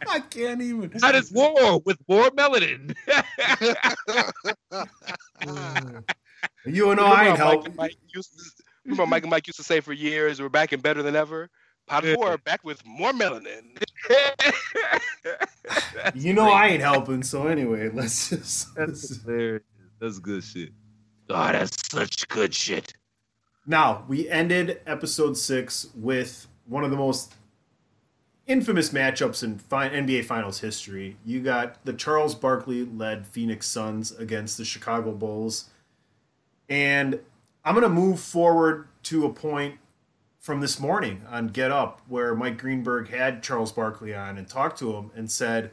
[0.08, 0.90] I can't even.
[0.96, 2.94] That is war with more melanin.
[6.64, 8.14] You and I ain't Remember Mike help.
[8.14, 11.02] used to, remember Mike and Mike used to say for years, we're back and better
[11.02, 11.48] than ever.
[11.86, 13.80] Pot of war, back with more melanin.
[16.14, 17.22] You know I ain't helping.
[17.22, 18.74] So anyway, let's just.
[18.76, 19.62] That's hilarious.
[20.00, 20.70] That's good shit.
[21.28, 22.92] Oh, that's such good shit.
[23.66, 27.34] Now, we ended episode six with one of the most
[28.46, 31.16] infamous matchups in fi- NBA Finals history.
[31.24, 35.70] You got the Charles Barkley led Phoenix Suns against the Chicago Bulls.
[36.68, 37.18] And
[37.64, 39.78] I'm going to move forward to a point
[40.46, 44.78] from this morning on Get Up where Mike Greenberg had Charles Barkley on and talked
[44.78, 45.72] to him and said,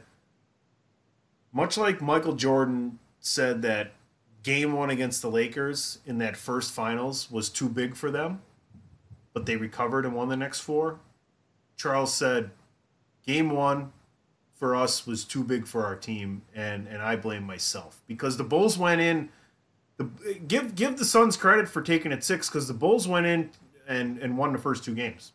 [1.52, 3.92] much like Michael Jordan said that
[4.42, 8.42] game one against the Lakers in that first finals was too big for them,
[9.32, 10.98] but they recovered and won the next four.
[11.76, 12.50] Charles said,
[13.24, 13.92] Game one
[14.54, 18.44] for us was too big for our team, and, and I blame myself because the
[18.44, 19.28] Bulls went in.
[19.98, 20.10] The,
[20.48, 23.50] give give the Suns credit for taking it six because the Bulls went in
[23.88, 25.32] and, and won the first two games.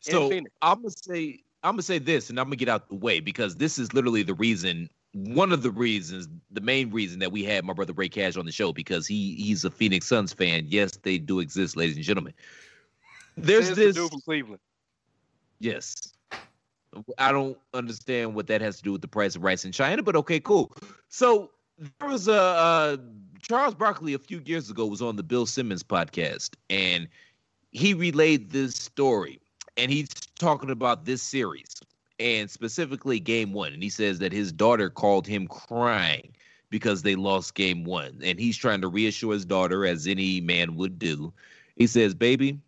[0.00, 0.50] So Phoenix.
[0.62, 3.56] I'm gonna say I'm gonna say this, and I'm gonna get out the way because
[3.56, 7.64] this is literally the reason, one of the reasons, the main reason that we had
[7.64, 10.66] my brother Rey Cash on the show because he he's a Phoenix Suns fan.
[10.68, 12.34] Yes, they do exist, ladies and gentlemen.
[13.36, 14.60] There's Here's the this, dude from Cleveland.
[15.58, 16.12] yes.
[17.18, 20.02] I don't understand what that has to do with the price of rice in China,
[20.02, 20.72] but okay, cool.
[21.08, 22.96] So there was a uh,
[23.40, 27.08] Charles Barkley a few years ago was on the Bill Simmons podcast, and
[27.72, 29.40] he relayed this story,
[29.76, 30.08] and he's
[30.38, 31.76] talking about this series
[32.18, 36.34] and specifically game one, and he says that his daughter called him crying
[36.70, 40.76] because they lost game one, and he's trying to reassure his daughter as any man
[40.76, 41.32] would do.
[41.76, 42.58] He says, "Baby."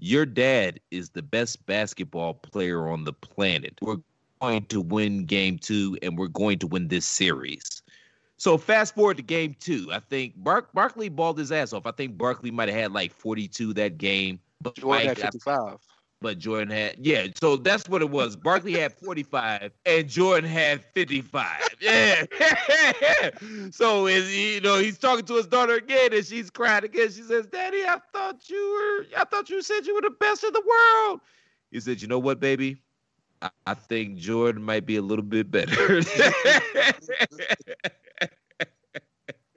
[0.00, 3.76] Your dad is the best basketball player on the planet.
[3.82, 3.96] We're
[4.40, 7.77] going to win game two and we're going to win this series.
[8.38, 9.90] So fast forward to game two.
[9.92, 11.86] I think Bark Barkley balled his ass off.
[11.86, 14.40] I think Barkley might have had like 42 that game.
[14.60, 15.78] But Jordan had 55
[16.20, 17.28] but Jordan had yeah.
[17.40, 18.36] So that's what it was.
[18.36, 21.68] Barkley had 45 and Jordan had 55.
[21.80, 22.24] Yeah.
[23.70, 27.12] so is you know he's talking to his daughter again and she's crying again.
[27.12, 30.42] She says, "Daddy, I thought you were I thought you said you were the best
[30.42, 31.20] in the world."
[31.70, 32.78] He said, "You know what, baby?
[33.42, 36.02] I, I think Jordan might be a little bit better."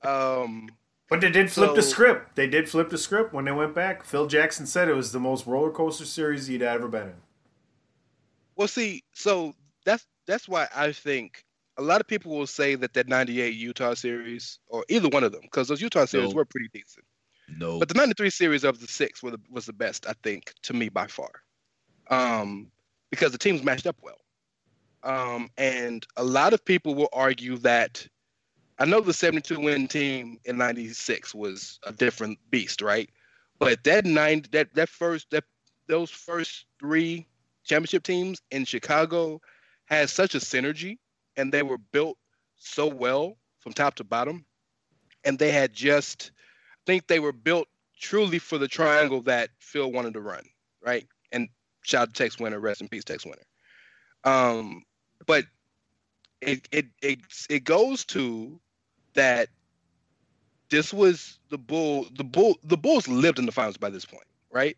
[0.03, 0.69] um
[1.11, 2.37] but they did flip so, the script.
[2.37, 4.05] They did flip the script when they went back.
[4.05, 7.13] Phil Jackson said it was the most roller coaster series he'd ever been in.
[8.55, 9.53] Well, see, so
[9.85, 11.43] that's that's why I think
[11.77, 15.33] a lot of people will say that that '98 Utah series, or either one of
[15.33, 16.35] them, because those Utah series no.
[16.35, 17.05] were pretty decent.
[17.57, 20.73] No, but the '93 series of the six the, was the best, I think, to
[20.73, 21.31] me by far,
[22.09, 22.71] um,
[23.09, 24.21] because the teams matched up well.
[25.03, 28.07] Um, and a lot of people will argue that
[28.81, 33.07] I know the 72 win team in 96 was a different beast, right?
[33.59, 35.43] But that nine that that first that
[35.85, 37.27] those first three
[37.63, 39.39] championship teams in Chicago
[39.85, 40.97] had such a synergy
[41.37, 42.17] and they were built
[42.55, 44.45] so well from top to bottom.
[45.25, 46.31] And they had just
[46.73, 47.67] I think they were built
[47.99, 50.45] truly for the triangle that Phil wanted to run,
[50.83, 51.05] right?
[51.31, 51.49] And
[51.83, 53.45] shout out to Tex Winter, rest in peace, Tex Winter.
[54.23, 54.81] Um,
[55.27, 55.45] but
[56.41, 58.59] it it it it goes to
[59.13, 59.49] that
[60.69, 64.23] this was the bull the bull the bulls lived in the finals by this point
[64.51, 64.77] right?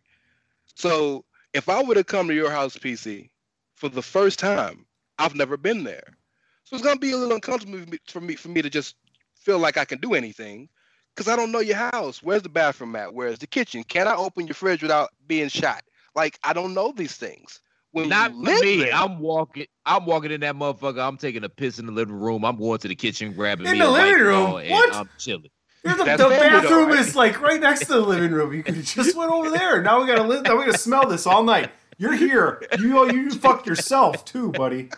[0.76, 3.30] So if i were to come to your house pc
[3.76, 4.86] for the first time
[5.20, 6.18] i've never been there.
[6.66, 8.96] So it's going to be a little uncomfortable for me for me to just
[9.36, 10.70] feel like i can do anything
[11.16, 12.24] because i don't know your house.
[12.24, 13.14] Where's the bathroom at?
[13.14, 13.84] Where's the kitchen?
[13.84, 15.84] Can i open your fridge without being shot?
[16.16, 17.62] Like i don't know these things
[17.94, 18.84] when Not me.
[18.84, 19.68] There, I'm walking.
[19.86, 21.08] I'm walking in that motherfucker.
[21.08, 22.44] I'm taking a piss in the living room.
[22.44, 24.52] I'm going to the kitchen, grabbing in me the a living room.
[24.52, 24.96] What?
[24.96, 25.50] I'm chilling.
[25.84, 27.00] The, the bathroom though, right?
[27.00, 28.54] is like right next to the living room.
[28.54, 29.82] You could just went over there.
[29.82, 31.72] Now we gotta now we gotta smell this all night.
[31.98, 32.64] You're here.
[32.80, 34.90] You you fucked yourself too, buddy.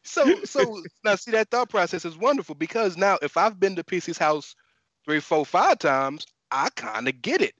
[0.03, 3.83] so so now see that thought process is wonderful because now if I've been to
[3.83, 4.55] PC's house
[5.03, 7.55] three, four, five times, I kind of get it.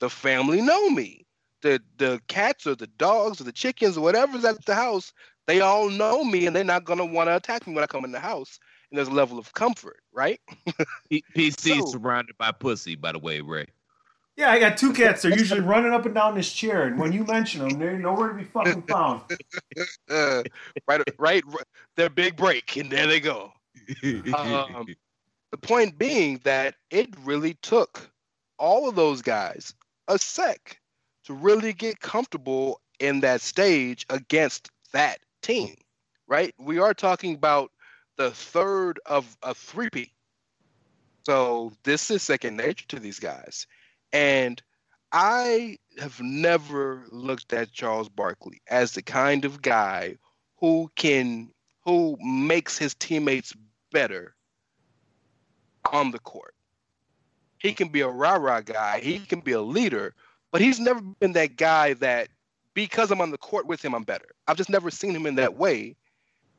[0.00, 1.26] The family know me
[1.62, 5.12] the the cats or the dogs or the chickens or whatever's at the house,
[5.46, 8.04] they all know me and they're not gonna want to attack me when I come
[8.04, 8.58] in the house.
[8.90, 10.40] And there's a level of comfort, right?
[11.10, 13.66] PC so, surrounded by pussy, by the way, Rey.
[14.36, 15.22] Yeah, I got two cats.
[15.22, 18.28] They're usually running up and down this chair, and when you mention them, they're nowhere
[18.28, 19.22] to be fucking found.
[20.10, 20.42] uh,
[20.88, 21.44] right, right,
[21.96, 23.52] their big break, and there they go.
[24.34, 24.86] Um,
[25.50, 28.10] the point being that it really took
[28.58, 29.74] all of those guys
[30.08, 30.78] a sec
[31.24, 35.74] to really get comfortable in that stage against that team,
[36.26, 36.54] right?
[36.58, 37.70] We are talking about
[38.16, 40.10] the third of a three-peat.
[41.24, 43.66] So this is second nature to these guys.
[44.12, 44.62] And
[45.12, 50.16] I have never looked at Charles Barkley as the kind of guy
[50.58, 51.50] who can
[51.84, 53.52] who makes his teammates
[53.90, 54.34] better
[55.92, 56.54] on the court.
[57.58, 60.14] He can be a rah-rah guy, he can be a leader,
[60.52, 62.28] but he's never been that guy that
[62.74, 64.28] because I'm on the court with him, I'm better.
[64.48, 65.96] I've just never seen him in that way.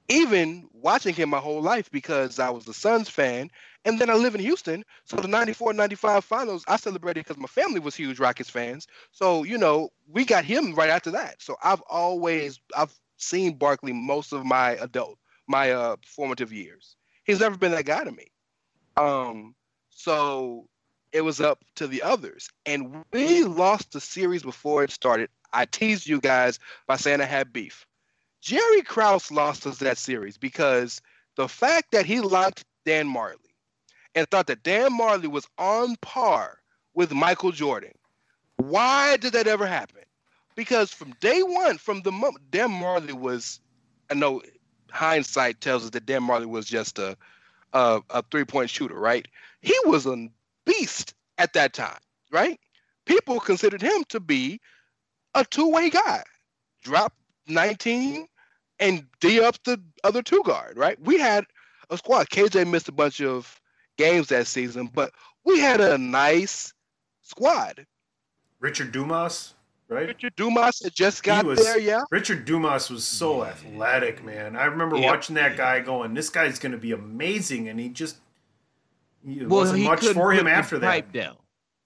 [0.10, 3.50] Even watching him my whole life because I was a Suns fan,
[3.86, 4.84] and then I live in Houston.
[5.06, 8.88] So the 94 95 finals, I celebrated because my family was huge Rockets fans.
[9.12, 11.42] So, you know, we got him right after that.
[11.42, 15.18] So I've always I've seen Barkley most of my adult,
[15.48, 16.98] my uh formative years.
[17.24, 18.28] He's never been that guy to me.
[18.98, 19.56] Um,
[19.90, 20.68] so
[21.14, 22.50] it was up to the others.
[22.66, 25.30] And we lost the series before it started.
[25.54, 27.86] I teased you guys by saying I had beef.
[28.42, 31.02] Jerry Krause lost us that series because
[31.38, 33.38] the fact that he liked Dan Majerle
[34.16, 36.60] and thought that Dan Majerle was on par
[36.94, 37.94] with Michael Jordan.
[38.58, 40.02] Why did that ever happen?
[40.56, 43.60] Because from day one, from the moment Dan Majerle was,
[44.10, 44.42] I know
[44.92, 47.16] hindsight tells us that Dan Majerle was just a
[47.74, 49.28] a, a three point shooter, right?
[49.62, 50.28] He was a
[50.66, 51.98] beast at that time,
[52.32, 52.60] right?
[53.06, 54.60] People considered him to be
[55.36, 56.24] a two way guy.
[56.84, 57.14] Drop
[57.48, 58.28] 19
[58.80, 61.00] and D up the other two guard, right?
[61.02, 61.46] We had
[61.90, 62.30] a squad.
[62.30, 63.60] KJ missed a bunch of
[63.98, 65.12] games that season, but
[65.46, 66.74] we had a nice
[67.22, 67.86] squad.
[68.60, 69.54] Richard Dumas,
[69.90, 70.08] right?
[70.08, 72.02] Richard Dumas had just got was- there, yeah.
[72.12, 74.56] Richard Dumas was so athletic, man.
[74.56, 75.06] I remember Yep.
[75.06, 78.18] watching that guy going, "This guy's going to be amazing," and he just
[79.26, 80.90] it well, wasn't he much couldn't for put him the after that.
[80.90, 81.38] Pipe down.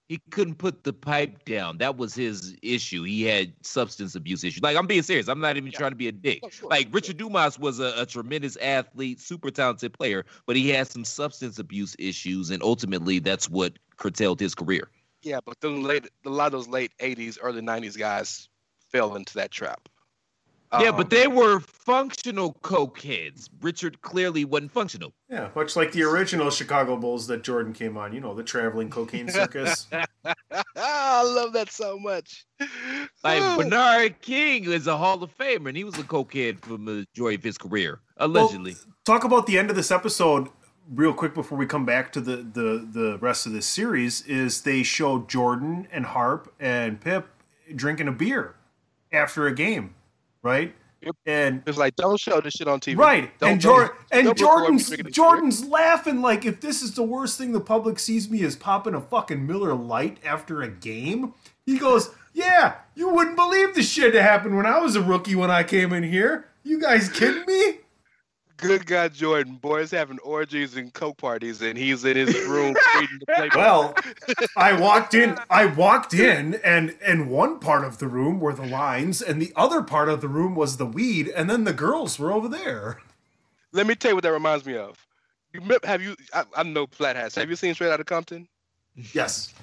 [0.08, 1.76] He couldn't put the pipe down.
[1.78, 3.02] That was his issue.
[3.02, 4.62] He had substance abuse issues.
[4.62, 5.28] Like I'm being serious.
[5.28, 6.40] I'm not even trying to be a dick.
[6.42, 6.92] Oh, sure, like sure.
[6.92, 11.58] Richard Dumas was a, a tremendous athlete, super talented player, but he had some substance
[11.58, 14.88] abuse issues, and ultimately that's what curtailed his career.
[15.22, 18.48] Yeah, but the late, a lot of those late '80s, early '90s guys
[18.90, 19.90] fell into that trap.
[20.72, 23.48] Yeah, Um, but they were functional cokeheads.
[23.60, 25.12] Richard clearly wasn't functional.
[25.30, 28.12] Yeah, much like the original Chicago Bulls that Jordan came on.
[28.12, 29.86] You know, the traveling cocaine circus.
[30.76, 32.46] I love that so much.
[33.24, 33.58] Like.
[33.58, 37.36] Bernard King is a Hall of Famer, and he was a cokehead for the majority
[37.36, 38.76] of his career, allegedly.
[39.04, 40.48] talk about the end of this episode
[40.90, 44.62] real quick before we come back to the, the, the rest of this series is
[44.62, 47.28] they show jordan and harp and pip
[47.76, 48.54] drinking a beer
[49.12, 49.94] after a game
[50.42, 50.74] right?
[51.26, 52.98] And It's like don't show this shit on TV.
[52.98, 53.30] right.
[53.38, 57.60] Don't- and, Jor- and jordan's jordan's laughing like if this is the worst thing the
[57.60, 61.34] public sees me is popping a fucking Miller Lite after a game
[61.64, 65.34] he goes yeah you wouldn't believe the shit that happened when i was a rookie
[65.36, 66.46] when i came in here.
[66.64, 67.78] You guys kidding me
[68.58, 73.18] Good guy Jordan, boys having orgies and coke parties, and he's in his room reading
[73.20, 73.56] the playbook.
[73.56, 73.94] Well,
[74.56, 75.38] I walked in.
[75.48, 79.52] I walked in, and and one part of the room were the lines, and the
[79.54, 83.00] other part of the room was the weed, and then the girls were over there.
[83.72, 85.06] Let me tell you what that reminds me of.
[85.52, 86.16] You have you?
[86.34, 87.36] I, I know Flat Hats.
[87.36, 88.48] Have you seen Straight Outta Compton?
[89.14, 89.54] Yes.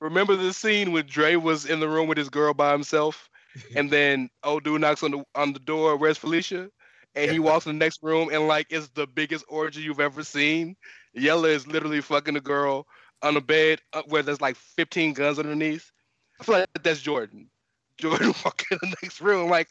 [0.00, 3.30] Remember the scene when Dre was in the room with his girl by himself,
[3.76, 5.96] and then old dude knocks on the on the door.
[5.96, 6.70] Where's Felicia?
[7.14, 10.22] And he walks in the next room, and like it's the biggest orgy you've ever
[10.24, 10.76] seen.
[11.14, 12.86] Yella is literally fucking a girl
[13.22, 15.90] on a bed uh, where there's like 15 guns underneath.
[16.40, 17.48] I feel like that's Jordan.
[17.98, 19.68] Jordan walking in the next room, like,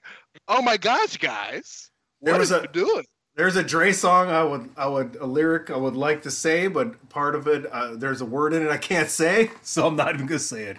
[0.47, 1.89] oh my gosh, guys,
[2.21, 3.05] There what was are a- you doing?
[3.35, 6.67] There's a Dre song I would I would a lyric I would like to say,
[6.67, 9.95] but part of it uh, there's a word in it I can't say, so I'm
[9.95, 10.77] not even gonna say it.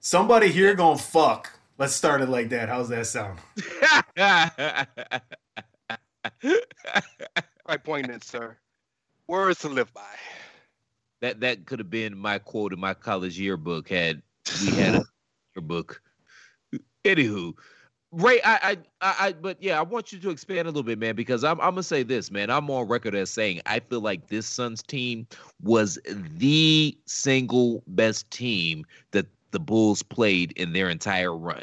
[0.00, 1.55] Somebody here to fuck.
[1.78, 2.68] Let's start it like that.
[2.68, 3.38] How's that sound?
[7.68, 8.56] Right poignant, sir.
[9.28, 10.02] Words to live by.
[11.20, 14.22] that that could have been my quote in my college yearbook had
[14.64, 15.04] we had a
[15.56, 16.00] yearbook.
[17.04, 17.54] Anywho,
[18.12, 20.98] Rey, I, I, I, I, but yeah, I want you to expand a little bit,
[20.98, 22.50] man, because I'm, I'm gonna say this, man.
[22.50, 25.26] I'm on record as saying I feel like this Suns team
[25.62, 29.26] was the single best team that
[29.56, 31.62] the Bulls played in their entire run.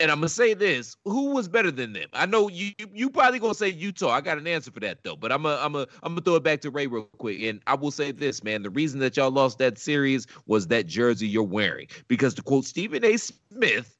[0.00, 2.08] And I'm gonna say this: Who was better than them?
[2.14, 2.72] I know you.
[2.78, 4.08] You, you probably gonna say Utah.
[4.08, 5.14] I got an answer for that though.
[5.14, 7.42] But I'm gonna, I'm gonna, I'm gonna throw it back to Rey real quick.
[7.42, 10.86] And I will say this, man: the reason that y'all lost that series was that
[10.86, 11.86] jersey you're wearing.
[12.08, 13.18] Because to quote Stephen A.
[13.18, 13.96] Smith,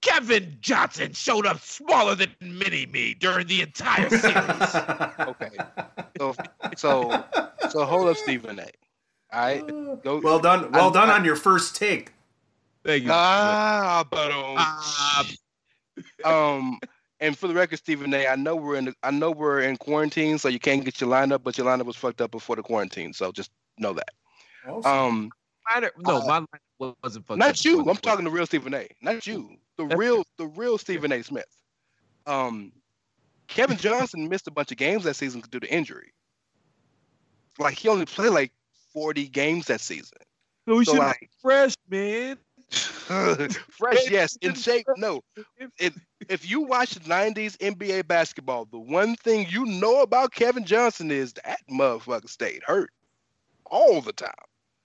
[0.00, 4.30] Kevin Johnson showed up smaller than Mini Me during the entire series.
[5.28, 5.50] Okay.
[6.18, 6.34] So
[6.76, 7.24] so
[7.68, 8.62] so hold up, Stephen A.
[9.32, 9.62] All right.
[9.62, 10.18] Uh, Go.
[10.24, 10.72] well done.
[10.72, 12.12] Well I- done I- on your first take.
[12.84, 13.10] Thank you.
[13.12, 15.26] Ah, but um, Ah.
[16.24, 16.78] um,
[17.20, 18.26] and for the record, Stephen A.
[18.26, 18.86] I know we're in.
[18.86, 21.84] The, I know we're in quarantine, so you can't get your lineup, but your lineup
[21.84, 23.12] was fucked up before the quarantine.
[23.12, 24.08] So just know that.
[24.86, 25.30] Um,
[25.74, 27.80] Mine- no, uh, my line wasn't fucked up not you.
[27.88, 28.88] I'm talking to real Stephen A.
[29.02, 29.56] Not you.
[29.76, 31.22] The That's- real, the real Stephen A.
[31.22, 31.44] Smith.
[32.26, 32.72] Um,
[33.48, 36.12] Kevin Johnson missed a bunch of games that season due to injury.
[37.58, 38.52] Like he only played like
[38.92, 40.18] 40 games that season.
[40.68, 42.38] So we So should be like, fresh, man.
[42.70, 44.36] fresh, yes.
[44.40, 45.22] In shape, no.
[45.78, 45.98] If
[46.28, 51.32] if you watch 90s NBA basketball, the one thing you know about Kevin Johnson is
[51.32, 52.90] that motherfucker stayed hurt
[53.66, 54.30] all the time.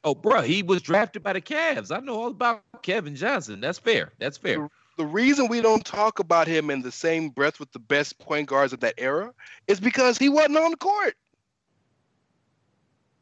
[0.04, 1.96] Oh, bro, he was drafted by the Cavs.
[1.96, 3.60] I know all about Kevin Johnson.
[3.60, 4.12] That's fair.
[4.20, 4.70] That's fair.
[4.98, 8.48] The reason we don't talk about him in the same breath with the best point
[8.48, 9.34] guards of that era
[9.68, 11.16] is because he wasn't on the court.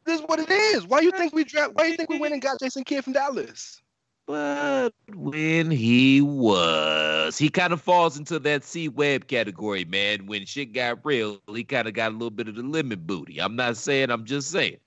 [0.04, 0.86] This is what it is.
[0.86, 1.72] Why do you think we draft?
[1.74, 3.80] Why you think we went and got Jason Kidd from Dallas?
[4.26, 10.26] But when he was, he kind of falls into that C Webb category, man.
[10.26, 13.40] When shit got real, he kind of got a little bit of the lemon booty.
[13.40, 14.78] I'm not saying, I'm just saying.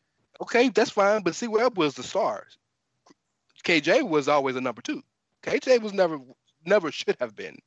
[0.41, 1.21] Okay, that's fine.
[1.21, 2.47] But C Webb was the star.
[3.63, 5.03] KJ was always a number two.
[5.43, 6.19] KJ was never,
[6.65, 7.57] never should have been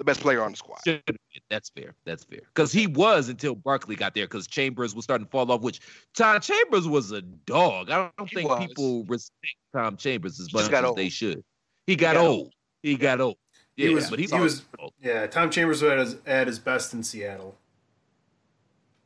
[0.00, 0.80] the best player on the squad.
[0.82, 1.16] Should have been.
[1.50, 1.94] That's fair.
[2.06, 2.40] That's fair.
[2.54, 4.24] Because he was until Barkley got there.
[4.24, 5.60] Because Chambers was starting to fall off.
[5.60, 5.80] Which
[6.16, 7.90] Tom Chambers was a dog.
[7.90, 8.66] I don't He think was.
[8.66, 10.96] people respect Tom Chambers as much as old.
[10.96, 11.44] they should.
[11.86, 12.50] He got, got old.
[12.82, 13.36] He got old.
[13.76, 14.08] Yeah, he was.
[14.08, 14.62] but he he's was.
[15.02, 17.54] Yeah, Tom Chambers was at his, at his best in Seattle.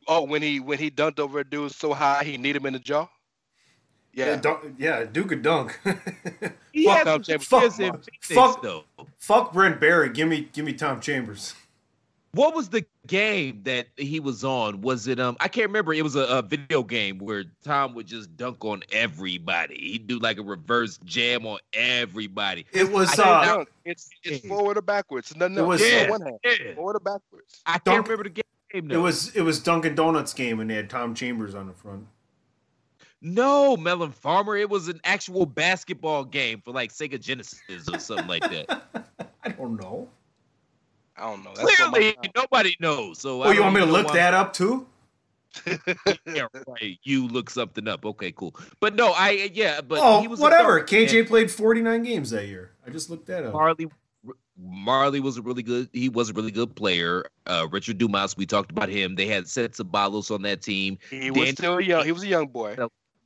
[0.06, 2.74] Oh, when he when he dunked over a dude so high he need him in
[2.74, 3.08] the jaw.
[4.14, 5.80] Yeah, Yeah, dunk, yeah, Duke a dunk.
[6.72, 7.46] He Fuck Tom Chambers.
[7.46, 8.84] Fuck- fuck- fuck- though.
[9.18, 10.08] Fuck Brent Barry.
[10.10, 11.54] Give me, give me Tom Chambers.
[12.32, 14.80] What was the game that he was on?
[14.80, 15.36] Was it um?
[15.38, 15.94] I can't remember.
[15.94, 19.76] It was a, a video game where Tom would just dunk on everybody.
[19.92, 22.66] He'd do like a reverse jam on everybody.
[22.72, 23.16] It was.
[23.16, 23.68] Uh, dunk.
[23.84, 25.30] It's it's forward or backwards.
[25.30, 26.10] It's nothing It was- Yeah.
[26.10, 26.38] one hand.
[26.44, 26.74] Yeah.
[26.74, 27.62] Forward or backwards.
[27.66, 28.90] I can't remember the game.
[28.90, 29.36] it was.
[29.36, 32.04] It was Dunkin' Donuts game, and they had Tom Chambers on the front.
[33.24, 34.54] No Melon Farmer.
[34.56, 37.58] It was an actual basketball game for like Sega Genesis
[37.90, 38.82] or something like that.
[39.42, 40.08] I don't know.
[41.16, 41.52] I don't know.
[41.56, 43.20] That's what my- Clearly, nobody knows.
[43.20, 44.86] So Oh, I you want me to look why- that up too?
[46.26, 46.98] Yeah, right.
[47.04, 48.04] You look something up.
[48.04, 48.54] Okay, cool.
[48.80, 50.82] But no, I yeah, but oh, he was whatever.
[50.82, 52.72] KJ and played 49 games that year.
[52.86, 53.54] I just looked that up.
[53.54, 53.90] Majerle.
[54.60, 55.88] Majerle was a really good.
[55.92, 57.24] He was a really good player.
[57.46, 59.14] Uh, Richard Dumas, we talked about him.
[59.14, 60.98] They had Ced Ceballos on that team.
[61.10, 62.04] He was still young.
[62.04, 62.76] He was a young boy.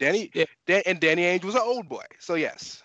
[0.01, 0.07] No.
[0.07, 0.45] Danny Yeah.
[0.67, 2.05] Dan, and Danny Ainge was an old boy.
[2.19, 2.83] So yes,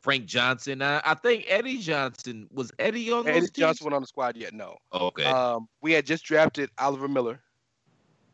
[0.00, 0.82] Frank Johnson.
[0.82, 3.50] I, I think Eddie Johnson was Eddie on those Eddie teams?
[3.52, 4.52] Johnson went on the squad yet.
[4.54, 4.76] No.
[4.92, 5.24] Okay.
[5.24, 7.40] Um, we had just drafted Oliver Miller,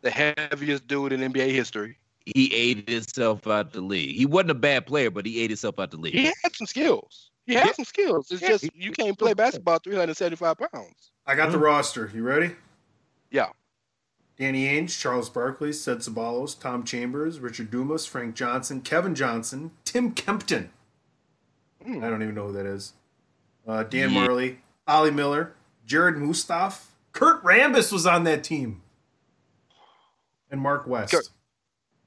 [0.02, 1.96] the heaviest dude in NBA history.
[2.26, 4.14] he ate himself out the league.
[4.16, 6.14] He wasn't a bad player, but he ate himself out the league.
[6.14, 7.30] He had some skills.
[7.46, 7.72] He had Yeah.
[7.72, 8.30] some skills.
[8.30, 11.10] It's Yeah, just you can't play basketball 375 pounds.
[11.26, 12.10] I got the roster.
[12.14, 12.54] You ready?
[13.30, 13.48] Yeah.
[14.40, 20.12] Danny Ainge, Charles Barkley, Ced Ceballos, Tom Chambers, Richard Dumas, Frank Johnson, Kevin Johnson, Tim
[20.12, 20.70] Kempton.
[21.84, 22.02] Hmm.
[22.02, 22.94] I don't even know who that is.
[23.68, 24.26] Uh, Dan Yeah.
[24.26, 24.56] Majerle,
[24.88, 25.52] Ollie Miller,
[25.86, 28.80] Jerrod Mustaf, Kurt Rambis was on that team,
[30.50, 31.12] and Mark West.
[31.12, 31.28] Kurt-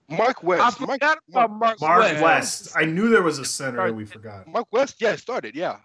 [0.10, 0.80] Mark I West.
[0.82, 1.20] Mark, about
[1.52, 2.22] Mark, Mark West.
[2.24, 2.70] West.
[2.76, 4.48] I knew there was a center that we forgot.
[4.48, 5.78] Mark West, yeah, started, yeah.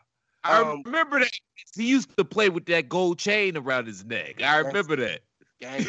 [0.44, 1.30] I Um, remember that.
[1.76, 4.40] He used to play with that gold chain around his neck.
[4.42, 5.20] I remember that.
[5.60, 5.84] Gang.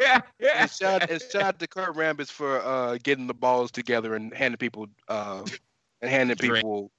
[0.00, 4.32] and shout and shout out to Kurt Rambis for uh, getting the balls together and
[4.32, 5.44] handing people uh,
[6.00, 6.56] and handing Drink.
[6.56, 6.90] people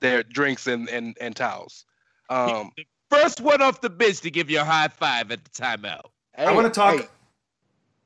[0.00, 1.84] their drinks and, and, and towels.
[2.28, 2.70] Um,
[3.10, 6.02] First one off the bench to give you a high five at the timeout.
[6.38, 7.00] I want to talk.
[7.00, 7.06] hey,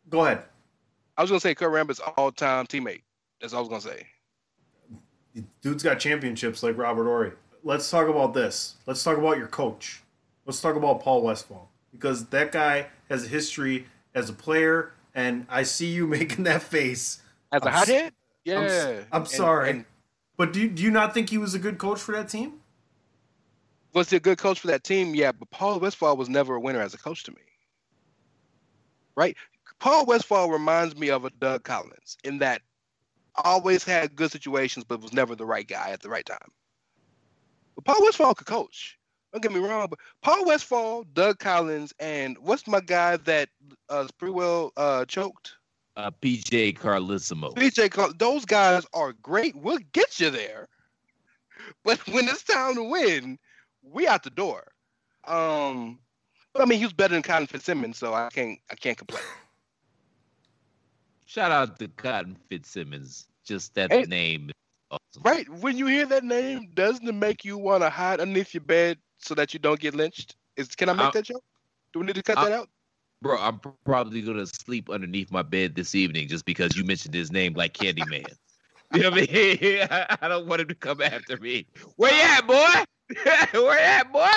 [0.08, 0.42] Go ahead.
[1.16, 3.02] I was gonna say Kurt Rambis all time teammate.
[3.40, 4.06] That's all I was gonna say.
[5.60, 7.32] Dude's got championships like Robert Horry.
[7.62, 8.76] Let's talk about this.
[8.86, 10.02] Let's talk about your coach.
[10.46, 15.46] Let's talk about Paul Westphal because that guy has a history as a player, and
[15.48, 17.22] I see you making that face.
[17.52, 18.12] As a I'm s- hothead,
[18.44, 18.58] yeah.
[18.60, 19.70] I'm I'm And- sorry.
[19.70, 19.84] and
[20.36, 22.60] But do you, do you not think he was a good coach for that team?
[23.92, 25.14] was he a good coach for that team?
[25.14, 27.38] Yeah, but Paul Westphal was never a winner as a coach to me.
[29.14, 29.36] Right?
[29.78, 32.62] Paul Westphal reminds me of a Doug Collins in that
[33.36, 36.50] always had good situations, but was never the right guy at the right time.
[37.76, 38.98] But Paul Westphal could coach.
[39.34, 43.48] Don't get me wrong, but Paul Westphal, Doug Collins, and what's my guy that
[43.88, 45.56] uh, Sprewell uh, choked?
[45.96, 47.52] Uh, PJ Carlesimo.
[47.52, 49.56] PJ, Col- those guys are great.
[49.56, 50.68] We'll get you there.
[51.82, 53.40] But when it's time to win,
[53.82, 54.68] we out the door.
[55.26, 55.98] Um,
[56.52, 59.24] but I mean, he was better than Cotton Fitzsimmons, so I can't, I can't complain.
[61.26, 63.26] Shout out to Cotton Fitzsimmons.
[63.44, 64.50] Just that name.
[64.50, 64.54] is
[64.90, 65.22] Awesome.
[65.24, 65.48] Right?
[65.48, 68.98] When you hear that name, doesn't it make you want to hide underneath your bed
[69.18, 70.36] so that you don't get lynched?
[70.56, 71.44] Is can I make Uh, that joke?
[71.92, 72.68] Do we need to cut uh, that out?
[73.22, 77.20] Bro, I'm probably gonna sleep underneath my bed this evening just because you mentioned his
[77.22, 78.26] name like Candyman.
[78.92, 79.88] you know what I mean?
[79.90, 81.66] I I don't want him to come after me.
[81.96, 82.84] Where you at, boy?
[83.52, 84.30] Where you at, boy?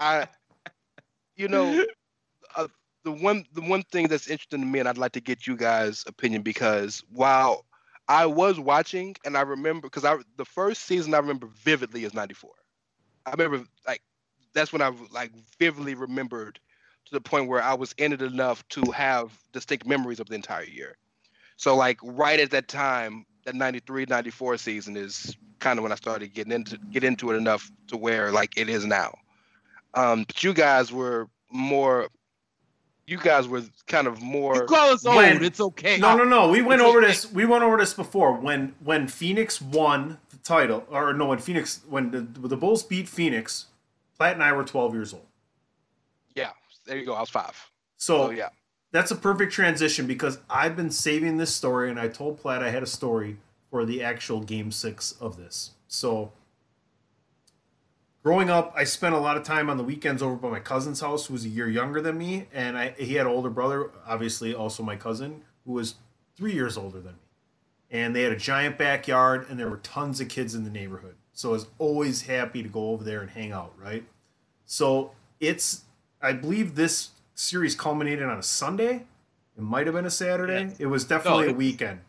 [0.00, 0.28] I,
[1.36, 1.80] you know,
[2.56, 2.68] uh,
[3.04, 5.56] the one the one thing that's interesting to me, and I'd like to get you
[5.56, 7.64] guys' opinion because while
[8.08, 12.14] I was watching and I remember because I the first season I remember vividly is
[12.14, 12.50] '94.
[13.26, 14.02] I remember like
[14.52, 16.60] that's when I like vividly remembered
[17.06, 20.34] to the point where I was in it enough to have distinct memories of the
[20.34, 20.96] entire year.
[21.56, 25.96] So like right at that time, that 93, 94 season is kind of when I
[25.96, 29.14] started getting into get into it enough to where like it is now.
[29.94, 32.08] Um, but you guys were more.
[33.06, 34.54] You guys were kind of more.
[34.54, 34.66] You more.
[34.68, 35.16] call us old.
[35.16, 35.98] When- it's okay.
[35.98, 36.48] No, no, no.
[36.48, 37.08] We went It's over okay.
[37.08, 37.30] this.
[37.30, 38.32] We went over this before.
[38.34, 43.08] When when Phoenix won the title, or no, when Phoenix when the, the Bulls beat
[43.08, 43.66] Phoenix,
[44.16, 45.26] Platt and I were 12 years old.
[46.34, 46.50] Yeah,
[46.86, 47.14] there you go.
[47.14, 47.70] I was five.
[47.96, 48.48] So So yeah,
[48.90, 52.70] that's a perfect transition because I've been saving this story, and I told Platt I
[52.70, 53.36] had a story
[53.70, 55.72] for the actual Game Six of this.
[55.88, 56.32] So,
[58.24, 61.00] growing up, I spent a lot of time on the weekends over by my cousin's
[61.00, 63.90] house, who was a year younger than me, and I, he had an older brother,
[64.06, 65.96] obviously also my cousin, who was
[66.36, 67.18] three years older than me.
[67.90, 71.14] And they had a giant backyard, and there were tons of kids in the neighborhood.
[71.32, 74.04] So I was always happy to go over there and hang out, right?
[74.66, 75.82] So it's,
[76.22, 79.04] I believe this series culminated on a Sunday.
[79.56, 80.62] It might have been a Saturday.
[80.62, 80.80] Yes.
[80.80, 82.00] It was definitely No, a weekend.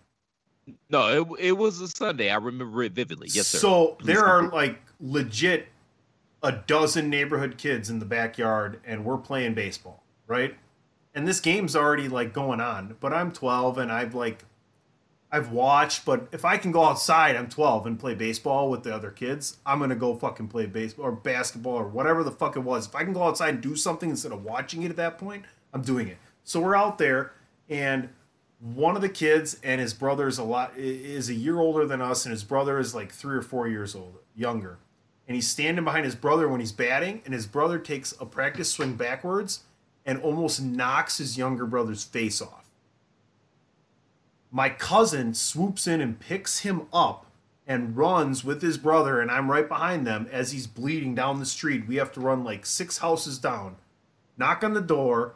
[0.89, 2.29] No, it, it was a Sunday.
[2.29, 3.27] I remember it vividly.
[3.31, 3.57] Yes, sir.
[3.57, 5.67] So Please there are like legit
[6.45, 10.55] a dozen neighborhood kids in the backyard, and we're playing baseball, right?
[11.15, 14.45] And this game's already like going on, but I'm 12 and I've like
[15.31, 18.93] I've watched, but if I can go outside, I'm 12 and play baseball with the
[18.93, 22.59] other kids, I'm gonna go fucking play baseball or basketball or whatever the fuck it
[22.59, 22.85] was.
[22.85, 25.45] If I can go outside and do something instead of watching it at that point,
[25.73, 26.17] I'm doing it.
[26.43, 27.33] So we're out there,
[27.67, 28.09] and
[28.59, 32.01] one of the kids and his brother is a lot is a year older than
[32.01, 34.77] us, and his brother is like three or four years old, younger.
[35.27, 38.71] And he's standing behind his brother when he's batting, and his brother takes a practice
[38.71, 39.63] swing backwards
[40.05, 42.69] and almost knocks his younger brother's face off.
[44.51, 47.25] My cousin swoops in and picks him up
[47.67, 51.45] and runs with his brother, and I'm right behind them as he's bleeding down the
[51.45, 51.87] street.
[51.87, 53.77] We have to run like six houses down,
[54.37, 55.33] knock on the door.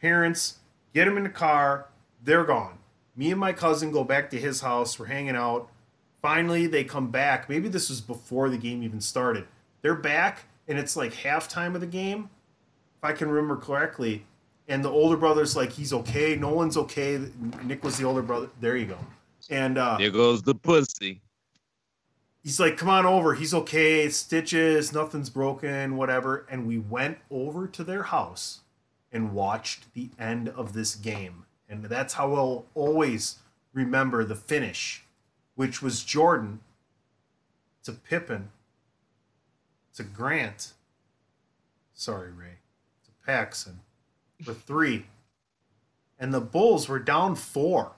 [0.00, 0.58] Parents
[0.92, 1.86] get him in the car.
[2.22, 2.78] They're gone.
[3.16, 4.98] Me and my cousin go back to his house.
[4.98, 5.70] We're hanging out.
[6.22, 7.48] Finally, they come back.
[7.48, 9.46] Maybe this was before the game even started.
[9.82, 12.30] They're back, and it's like halftime of the game,
[12.98, 14.24] if I can remember correctly.
[14.66, 16.36] And the older brother's like, he's okay.
[16.36, 17.20] No one's okay.
[17.64, 18.50] Nick was the older brother.
[18.60, 18.98] There you go.
[19.48, 21.22] And uh, there goes the pussy.
[22.42, 23.34] he's like, come on over.
[23.34, 24.08] He's okay.
[24.10, 26.46] Stitches, nothing's broken, whatever.
[26.50, 28.60] And we went over to their house
[29.10, 31.46] and watched the end of this game.
[31.68, 33.38] And that's how I'll always
[33.72, 35.04] remember the finish,
[35.58, 36.60] which was Jordan
[37.82, 38.50] to Pippen
[39.92, 40.72] to Grant.
[41.94, 42.58] Sorry, Rey.
[43.06, 43.80] To Paxson
[44.44, 45.06] for three.
[46.16, 47.96] And the Bulls were down four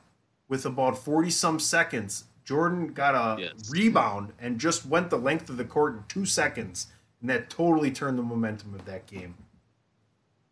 [0.48, 2.24] with about 40 some seconds.
[2.46, 3.70] Jordan got a Yes.
[3.70, 6.86] rebound and just went the length of the court in two seconds.
[7.20, 9.34] And that totally turned the momentum of that game.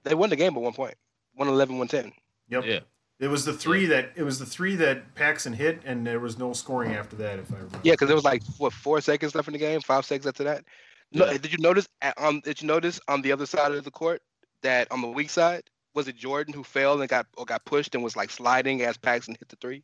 [0.02, 0.97] They won the game at one point.
[1.36, 2.12] 111, 110.
[2.51, 2.64] Yep.
[2.66, 2.80] Yeah.
[3.20, 6.38] It was the three that it was the three that Paxson hit, and there was
[6.38, 7.80] no scoring after that, if I remember.
[7.82, 10.44] Yeah, because there was like what four seconds left in the game, five seconds after
[10.44, 10.64] that.
[11.12, 11.38] No, Yeah.
[11.38, 11.88] did you notice?
[12.00, 14.22] at- Um, did you notice on the other side of the court
[14.62, 15.64] that on the weak side
[15.94, 18.96] was it Jordan who fell and got or got pushed and was like sliding as
[18.96, 19.82] Paxson hit the three?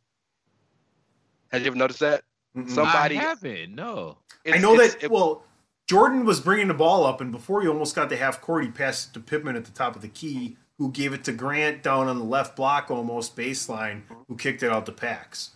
[1.51, 2.23] Have you ever noticed that?
[2.55, 2.69] Mm-mm.
[2.69, 3.75] Somebody- I haven't.
[3.75, 4.17] No.
[4.47, 5.03] I know that.
[5.03, 5.43] it- well,
[5.89, 8.71] Jordan was bringing the ball up, and before he almost got to half court, he
[8.71, 11.83] passed it to Pippen at the top of the key, who gave it to Grant
[11.83, 14.21] down on the left block, almost baseline, mm-hmm.
[14.27, 15.51] who kicked it out to Pax.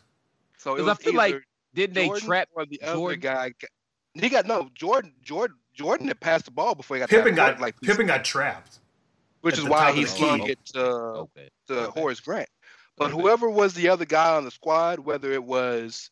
[0.57, 1.41] so it 'Cause I was feel like
[1.73, 3.53] Didn't they trap or the other guy?
[4.13, 5.13] He got no Jordan.
[5.21, 5.57] Jordan.
[5.73, 8.79] Jordan had passed the ball before he got to Pippen got like Pippen got trapped.
[9.41, 11.49] which is why top of he the slung it to Okay.
[11.67, 11.99] to Okay.
[12.01, 12.49] Horace Grant.
[12.97, 13.21] But Okay.
[13.21, 16.09] whoever was the other guy on the squad, whether it was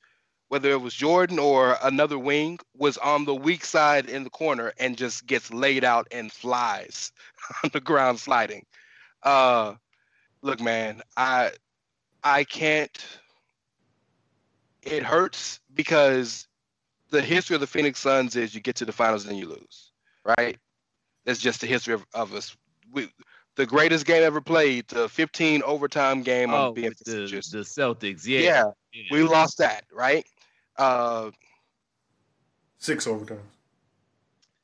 [0.50, 4.72] whether it was Jordan or another wing, was on the weak side in the corner
[4.80, 7.12] and just gets laid out and flies
[7.64, 8.66] on the ground sliding.
[9.24, 9.76] Uh
[10.42, 11.52] look man, I
[12.24, 12.98] I can't
[14.84, 16.48] it hurts because
[17.10, 19.92] the history of the Phoenix Suns is you get to the finals and you lose.
[20.24, 20.58] Right?
[21.26, 22.56] That's just the history of, of us.
[22.92, 23.10] We,
[23.56, 27.60] the greatest game ever played, the 15 overtime game Oh, on being the, just the
[27.60, 28.26] Celtics.
[28.26, 28.40] Yeah.
[28.40, 28.64] yeah,
[28.94, 29.04] yeah.
[29.12, 30.26] we lost that, right?
[30.78, 31.32] Uh,
[32.80, 33.40] Six overtimes.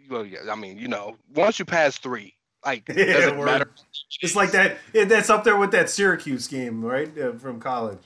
[0.09, 2.35] well, yeah, I mean, you know, once you pass three,
[2.65, 3.45] like it Yeah, doesn't word.
[3.45, 3.69] matter.
[4.21, 4.77] It's like that.
[4.93, 7.99] it- That's up there with that Syracuse game, right, uh, from college.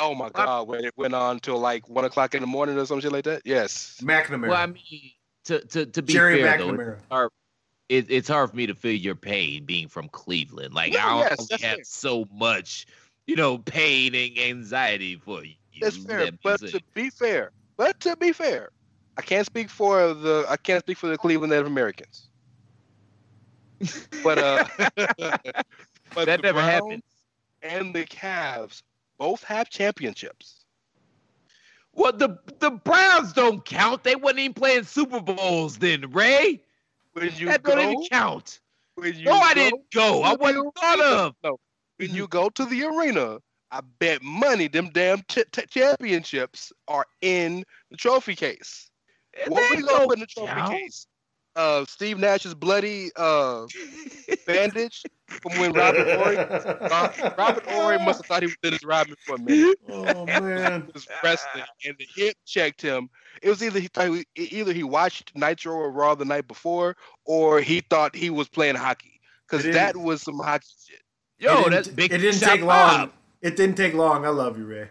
[0.00, 2.84] Oh my god, when it went on till like one o'clock in the morning or
[2.84, 3.42] some shit like that.
[3.44, 4.48] Yes, McNamara.
[4.48, 5.12] Well, I mean,
[5.44, 6.92] to to to be Jerry fair though, McNamara.
[6.98, 7.30] it's hard,
[7.88, 10.74] it, it's hard for me to feel your pain being from Cleveland.
[10.74, 11.84] Like No, I yes, don't have fair.
[11.84, 12.86] so much,
[13.26, 15.54] you know, pain and anxiety for you.
[15.80, 16.26] that's fair.
[16.26, 18.68] That But to be fair, but to be fair,
[19.16, 22.25] I can't speak for the I can't speak for the Cleveland Native Americans.
[24.22, 24.64] But uh,
[26.14, 27.02] but that never Browns happened.
[27.62, 28.82] And the Cavs
[29.18, 30.64] both have championships.
[31.92, 34.04] Well, the the Browns don't count.
[34.04, 36.62] They wasn't even playing Super Bowls then, Rey.
[37.14, 38.60] When you that go, don't even count.
[38.98, 40.22] No, I didn't go.
[40.22, 41.34] I wasn't thought of.
[41.42, 41.58] No,
[41.98, 43.38] when you go to the arena,
[43.70, 48.90] I bet money them damn ch- t- championships are in the trophy case.
[49.48, 50.72] What we gonna put in the trophy count.
[50.72, 51.06] case?
[51.56, 53.66] Uh, Steve Nash's bloody uh,
[54.46, 56.36] bandage from when Robert Horry.
[56.36, 59.78] Uh, Robert Horry must have thought he was Dennis Rodman for a minute.
[59.88, 60.90] oh man.
[60.92, 63.08] was wrestling and the hip checked him.
[63.40, 66.94] It was either he thought he, either he watched Nitro or Raw the night before,
[67.24, 69.18] or he thought he was playing hockey
[69.48, 71.00] because that was some hockey shit.
[71.38, 72.12] Yo, it that's didn't, big.
[72.12, 73.10] It didn't shot take long.
[73.40, 74.26] It didn't take long.
[74.26, 74.88] I love you, Rey.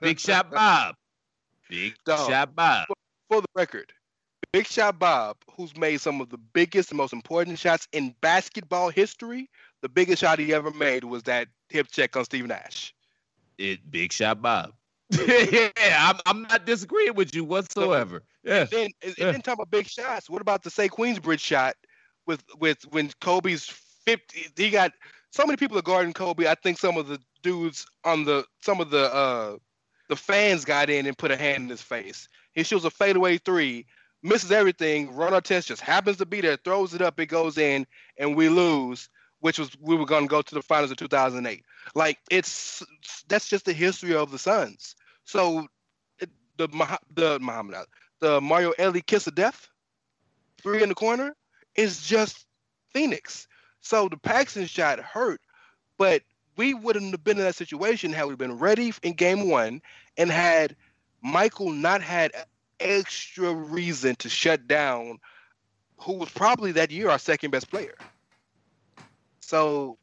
[0.00, 0.94] Big shot Bob.
[1.68, 2.30] Big Dog.
[2.30, 2.86] shot Bob.
[2.86, 2.94] For
[3.28, 3.92] for the record,
[4.52, 9.50] Big Shot Bob, who's made some of the biggest, most important shots in basketball history,
[9.82, 12.94] the biggest shot he ever made was that hip check on Steve Nash.
[13.58, 14.72] It big shot Bob.
[15.10, 18.22] yeah, I'm, I'm not disagreeing with you whatsoever.
[18.44, 18.60] Yeah.
[18.60, 20.28] And then, and then talk about big shots.
[20.30, 21.76] What about the say Queensbridge shot
[22.26, 23.64] with with when Kobe's
[24.04, 24.48] 50?
[24.56, 24.92] He got
[25.30, 26.46] so many people are guarding Kobe.
[26.46, 29.56] I think some of the dudes on the some of the uh
[30.08, 32.28] the fans got in and put a hand in his face.
[32.54, 33.86] He shoots a fadeaway three,
[34.22, 35.14] misses everything.
[35.14, 37.86] Ron Artest just happens to be there, throws it up, it goes in,
[38.16, 39.08] and we lose.
[39.40, 41.64] Which was we were going to go to the finals of 2008.
[41.94, 42.82] Like it's
[43.28, 44.96] that's just the history of the Suns.
[45.24, 45.68] So
[46.18, 46.28] the
[47.14, 47.86] the Muhammad
[48.20, 49.68] the Mario Elie kiss of death,
[50.60, 51.36] three in the corner,
[51.76, 52.46] is just
[52.92, 53.46] Phoenix.
[53.80, 55.40] So the Paxson shot hurt,
[55.96, 56.22] but
[56.56, 59.80] we wouldn't have been in that situation had we been ready in game one
[60.16, 60.74] and had
[61.22, 62.32] Michael not had
[62.80, 65.18] extra reason to shut down
[65.98, 67.94] who was probably that year our second best player.
[69.40, 69.98] So,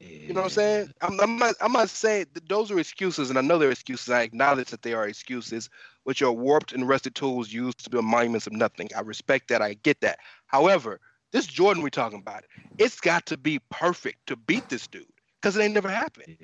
[0.00, 0.92] you know what I'm saying?
[1.00, 1.54] I'm, I'm not.
[1.60, 4.10] I'm not saying those are excuses, and I know they're excuses.
[4.10, 5.70] I acknowledge that they are excuses,
[6.04, 8.88] which are warped and rusted tools used to build monuments of nothing.
[8.96, 9.62] I respect that.
[9.62, 10.18] I get that.
[10.46, 11.00] However,
[11.32, 12.44] this Jordan we're talking about,
[12.78, 15.06] it's got to be perfect to beat this dude
[15.40, 16.36] because it ain't never happened.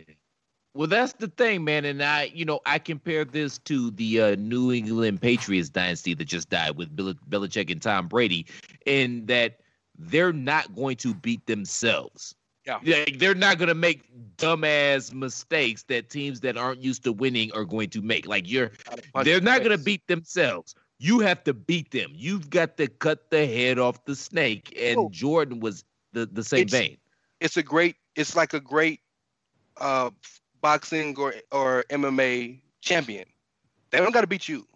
[0.74, 1.84] Well, that's the thing, man.
[1.84, 6.24] And I, you know, I compare this to the uh, New England Patriots dynasty that
[6.26, 8.46] just died with Bill- Belichick and Tom Brady,
[8.86, 9.60] in that
[9.98, 12.34] they're not going to beat themselves.
[12.66, 12.78] Yeah.
[12.84, 14.02] Like, they're not going to make
[14.36, 18.26] dumbass mistakes that teams that aren't used to winning are going to make.
[18.28, 18.70] Like you're,
[19.24, 20.76] they're not going to beat themselves.
[21.00, 22.12] You have to beat them.
[22.14, 24.76] You've got to cut the head off the snake.
[24.80, 25.08] And Oh.
[25.10, 25.82] Jordan was
[26.12, 26.96] the the same It's- vein.
[27.40, 27.96] It's a great.
[28.16, 29.00] It's like a great
[29.78, 30.10] uh,
[30.60, 33.26] boxing or or MMA champion.
[33.90, 34.66] They don't got to beat you.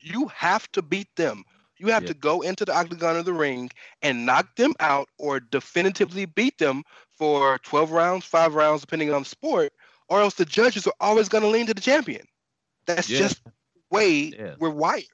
[0.00, 1.44] You have to beat them.
[1.76, 2.08] You have Yeah.
[2.08, 3.70] to go into the octagon or the ring
[4.02, 9.22] and knock them out or definitively beat them for 12 rounds, five rounds, depending on
[9.22, 9.72] the sport,
[10.08, 12.26] or else the judges are always going to lean to the champion.
[12.86, 13.18] That's Yeah.
[13.18, 13.52] just the
[13.90, 14.56] way Yeah.
[14.58, 15.04] we're wired.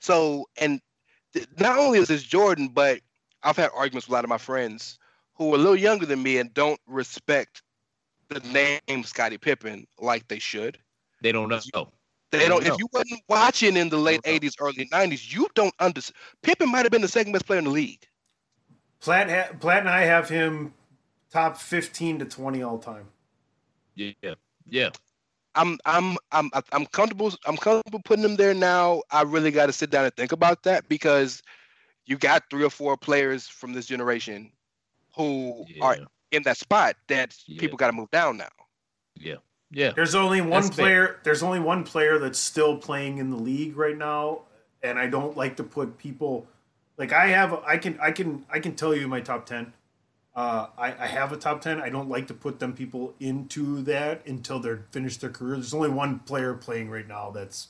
[0.00, 0.80] So, and
[1.32, 3.00] th- not only is this Jordan, but
[3.42, 4.98] I've had arguments with a lot of my friends
[5.34, 7.62] who are a little younger than me and don't respect
[8.32, 10.78] the name Scottie Pippen like they should.
[11.22, 11.60] They don't know.
[12.30, 12.64] They They don't.
[12.64, 16.16] don't If you wasn't watching in the late '80s, early '90s, you don't understand.
[16.42, 18.06] Pippen might have been the second best player in the league.
[19.00, 20.72] Platt, ha- Platt and I have him
[21.30, 23.08] top 15 to 20 all time.
[23.94, 24.12] Yeah,
[24.68, 24.90] yeah.
[25.54, 27.32] I'm I'm I'm I'm comfortable.
[27.46, 29.02] I'm comfortable putting him there now.
[29.10, 31.42] I really got to sit down and think about that because
[32.06, 34.50] you got three or four players from this generation
[35.14, 36.04] who are Yeah.
[36.32, 37.60] In that spot that Yeah.
[37.60, 38.48] people got to move down now.
[39.14, 39.36] Yeah,
[39.70, 39.92] yeah.
[39.94, 40.84] There's only one That's fair.
[40.84, 41.20] player.
[41.22, 44.40] There's only one player that's still playing in the league right now,
[44.82, 46.46] and I don't like to put people
[46.96, 47.52] like I have.
[47.64, 49.72] I can I can I can tell you my top ten.
[50.34, 51.80] Uh, I, I have a top ten.
[51.80, 55.56] I don't like to put them people into that until they're finished their career.
[55.56, 57.68] There's only one player playing right now that's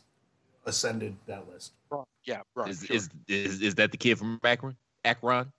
[0.65, 1.73] ascended that list.
[2.25, 2.71] Yeah, right.
[2.71, 2.95] Is, sure.
[2.97, 4.77] is is is that the kid from Akron?
[5.05, 5.53] Akron?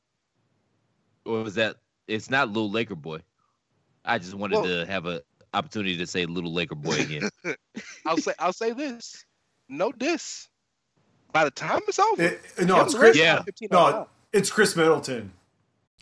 [1.26, 1.76] Or was that?
[2.08, 3.20] It's not Little Laker Boy.
[4.06, 5.22] I just wanted Well- to have a
[5.54, 7.30] opportunity to say Little Laker Boy again.
[8.06, 9.24] I'll say I'll say this.
[9.70, 10.48] No diss.
[11.32, 13.18] By the time it's over, It- no, it's Khris.
[13.18, 13.38] Yeah.
[13.40, 15.32] are 15 on No, it's Khris Middleton.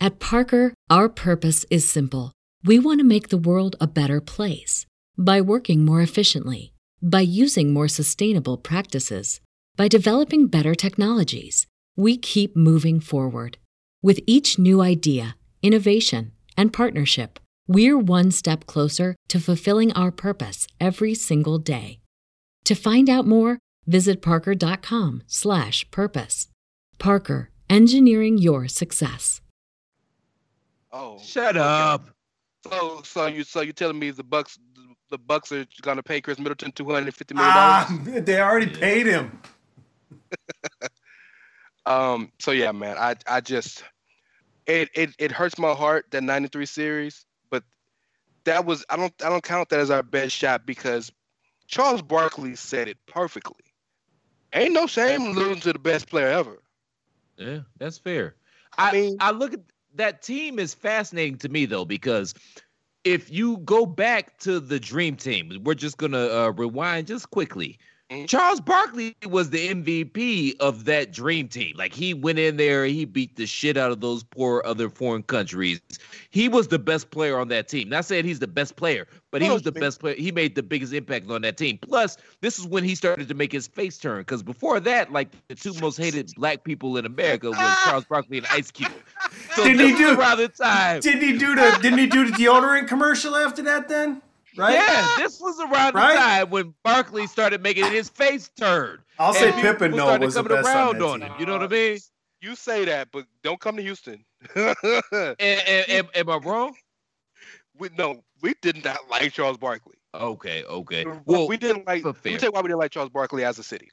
[0.00, 2.32] At Parker, our purpose is simple.
[2.64, 4.84] We want to make the world a better place
[5.16, 9.40] by working more efficiently, by using more sustainable practices,
[9.76, 11.66] by developing better technologies.
[11.96, 13.58] We keep moving forward.
[14.02, 20.66] With each new idea, innovation, and partnership, we're one step closer to fulfilling our purpose
[20.80, 22.00] every single day.
[22.64, 26.48] To find out more, visit parker.com/purpose.
[26.98, 29.40] Parker, engineering your success.
[30.92, 31.64] Oh, Shut okay.
[31.64, 32.08] up.
[32.68, 34.58] So, so you, so you telling me the Bucks,
[35.10, 37.86] the Bucks are gonna pay Khris Middleton two hundred and fifty million dollars?
[37.88, 39.40] Ah, they already paid him.
[41.84, 42.30] Um.
[42.38, 42.96] So yeah, man.
[42.96, 43.82] I, I just,
[44.66, 47.64] it, it, it hurts my heart that ninety three series, but
[48.44, 51.10] that was I don't I don't count that as our best shot because
[51.66, 53.64] Charles Barkley said it perfectly.
[54.52, 56.58] Ain't no shame losing to the best player ever.
[57.38, 58.36] Yeah, that's fair.
[58.76, 59.60] I I mean- I look at
[59.94, 62.34] that team is fascinating to me though because
[63.04, 67.78] if you go back to the dream team, we're just gonna uh, rewind just quickly.
[68.26, 71.74] Charles Barkley was the MVP of that dream team.
[71.76, 75.22] Like he went in there, he beat the shit out of those poor other foreign
[75.22, 75.80] countries.
[76.30, 77.88] He was the best player on that team.
[77.88, 80.14] Not saying he's the best player, but he was the best player.
[80.14, 81.78] He made the biggest impact on that team.
[81.78, 84.20] Plus, this is when he started to make his face turn.
[84.20, 88.38] Because before that, like the two most hated black people in America was Charles Barkley
[88.38, 88.92] and Ice Cube.
[89.54, 91.00] So Didn't he do- around the time?
[91.00, 93.88] Didn't he do the Didn't he do the deodorant commercial after that?
[93.88, 94.22] Then
[94.56, 94.74] right?
[94.74, 96.14] Yeah, this was around Right?
[96.14, 98.98] the time when Barkley started making it his face turn.
[99.18, 101.32] I'll say And people Pippen though started was the best around that on him.
[101.38, 101.98] You know what I mean?
[102.40, 104.24] You say that, but don't come to Houston.
[104.56, 106.74] And, and, and- am I wrong?
[107.78, 109.94] we, no, we did not like Charles Barkley.
[110.14, 111.04] Okay, okay.
[111.06, 112.02] Well, Well, we didn't like.
[112.02, 112.38] but Let me fair.
[112.40, 113.88] tell you why we didn't like Charles Barkley as a city.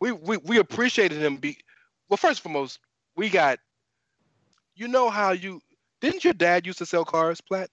[0.00, 1.36] We we we appreciated him.
[1.36, 1.56] Be
[2.08, 2.16] well.
[2.16, 2.80] First and foremost,
[3.16, 3.58] we got.
[4.74, 5.60] You know how you
[6.00, 7.68] didn't your dad used to sell cars, Platt?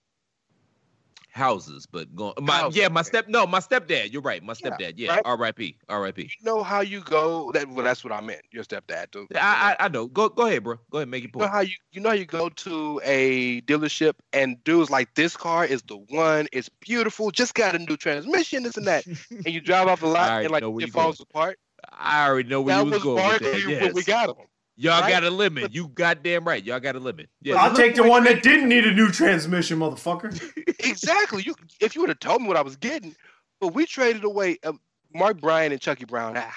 [1.38, 4.12] Houses, but going my Houses, yeah, my step no, my stepdad.
[4.12, 4.94] You're right, my stepdad.
[4.98, 5.22] Yeah, right.
[5.24, 5.78] R.I.P.
[5.88, 6.22] R.I.P.
[6.24, 7.52] You know how you go.
[7.54, 8.42] That well, that's what I meant.
[8.52, 9.12] Your stepdad.
[9.12, 9.28] too.
[9.36, 10.08] I, I I know.
[10.08, 10.78] Go go ahead, bro.
[10.90, 13.62] Go ahead, make your You know how you you know how you go to a
[13.62, 16.48] dealership and dudes like this car is the one.
[16.52, 17.32] It's beautiful.
[17.32, 18.64] Just got a new transmission.
[18.64, 19.06] This and that.
[19.32, 21.60] and you drive off the lot and like it falls apart.
[21.92, 23.82] I already know where That you was was going with Barkley that.
[23.84, 24.36] when we got him.
[24.80, 25.10] Y'all right?
[25.10, 25.74] got a limit.
[25.74, 26.64] You goddamn right.
[26.64, 27.30] Y'all got a limit.
[27.42, 27.56] Yeah.
[27.56, 30.40] I'll take the one that didn't need a new transmission, motherfucker.
[30.86, 31.42] exactly.
[31.44, 33.16] You if you would have told me what I was getting,
[33.60, 34.74] but we traded away uh,
[35.14, 36.36] Mark Bryant and Chucky Brown.
[36.38, 36.54] Ah,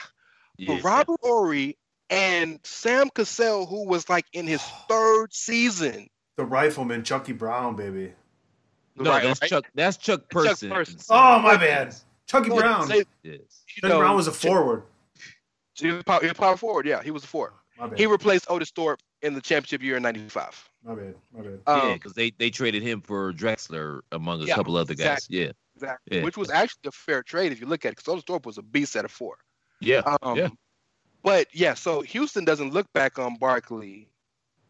[0.58, 0.74] Yeah.
[0.74, 1.78] But Robert Horry
[2.10, 6.08] and Sam Cassell, who was like in his third season.
[6.36, 8.12] The rifleman, Chucky Brown, baby.
[8.96, 9.48] No, Right, that's right?
[9.48, 9.64] Chuck.
[9.74, 10.68] That's Chuck Chuck Person.
[10.68, 11.06] Parsons.
[11.08, 11.94] Oh my bad.
[12.26, 12.86] Chucky Brown.
[12.86, 13.38] say- Yes.
[13.66, 14.82] Chucky know, Brown was a forward.
[15.74, 16.86] He was power, he was power forward.
[16.86, 17.52] Yeah, he was a forward.
[17.80, 17.98] My bad.
[17.98, 20.68] He replaced Otis Thorpe in the championship year in '95.
[20.84, 21.14] my bad.
[21.34, 21.60] My bad.
[21.66, 25.18] yeah, Um, because they they traded him for Drexler among a Yeah, couple other guys.
[25.26, 25.38] exactly.
[25.44, 25.52] Yeah.
[25.74, 26.18] exactly.
[26.18, 26.24] Yeah.
[26.24, 28.58] Which was actually a fair trade if you look at it, because Otis Thorpe was
[28.58, 29.36] a beast at a four.
[29.80, 30.02] Yeah.
[30.22, 30.48] Um, Yeah.
[31.22, 34.08] But yeah, so Houston doesn't look back on Barkley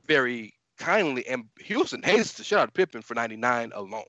[0.07, 4.03] very kindly, and Houston hates the shit out of Pippen for '99 alone.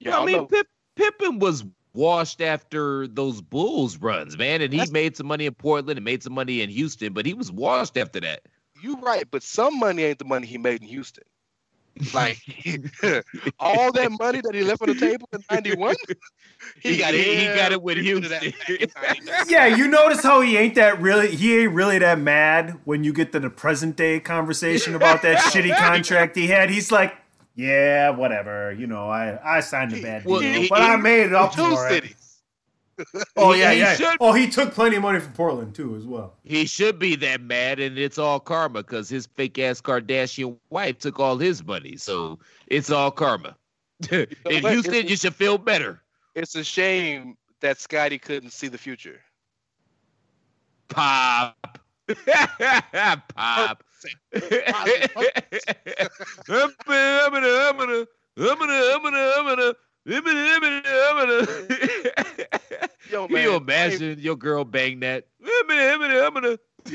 [0.00, 0.66] Yeah, I mean, Pip,
[0.96, 1.64] Pippen was
[1.94, 6.04] washed after those Bulls runs, man, and he That's- made some money in Portland and
[6.04, 8.42] made some money in Houston, but he was washed after that.
[8.82, 11.24] you're right, but some money ain't the money he made in Houston.
[12.14, 12.38] Like
[13.58, 15.96] all that money that he left on the table in '91,
[16.80, 17.26] He got it.
[17.38, 18.30] He got it with every Houston.
[18.30, 19.46] that back in 99.
[19.48, 23.12] Yeah, you notice how he ain't that really he ain't really that mad when you
[23.12, 26.70] get to the present day conversation about that shitty contract he had.
[26.70, 27.14] He's like,
[27.60, 28.72] Yeah, whatever.
[28.72, 30.32] You know, I, I signed a bad deal.
[30.32, 31.90] Well, he- but I made it up Two for it.
[32.04, 32.16] cities.
[33.36, 33.94] Oh yeah, he yeah.
[33.96, 36.34] should- Oh, he took plenty of money from Portland too, as well.
[36.44, 40.98] He should be that mad, and it's all karma because his fake ass Kardashian wife
[40.98, 43.56] took all his money, so it's all karma.
[44.10, 44.26] In
[44.60, 44.72] what?
[44.72, 46.02] Houston, you should feel better.
[46.34, 49.20] It's a shame that Scottie couldn't see the future.
[50.88, 51.78] Pop.
[53.36, 53.82] Pop.
[63.10, 65.26] Yo, man, you imagine your girl bang that?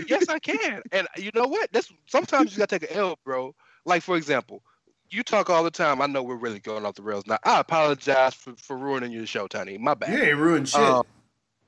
[0.08, 0.82] yes, I can.
[0.92, 1.72] And you know what?
[1.72, 3.54] That's sometimes you gotta take an L, bro.
[3.86, 4.64] Like for example,
[5.10, 6.02] you talk all the time.
[6.02, 7.38] I know we're really going off the rails now.
[7.44, 9.80] I apologize for, for ruining your show, Tunney.
[9.80, 10.12] My bad.
[10.12, 10.82] You ain't ruined shit.
[10.82, 11.04] Um,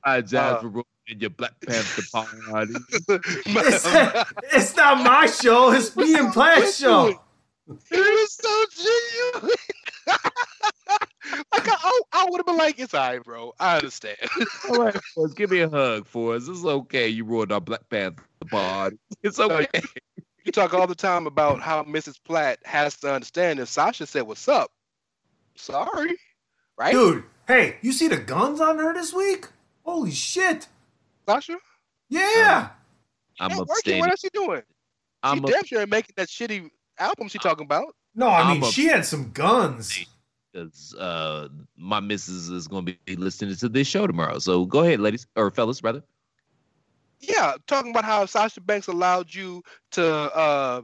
[0.04, 0.84] I apologize uh, for ruining
[1.16, 2.74] your Black Panther party.
[3.08, 3.86] it's,
[4.54, 5.72] it's not my show.
[5.72, 7.18] It's me and Platt's show.
[7.68, 8.64] It was so
[9.34, 9.56] genuine.
[11.52, 13.52] like I, I, I would have been like, "It's all right, bro.
[13.60, 14.16] I understand."
[14.70, 16.48] All right, boys, give me a hug for us.
[16.48, 17.08] It's okay.
[17.08, 18.98] You ruined our Black Panther party.
[19.22, 19.68] It's okay.
[20.44, 22.16] you talk all the time about how Mrs.
[22.24, 23.58] Platt has to understand.
[23.58, 24.70] And Sasha said, "What's up?"
[25.56, 26.16] Sorry,
[26.78, 29.48] right, Dude, hey, you see the guns on her this week?
[29.84, 30.68] Holy shit.
[31.28, 31.56] Sasha?
[32.08, 32.70] Yeah.
[33.38, 33.72] I'm Ain't working.
[33.72, 34.00] abstaining.
[34.00, 34.62] What else she doing?
[35.22, 37.94] I'm she damn sure ain't making that shitty album she talking about.
[38.14, 40.06] No, I I'm mean a- she had some guns.
[40.52, 44.38] because uh, my missus is going to be listening to this show tomorrow.
[44.38, 46.02] So go ahead, ladies or fellas, brother.
[47.20, 50.82] Yeah, talking about how Sasha Banks allowed you to uh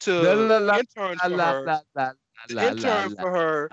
[0.00, 2.10] to La, la, la, intern for La, her, la, la,
[2.48, 3.22] to la, la, intern la.
[3.22, 3.70] for her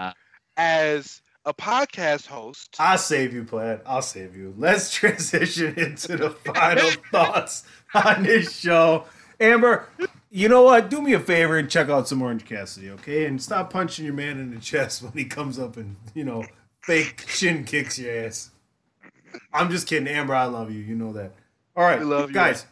[0.55, 2.75] as a podcast host.
[2.79, 3.81] I'll save you, Platt.
[3.85, 4.53] I'll save you.
[4.57, 7.63] Let's transition into the final thoughts
[7.93, 9.05] on this show.
[9.39, 9.87] Amber,
[10.29, 10.89] you know what?
[10.89, 13.25] Do me a favor and check out some Orange Cassidy, okay?
[13.25, 16.45] And stop punching your man in the chest when he comes up and, you know,
[16.81, 18.51] fake shin kicks your ass.
[19.51, 20.07] I'm just kidding.
[20.07, 20.79] Amber, I love you.
[20.79, 21.33] You know that.
[21.75, 22.67] All right, love you, guys.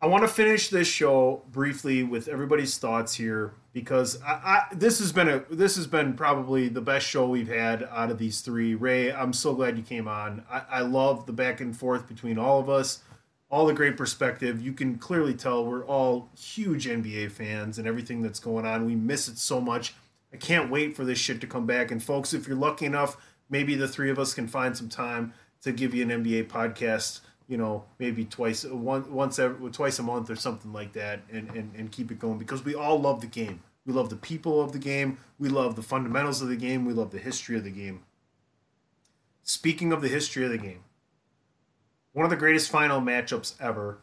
[0.00, 4.98] I want to finish this show briefly with everybody's thoughts here because I, I, this
[4.98, 8.40] has been a this has been probably the best show we've had out of these
[8.40, 8.74] three.
[8.74, 10.44] Rey, I'm so glad you came on.
[10.50, 13.02] I, I love the back and forth between all of us,
[13.50, 14.60] all the great perspective.
[14.60, 18.84] You can clearly tell we're all huge NBA fans and everything that's going on.
[18.84, 19.94] We miss it so much.
[20.32, 21.90] I can't wait for this shit to come back.
[21.90, 23.16] And folks, if you're lucky enough,
[23.48, 25.32] maybe the three of us can find some time
[25.62, 27.20] to give you an NBA podcast
[27.52, 31.50] you know, maybe twice, one, once, every, twice a month or something like that, and,
[31.50, 33.60] and, and keep it going because we all love the game.
[33.84, 35.18] We love the people of the game.
[35.38, 36.86] We love the fundamentals of the game.
[36.86, 38.04] We love the history of the game.
[39.42, 40.82] Speaking of the history of the game,
[42.14, 43.98] one of the greatest final matchups ever,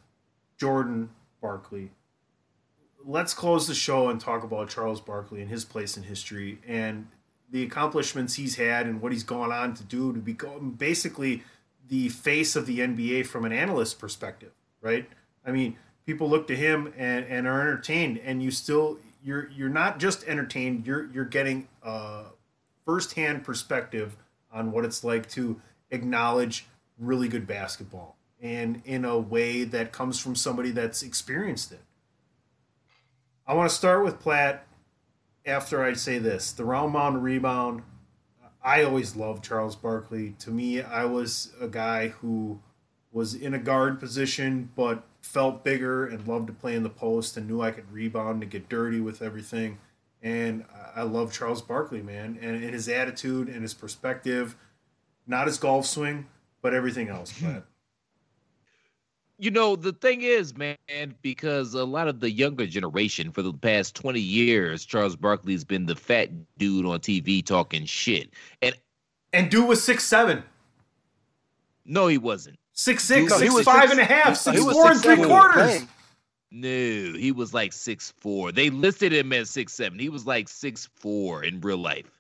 [0.60, 1.10] Jordan
[1.42, 1.90] Barkley.
[3.04, 7.08] Let's close the show and talk about Charles Barkley and his place in history and
[7.50, 11.42] the accomplishments he's had and what he's gone on to do to become basically
[11.90, 14.52] the face of the NBA from an analyst perspective,
[14.82, 15.10] right?
[15.46, 15.76] I mean,
[16.06, 20.24] people look to him and, and are entertained, and you still you're you're not just
[20.28, 20.86] entertained.
[20.86, 22.26] You're you're getting a
[22.86, 24.16] firsthand perspective
[24.52, 25.60] on what it's like to
[25.92, 26.66] acknowledge
[26.98, 31.82] really good basketball, and in a way that comes from somebody that's experienced it.
[33.48, 34.66] I want to start with Platt.
[35.46, 37.82] After I say this, the round mound rebound
[38.64, 40.36] I always loved Charles Barkley.
[40.40, 42.60] To me, I was a guy who
[43.12, 47.38] was in a guard position, but felt bigger and loved to play in the post
[47.38, 49.80] and knew I could rebound and get dirty with everything.
[50.22, 50.66] And
[50.96, 54.56] I love Charles Barkley, man, and his attitude and his perspective,
[55.26, 56.28] not his golf swing,
[56.62, 57.34] but everything else.
[57.42, 57.66] But
[59.40, 60.76] you know the thing is man
[61.22, 65.86] because a lot of the younger generation for the past 20 years charles barkley's been
[65.86, 68.30] the fat dude on tv talking shit.
[68.62, 68.76] And
[69.34, 70.44] and dude was six seven.
[71.86, 72.60] No he wasn't.
[72.74, 75.82] Six six, no, six was five six, and a half six four and three quarters.
[76.52, 78.52] no he was like six four.
[78.52, 80.00] They listed him as six seven.
[80.00, 82.12] He was like six four in real life.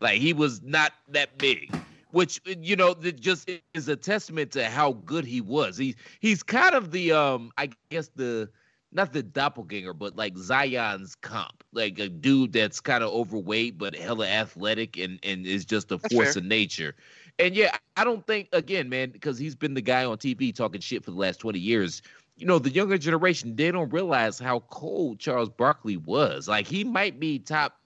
[0.00, 1.74] Like he was not that big
[2.14, 5.76] which you know that just is a testament to how good he was.
[5.76, 8.48] He's he's kind of the um I guess the
[8.92, 13.96] not the doppelganger, but like Zion's comp, like a dude that's kind of overweight but
[13.96, 16.42] hella athletic and and is just a that's force fair.
[16.42, 16.94] of nature.
[17.40, 20.80] And yeah, I don't think again, man, because he's been the guy on TV talking
[20.80, 22.00] shit for the last twenty years.
[22.36, 26.46] You know, the younger generation they don't realize how cold Charles Barkley was.
[26.46, 27.80] Like he might be top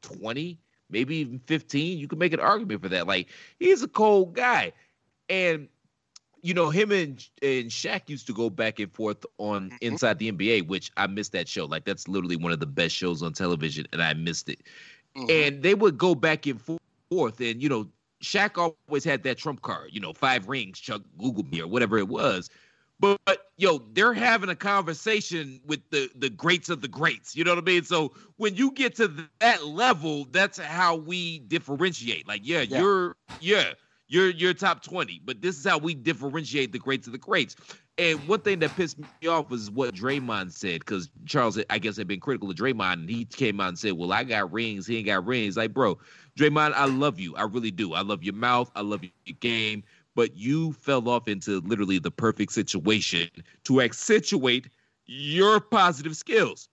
[0.00, 0.60] twenty
[0.92, 1.98] maybe even 15.
[1.98, 3.06] You can make an argument for that.
[3.06, 3.28] Like
[3.58, 4.72] he's a cold guy.
[5.28, 5.68] And
[6.42, 9.76] you know, him and and Shaq used to go back and forth on mm-hmm.
[9.80, 11.64] Inside the NBA, which I missed that show.
[11.64, 14.60] Like that's literally one of the best shows on television, and I missed it.
[15.16, 15.30] Mm-hmm.
[15.30, 17.88] And they would go back and forth, and you know,
[18.22, 19.90] Shaq always had that trump card.
[19.92, 22.50] You know, five rings, Chuck Google me or whatever it was.
[23.02, 27.34] But, but, yo, they're having a conversation with the the greats of the greats.
[27.34, 27.82] You know what I mean?
[27.82, 32.28] So when you get to that level, that's how we differentiate.
[32.28, 32.78] Like, yeah, yeah.
[32.78, 33.72] you're yeah,
[34.06, 37.56] you're you're top 20, but this is how we differentiate the greats of the greats.
[37.98, 41.96] And one thing that pissed me off was what Draymond said, because Charles, I guess,
[41.96, 44.86] had been critical of Draymond, and he came out and said, "Well, I got rings,
[44.86, 45.98] he ain't got rings." Like, bro,
[46.38, 47.94] Draymond, I love you, I really do.
[47.94, 49.82] I love your mouth, I love your game,
[50.14, 53.28] but you fell off into literally the perfect situation
[53.64, 54.68] to accentuate
[55.06, 56.68] your positive skills.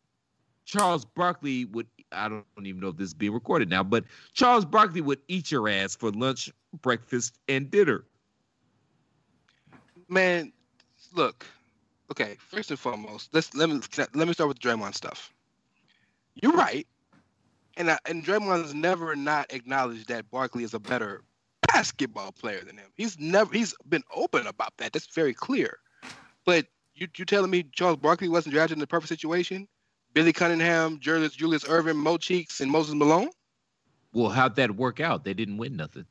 [0.65, 4.03] Charles Barkley would, I don't even know if this is being recorded now, but
[4.33, 6.51] Charles Barkley would eat your ass for lunch,
[6.81, 8.05] breakfast, and dinner.
[10.07, 10.51] Man,
[11.13, 11.45] look,
[12.11, 13.79] okay, first and foremost, let's let me
[14.13, 15.33] let me start with the Draymond stuff.
[16.41, 16.87] You're right.
[17.77, 21.23] And I, and Draymond's never not acknowledged that Barkley is a better
[21.73, 22.89] basketball player than him.
[22.95, 24.93] He's never he's been open about that.
[24.93, 25.79] That's very clear.
[26.45, 29.67] But you you telling me Charles Barkley wasn't drafted in the perfect situation?
[30.13, 33.29] Billy Cunningham, Julius Julius Erving, Mo Cheeks, and Moses Malone?
[34.13, 35.23] Well, how'd that work out?
[35.23, 36.05] They didn't win nothing.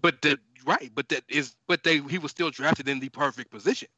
[0.00, 3.50] But the right, but that is but they he was still drafted in the perfect
[3.50, 3.88] position.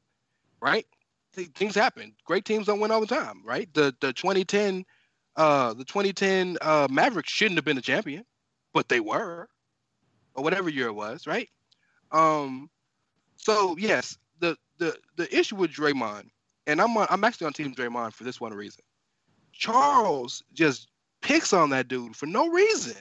[0.61, 0.86] Right?
[1.32, 2.15] Things happen.
[2.24, 3.73] Great teams don't win all the time, right?
[3.74, 4.85] The the 2010
[5.36, 8.24] uh the 2010 uh Mavericks shouldn't have been a champion,
[8.73, 9.49] but they were
[10.35, 11.49] or whatever year it was, right?
[12.11, 12.71] Um,
[13.37, 16.29] so yes, the the the issue with Draymond,
[16.67, 18.83] and I'm on, I'm actually on Team Draymond for this one reason.
[19.53, 20.89] Charles just
[21.21, 22.97] picks on that dude for no reason.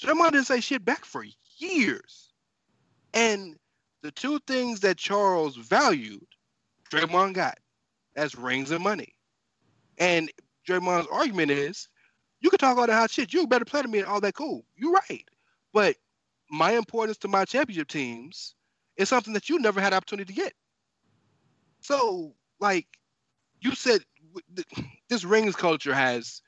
[0.00, 1.24] Draymond didn't say shit back for
[1.58, 2.32] years,
[3.12, 3.56] and
[4.02, 6.26] the two things that Charles valued,
[6.90, 7.58] Draymond got
[8.16, 9.14] as rings and money.
[9.98, 10.30] And
[10.68, 11.88] Draymond's argument is,
[12.40, 13.32] you can talk all that hot shit.
[13.32, 14.64] You're a better player than me and all that cool.
[14.76, 15.24] You're right.
[15.72, 15.96] But
[16.54, 18.54] my importance to my championship teams
[18.96, 20.52] is something that you never had opportunity to get.
[21.80, 22.86] So, like
[23.60, 24.02] you said,
[25.08, 26.40] this rings culture has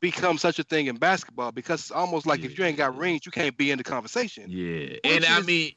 [0.00, 3.26] become such a thing in basketball because it's almost like if you ain't got rings,
[3.26, 4.46] you can't be in the conversation.
[4.48, 5.72] Yeah, and I mean,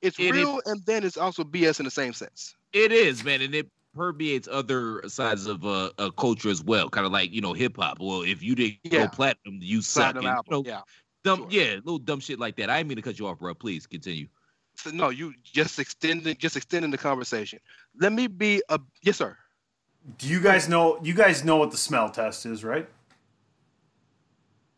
[0.00, 2.54] It's It is- real, and then it's also BS in the same sense.
[2.72, 6.88] it is, man, and it permeates other sides of uh, a culture as well.
[6.88, 7.98] Kind of like you know hip hop.
[7.98, 9.00] Well, if you didn't Yeah.
[9.00, 10.14] go platinum, you suck.
[10.14, 10.82] And, you know, yeah.
[11.24, 11.48] Dumb, sure.
[11.50, 12.70] yeah, little dumb shit like that.
[12.70, 13.54] I didn't mean to cut you off, bro.
[13.54, 14.28] Please continue.
[14.76, 17.58] So, no, you just extending, just extending the conversation.
[18.00, 19.36] Let me be a yes, sir.
[20.18, 20.98] Do you guys know?
[21.02, 22.88] You guys know what the smell test is, right?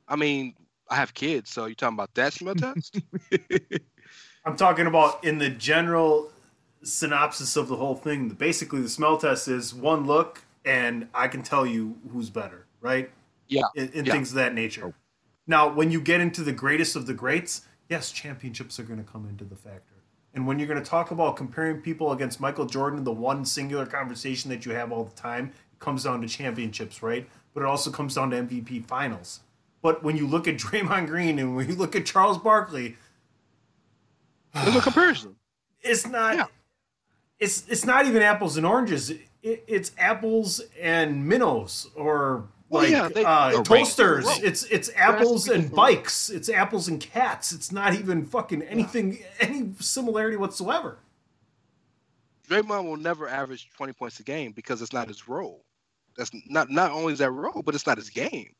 [0.08, 0.54] I mean,
[0.88, 3.00] I have kids, so you talking about that smell test?
[4.44, 6.30] I'm talking about in the general
[6.82, 8.30] synopsis of the whole thing.
[8.30, 13.10] Basically, the smell test is one look, and I can tell you who's better, right?
[13.48, 14.12] Yeah, And, and yeah.
[14.12, 14.86] things of that nature.
[14.86, 14.94] Oh.
[15.50, 19.10] Now, when you get into the greatest of the greats, yes, championships are going to
[19.10, 19.96] come into the factor.
[20.32, 23.84] And when you're going to talk about comparing people against Michael Jordan, the one singular
[23.84, 27.28] conversation that you have all the time, it comes down to championships, right?
[27.52, 29.40] But it also comes down to MVP finals.
[29.82, 32.96] But when you look at Draymond Green and when you look at Charles Barkley,
[34.54, 35.34] There's a comparison.
[35.80, 36.46] it's not Yeah.
[37.40, 42.92] it's it's not even apples and oranges it, it's apples and minnows or Well, like
[42.92, 44.42] yeah, they- uh, toasters rainbows.
[44.44, 45.74] it's it's apples and different.
[45.76, 50.96] bikes it's apples and cats it's not even fucking anything any similarity whatsoever
[52.48, 55.64] Draymond will never average 20 points a game because it's not his role.
[56.16, 58.54] That's not not only is that role, but it's not his game.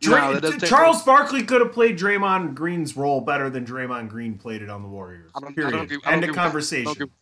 [0.00, 3.64] Dra- Now, that take Charles away- Barkley could have played Draymond Green's role better than
[3.66, 5.30] Draymond Green played it on the Warriors.
[5.34, 5.70] I don't, I Period.
[5.72, 5.98] don't agree.
[6.04, 6.40] I don't End agree of with that.
[6.40, 6.92] I don't conversation.
[6.92, 7.12] agree-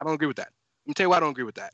[0.00, 0.48] I don't agree with that.
[0.84, 1.72] Let me tell you why I don't agree with that.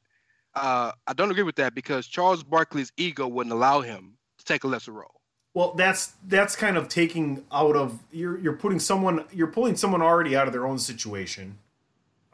[0.56, 4.64] Uh, I don't agree with that because Charles Barkley's ego wouldn't allow him to take
[4.64, 5.20] a lesser role.
[5.52, 10.02] Well, that's that's kind of taking out of you're you're putting someone you're pulling someone
[10.02, 11.58] already out of their own situation.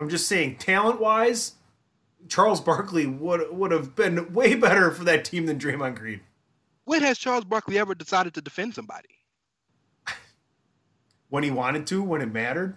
[0.00, 1.54] I'm just saying, talent wise,
[2.28, 6.20] Charles Barkley would would have been way better for that team than Draymond Green.
[6.84, 9.08] When has Charles Barkley ever decided to defend somebody?
[11.28, 12.76] When he wanted to, when it mattered.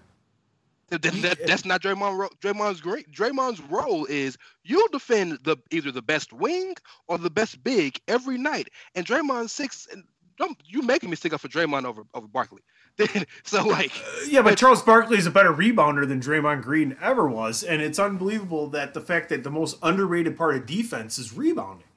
[0.90, 2.18] That- that- that's not Draymond.
[2.18, 3.12] Ro- Draymond's great.
[3.12, 6.76] Draymond's role is you'll defend the either the best wing
[7.08, 8.70] or the best big every night.
[8.94, 9.88] And Draymond six.
[9.92, 10.04] And
[10.38, 12.62] don't you making me stick up for Draymond over over Barkley?
[13.44, 17.28] so like, uh, Yeah, but Charles Barkley is a better rebounder than Draymond Green ever
[17.28, 21.34] was, and it's unbelievable that the fact that the most underrated part of defense is
[21.34, 21.88] rebounding.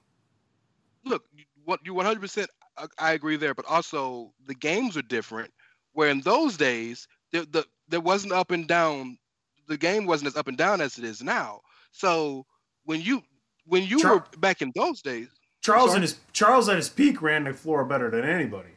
[1.05, 1.25] look,
[1.65, 2.21] what you 100.
[2.21, 2.51] percent
[2.99, 5.53] I agree there, but also the games are different.
[5.93, 9.19] Where in those days, the, the there wasn't up and down.
[9.67, 11.61] The game wasn't as up and down as it is now.
[11.93, 12.47] So
[12.85, 13.23] when you
[13.67, 15.29] when you Char- were back in those days,
[15.61, 18.71] Charles in his Charles at his peak ran the floor better than anybody.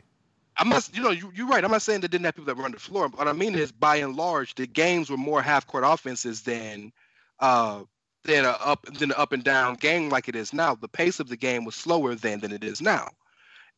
[0.58, 1.64] I'm not, you know, you, you're right.
[1.64, 3.10] I'm not saying they didn't have people that run the floor.
[3.10, 6.92] But what I mean is, by and large, the games were more half-court offenses than,
[7.40, 7.84] uh,
[8.26, 10.76] than a up than an up and down game like it is now.
[10.76, 13.08] The pace of the game was slower then than it is now,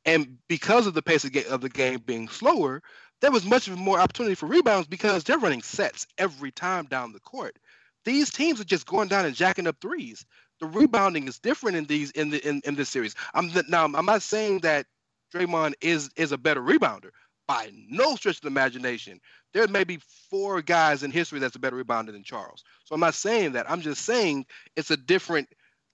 [0.04, 2.82] and because of the pace of, ga- of the game being slower,
[3.24, 7.22] there was much more opportunity for rebounds because they're running sets every time down the
[7.22, 7.58] court.
[8.04, 10.26] These teams are just going down and jacking up threes.
[10.60, 13.16] The rebounding is different in these in the in, in this series.
[13.34, 14.88] I'm now I'm not saying that
[15.34, 17.12] Draymond is is a better rebounder
[17.48, 19.22] by no stretch of the imagination.
[19.54, 22.66] There may be four guys in history that's a better rebounder than Charles.
[22.84, 23.72] So I'm not saying that.
[23.72, 25.48] I'm just saying it's a different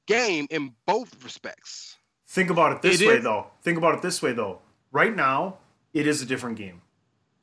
[0.07, 1.95] game in both respects.
[2.27, 3.23] Think about it this It way, is.
[3.23, 3.45] though.
[3.61, 4.61] Think about it this way, though.
[4.91, 5.57] Right now,
[5.93, 6.81] it is a different game.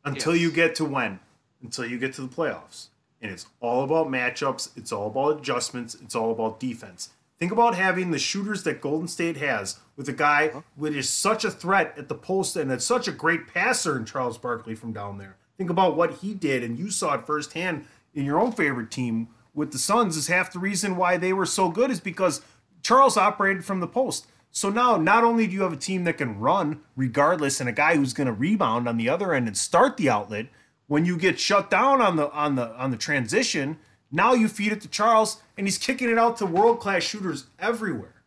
[0.07, 0.43] Until Yes.
[0.43, 1.21] you get to when?
[1.63, 2.87] Until you get to the playoffs.
[3.21, 7.11] And it's all about matchups, it's all about adjustments, it's all about defense.
[7.39, 10.61] Think about having the shooters that Golden State has with a guy uh-huh.
[10.79, 14.05] who is such a threat at the post and it's such a great passer in
[14.05, 15.37] Charles Barkley from down there.
[15.59, 19.29] Think about what he did, and you saw it firsthand in your own favorite team
[19.55, 20.17] with the Suns.
[20.17, 22.43] Is half the reason why they were so good is because
[22.83, 24.27] Charles operated from the post.
[24.57, 27.73] So now, not only do you have a team that can run regardless, and a
[27.73, 30.47] guy who's going to rebound on the other end and start the outlet,
[30.87, 33.77] when you get shut down on the on the on the transition,
[34.11, 37.49] now you feed it to Charles, and he's kicking it out to world class shooters
[37.59, 38.23] everywhere.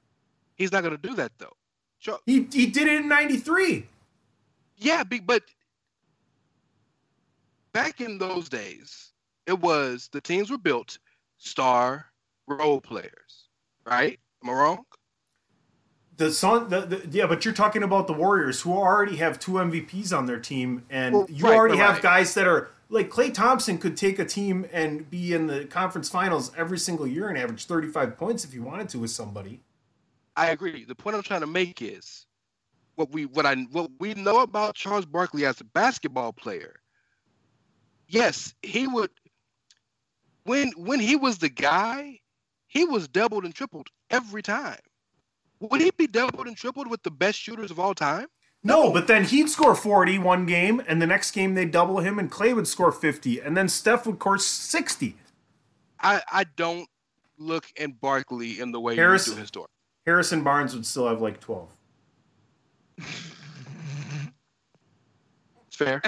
[0.55, 1.57] He's not going to do that though.
[1.99, 3.87] Char- He he did it in '93.
[4.77, 5.41] Yeah, but
[7.73, 9.13] back in those days,
[9.47, 10.99] it was the teams were built
[11.39, 12.05] star
[12.47, 13.49] role players,
[13.83, 14.19] right?
[14.43, 14.85] Am I wrong?
[16.19, 19.53] The Sun, the, the, yeah, but you're talking about the Warriors who already have two
[19.53, 22.03] MVPs on their team, and Well, you right, already have right.
[22.03, 26.09] guys that are like Klay Thompson could take a team and be in the conference
[26.09, 29.61] finals every single year and average 35 points if he wanted to with somebody.
[30.35, 30.83] I agree.
[30.83, 32.25] The point I'm trying to make is
[32.95, 36.81] what we what I what we know about Charles Barkley as a basketball player.
[38.09, 39.11] Yes, he would
[40.43, 42.19] when when he was the guy,
[42.67, 44.79] he was doubled and tripled every time.
[45.59, 48.27] Would he be doubled and tripled with the best shooters of all time?
[48.63, 52.19] No, but then he'd score 40 one game, and the next game they'd double him,
[52.19, 55.15] and Klay would score 50, and then Steph would score 60.
[56.01, 56.87] I, I don't
[57.37, 59.69] look at Barkley in the way Harris- you do his story.
[60.05, 61.69] Harrison Barnes would still have like 12.
[65.67, 66.01] It's fair.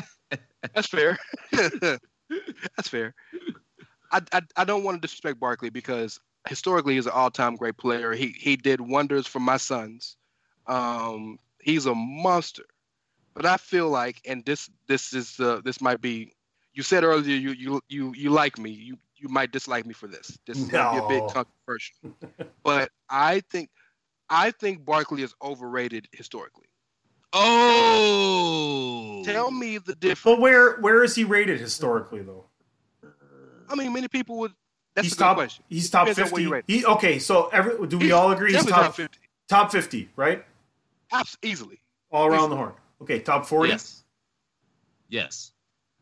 [0.73, 1.17] That's fair.
[1.51, 3.13] That's fair.
[4.11, 8.11] I, I I don't want to disrespect Barkley because historically he's an all-time great player.
[8.13, 10.17] He he did wonders for my Suns.
[10.67, 12.65] Um, he's a monster.
[13.35, 16.33] But I feel like, and this this is uh, this might be.
[16.73, 18.71] You said earlier you you you you like me.
[18.71, 20.37] You you might dislike me for this.
[20.45, 21.33] This is gonna be a bit No.
[21.33, 21.95] controversial.
[22.63, 23.69] but I think
[24.29, 26.65] I think Barkley is overrated historically.
[27.33, 30.35] Oh, Tell me the difference.
[30.35, 32.45] But where where is he rated historically, though?
[33.69, 34.51] I mean, many people would.
[34.95, 35.35] That's he's a good top.
[35.37, 35.63] question.
[35.69, 36.73] He's top Depends on where 50.
[36.73, 39.17] you He, okay, so every, do we all agree he's Definitely top, 50.
[39.47, 40.43] top 50, right?
[41.13, 41.79] Abs- easily.
[42.11, 42.49] All around Easily.
[42.49, 42.73] the horn.
[43.01, 43.69] Okay, top 40.
[43.69, 44.03] Yes.
[45.09, 45.51] Yes.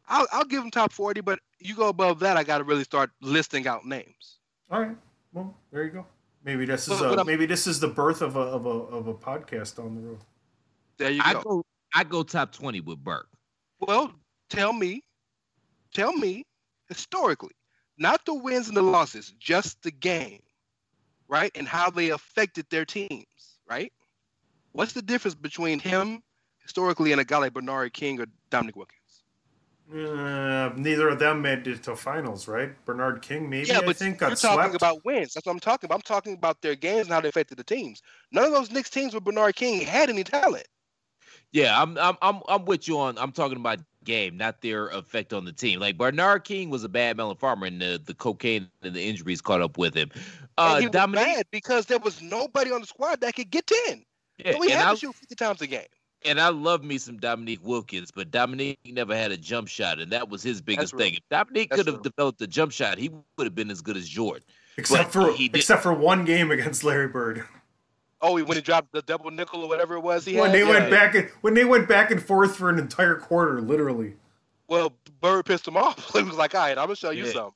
[0.07, 2.83] I'll, I'll give him top 40, but you go above that, I got to really
[2.83, 4.39] start listing out names.
[4.71, 4.95] All right.
[5.33, 6.05] Well, there you go.
[6.43, 9.07] Maybe this is But- but maybe this is the birth of a of a of
[9.07, 10.19] a podcast on the road.
[10.97, 11.41] There you I go.
[11.41, 11.65] go.
[11.93, 13.27] I go top twenty with Burke.
[13.81, 14.11] Well,
[14.49, 15.03] tell me,
[15.93, 16.45] tell me
[16.87, 17.51] historically,
[17.99, 20.41] not the wins and the losses, just the game,
[21.27, 21.51] right?
[21.55, 23.91] And how they affected their teams, right?
[24.71, 26.23] What's the difference between him
[26.61, 28.95] historically and a guy like Bernard King or Dominique Wilkins?
[29.91, 32.73] Uh, neither of them made it to finals, right?
[32.85, 34.75] Bernard King, maybe yeah, I but think you're got talking swept.
[34.75, 35.33] about wins.
[35.33, 35.95] That's what I'm talking about.
[35.95, 38.03] I'm talking about their games and how they affected the teams.
[38.31, 40.67] None of those Knicks teams with Bernard King had any talent.
[41.51, 43.17] Yeah, I'm I'm I'm I'm with you on.
[43.17, 45.79] I'm talking about game, not their effect on the team.
[45.79, 49.41] Like Bernard King was a bad melon farmer, and the the cocaine and the injuries
[49.41, 50.09] caught up with him.
[50.57, 53.49] Uh, and he was Dominique, mad because there was nobody on the squad that could
[53.49, 54.03] get 10.
[54.43, 55.85] yeah, So he and had I to shoot 50 times a game.
[56.25, 60.11] and I love me some Dominique Wilkins, but Dominique never had a jump shot, and
[60.11, 61.13] that was his biggest thing.
[61.13, 64.07] If Dominique could have developed a jump shot, he would have been as good as
[64.09, 64.43] Jordan.
[64.77, 67.45] except but for he except for one game against Larry Bird.
[68.21, 70.53] Oh, when he dropped the double nickel or whatever it was, he when had.
[70.53, 70.69] they yeah.
[70.69, 74.13] went back and when they went back and forth for an entire quarter, literally.
[74.67, 76.11] Well, Bird pissed him off.
[76.13, 77.31] he was like, "All right, I'm gonna show you Yeah.
[77.31, 77.53] something."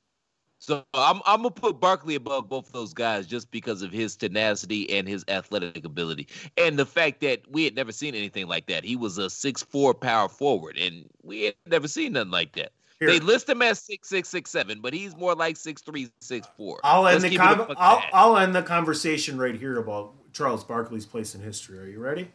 [0.60, 4.90] So I'm I'm gonna put Barkley above both those guys just because of his tenacity
[4.96, 8.84] and his athletic ability, and the fact that we had never seen anything like that.
[8.84, 12.72] He was a six four power forward, and we had never seen nothing like that.
[13.00, 16.08] Here, They list him as six six six seven, but he's more like six three
[16.22, 16.80] six four.
[16.82, 18.02] I'll end Let's the keep it a con- buck I'll.
[18.14, 21.78] I'll end the conversation right here about Charles Barkley's place in history.
[21.78, 22.28] Are you ready?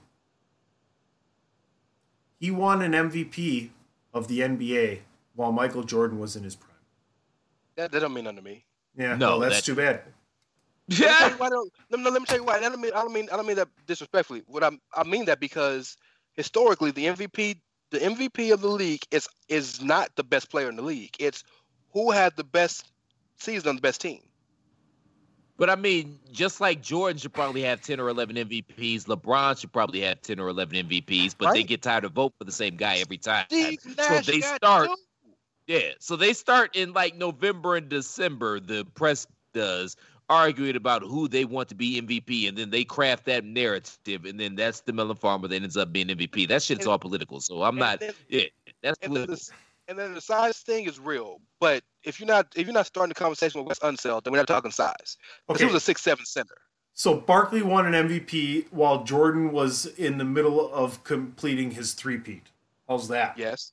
[2.40, 3.70] He won an MVP
[4.14, 5.00] of the NBA
[5.36, 6.70] while Michael Jordan was in his prime.
[7.76, 8.64] That, that don't mean nothing to me.
[8.98, 10.02] Yeah, No, well, that's that- too bad.
[10.90, 11.30] Let me tell Yeah.
[11.30, 12.56] you why I don't- no, no, let me tell you why.
[12.58, 14.44] I don't mean I don't mean I don't mean that disrespectfully.
[14.48, 15.98] What I I mean that because
[16.34, 17.60] historically the MVP
[17.92, 21.16] the MVP of the league is is not the best player in the league.
[21.20, 21.44] It's
[21.94, 22.88] who had the best
[23.38, 24.22] season on the best team.
[25.60, 29.74] But I mean, just like Jordan should probably have 10 or 11 MVPs, LeBron should
[29.74, 32.78] probably have 10 or 11 MVPs, but they get tired of vote for the same
[32.78, 33.46] guy every time.
[33.50, 34.96] Steve So they start, two.
[35.68, 35.90] yeah.
[36.00, 39.98] So they start in like November and December, the press does,
[40.30, 44.40] arguing about who they want to be MVP, and then they craft that narrative, and
[44.40, 46.48] then that's the Melon Farmer that ends up being MVP.
[46.48, 47.42] That shit's And- all political.
[47.42, 48.44] So I'm not, then- yeah,
[48.82, 49.36] that's political.
[49.36, 49.50] the,
[49.90, 51.42] and then the size thing is real.
[51.60, 54.40] But if you're not if you're not starting the conversation with Wes Unseld, then we're
[54.40, 55.18] not talking size.
[55.50, 56.56] Okay, He was a six seven center.
[56.94, 62.48] so Barkley won an MVP while Jordan was in the middle of completing his three-peat.
[62.88, 63.38] How's that?
[63.38, 63.72] Yes.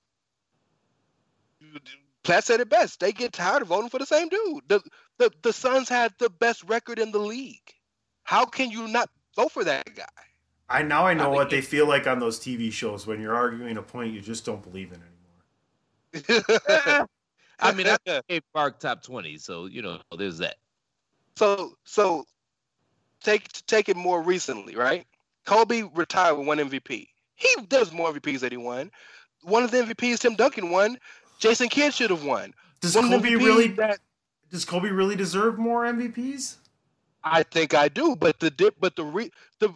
[2.24, 3.00] Platt said it best.
[3.00, 4.64] They get tired of voting for the same dude.
[4.68, 4.80] The
[5.18, 7.72] the the Suns had the best record in the league.
[8.24, 10.04] How can you not vote for that guy?
[10.68, 13.34] I now I know I what they feel like on those TV shows when you're
[13.34, 15.15] arguing a point you just don't believe in anymore.
[17.58, 17.96] I mean, I
[18.28, 20.56] gave Bark top 20, so, you know, there's that.
[21.36, 22.24] so so
[23.22, 25.06] take take it more recently, right?
[25.44, 27.08] Kobe retired with one MVP.
[27.34, 28.90] He does more MVPs than he won.
[29.42, 30.98] One of the MVPs Tim Duncan won.
[31.38, 32.54] Jason Kidd should have won.
[32.80, 33.98] Does One Kobe MVPs really that
[34.50, 36.56] does Kobe really deserve more MVPs?
[37.24, 39.72] I think I do, but the dip, but the re, the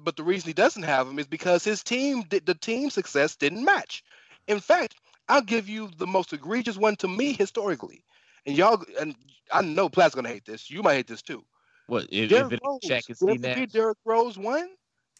[0.00, 3.64] but the reason he doesn't have him is because his team the team success didn't
[3.64, 4.02] match.
[4.48, 4.96] In fact,
[5.28, 8.04] I'll give you the most egregious one to me historically,
[8.46, 9.14] and y'all and
[9.52, 10.70] I know Platt's gonna hate this.
[10.70, 11.44] You might hate this too.
[11.86, 14.70] What, if, if Derrick it Rose, Shaq and the Steve MVP Derrick Rose won.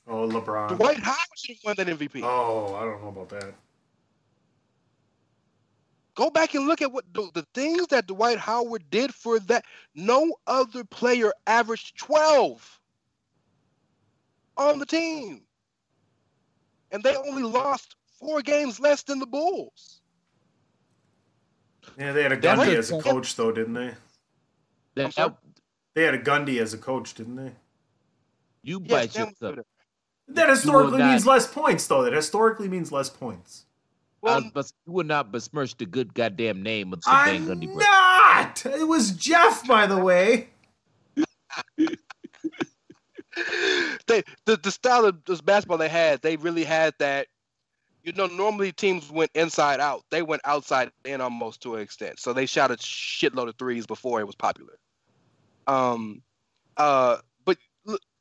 [0.06, 0.76] Oh, LeBron.
[0.76, 2.22] Dwight Howard should have won that MVP.
[2.22, 3.54] Oh, I don't know about that.
[6.14, 9.64] Go back and look at what the, the things that Dwight Howard did for that.
[9.94, 12.80] No other player averaged twelve.
[14.56, 15.42] on the team.
[16.92, 20.00] And they only lost four games less than the Bulls.
[21.98, 23.90] Yeah, they had a Gundy as a coach, though, didn't they?
[24.94, 25.36] That.
[25.94, 27.52] They had a Gundy as a coach, didn't they?
[28.62, 29.54] you Yes, bite damn yourself.
[29.56, 29.64] good.
[30.28, 32.02] That historically not- means less points, though.
[32.02, 33.66] That historically means less points.
[34.22, 37.46] Well, I was- you would not besmirch the good goddamn name of the Van I'm
[37.46, 37.84] Gundy brothers.
[37.86, 38.64] not.
[38.66, 40.48] It was Jeff, by the way.
[44.06, 47.26] they the, the style of this basketball they had, they really had that.
[48.04, 50.04] You know, normally teams went inside out.
[50.10, 52.20] They went outside in almost to an extent.
[52.20, 54.78] So they shot a shitload of threes before it was popular.
[55.66, 56.22] Um,
[56.76, 57.56] uh, but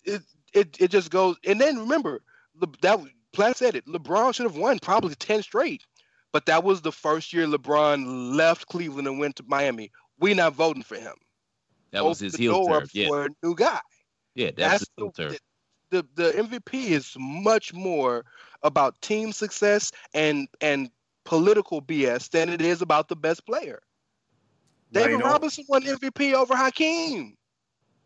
[0.05, 0.21] it
[0.53, 1.35] it it just goes.
[1.45, 2.21] And then remember,
[2.81, 2.99] that
[3.33, 3.85] Platt said it.
[3.85, 5.85] LeBron should have won probably ten straight.
[6.31, 9.91] But that was the first year LeBron left Cleveland and went to Miami.
[10.17, 11.13] We not voting for him.
[11.91, 12.87] That was his heel turn.
[12.91, 13.79] Yeah, for a new guy
[14.35, 15.35] yeah, that's, his the, heel turn.
[15.89, 18.25] the, the the MVP is much more
[18.63, 20.89] about team success and and
[21.25, 23.81] political BS than it is about the best player.
[24.91, 25.21] David.
[25.21, 27.35] Robinson won MVP over Hakeem.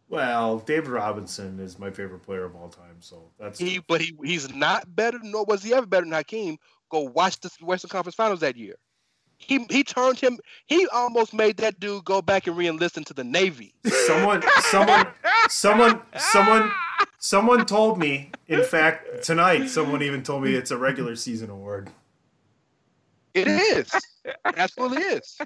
[0.09, 4.15] Well, David Robinson is my favorite player of all time, so that's He but he
[4.23, 6.57] he's not better, nor was he ever better than Hakeem.
[6.89, 8.75] Go watch the Western Conference Finals that year.
[9.38, 10.39] He he turned him.
[10.65, 13.73] He almost made that dude go back and re-enlist into the Navy.
[14.05, 15.07] someone, someone,
[15.49, 16.71] someone, someone,
[17.19, 18.31] someone told me.
[18.47, 21.89] In fact, tonight, someone even told me it's a regular season award.
[23.33, 23.91] It is.
[24.45, 25.37] Absolutely is.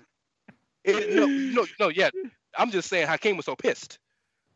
[0.83, 1.89] It, no, no, no.
[1.89, 2.09] Yeah,
[2.57, 3.07] I'm just saying.
[3.07, 3.99] Hakeem was so pissed.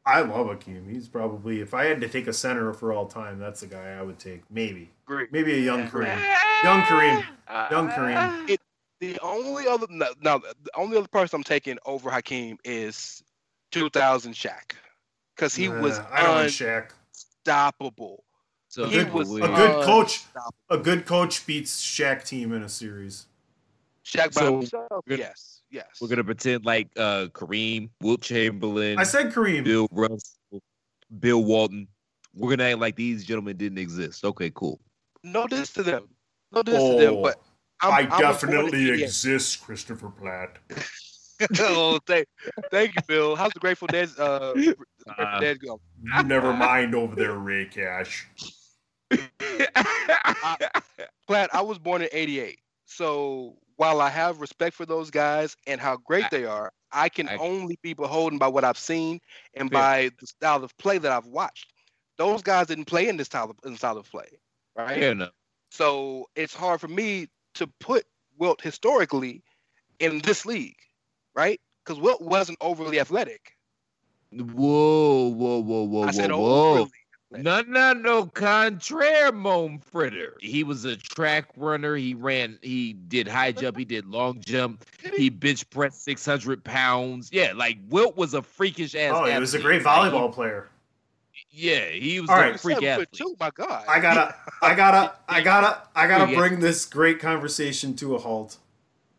[0.06, 0.90] I love Akeem.
[0.90, 3.98] He's probably, if I had to take a center for all time, that's the guy
[3.98, 4.44] I would take.
[4.52, 5.32] Maybe, Great.
[5.32, 6.20] maybe a young Kareem,
[6.64, 7.68] young Kareem, ah.
[7.72, 8.58] young Kareem.
[9.00, 13.24] The only other no, no, the only other person I'm taking over Hakeem is
[13.72, 14.74] 2000 Shaq,
[15.36, 16.90] because he was Uh, I don't like Shaq.
[17.46, 18.24] unstoppable.
[18.70, 20.24] So he was A good coach,
[20.70, 23.28] a good coach beats Shaq team in a series.
[24.06, 24.88] Shaq by So, himself.
[25.08, 25.88] gonna- Yes, yes.
[26.02, 29.64] we're gonna pretend like uh Kareem, Wilt Chamberlain, I said Kareem.
[29.64, 30.62] Bill Russell,
[31.20, 31.88] Bill Walton.
[32.34, 34.26] We're gonna act like these gentlemen didn't exist.
[34.26, 34.80] Okay, cool.
[35.24, 36.08] no diss to them.
[36.52, 37.14] No diss to them.
[37.16, 37.42] Oh, But
[37.82, 40.58] I'm, I I was definitely exist, Christopher Platt.
[41.60, 42.28] oh, thank,
[42.72, 43.36] thank you, Bill.
[43.36, 44.10] How's the Grateful Dead?
[44.18, 44.86] Uh, Grateful
[45.18, 45.80] Uh, Dead go?
[46.26, 48.28] Never mind over there, Rey Cash.
[51.28, 52.60] Platt, I was born in 88.
[52.86, 57.10] So while I have respect for those guys and how great I- they are, I
[57.10, 59.20] can I- only be beholden by what I've seen
[59.56, 61.74] and by the style of play that I've watched.
[62.18, 64.28] Those guys didn't play in this style of, in style of play,
[64.78, 65.00] right?
[65.00, 65.34] Fair enough.
[65.72, 68.06] So it's hard for me to put
[68.38, 69.44] Wilt historically
[70.00, 70.78] in this league,
[71.36, 71.60] right?
[71.84, 73.52] Because Wilt wasn't overly athletic.
[74.32, 76.88] Whoa, whoa, whoa, whoa, I said whoa, whoa.
[77.32, 78.26] No, no, no.
[78.28, 80.38] Contraire, Mon Fritter.
[80.40, 81.96] He was a track runner.
[81.96, 82.60] He ran.
[82.62, 83.78] He did high jump.
[83.78, 84.86] He did long jump.
[85.16, 87.30] He bench pressed six hundred pounds.
[87.34, 89.16] Yeah, like Wilt was a freakish ass.
[89.18, 90.70] Oh, he was a great volleyball player.
[91.50, 92.60] yeah, he was All a right.
[92.60, 93.10] freak athlete.
[93.10, 93.84] foot two, my God.
[93.88, 96.38] I gotta, I gotta, I gotta, I gotta Yeah.
[96.38, 98.58] bring this great conversation to a halt.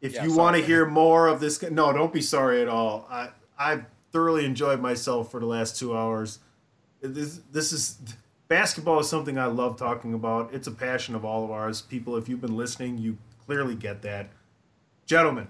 [0.01, 3.06] If Yeah, you want to hear more of this, no, don't be sorry at all.
[3.10, 6.39] I, I've thoroughly enjoyed myself for the last two hours.
[7.01, 7.98] This, this is
[8.48, 10.52] basketball is something I love talking about.
[10.52, 11.81] It's a passion of all of ours.
[11.81, 14.28] People, if you've been listening, you clearly get that.
[15.06, 15.48] Gentlemen,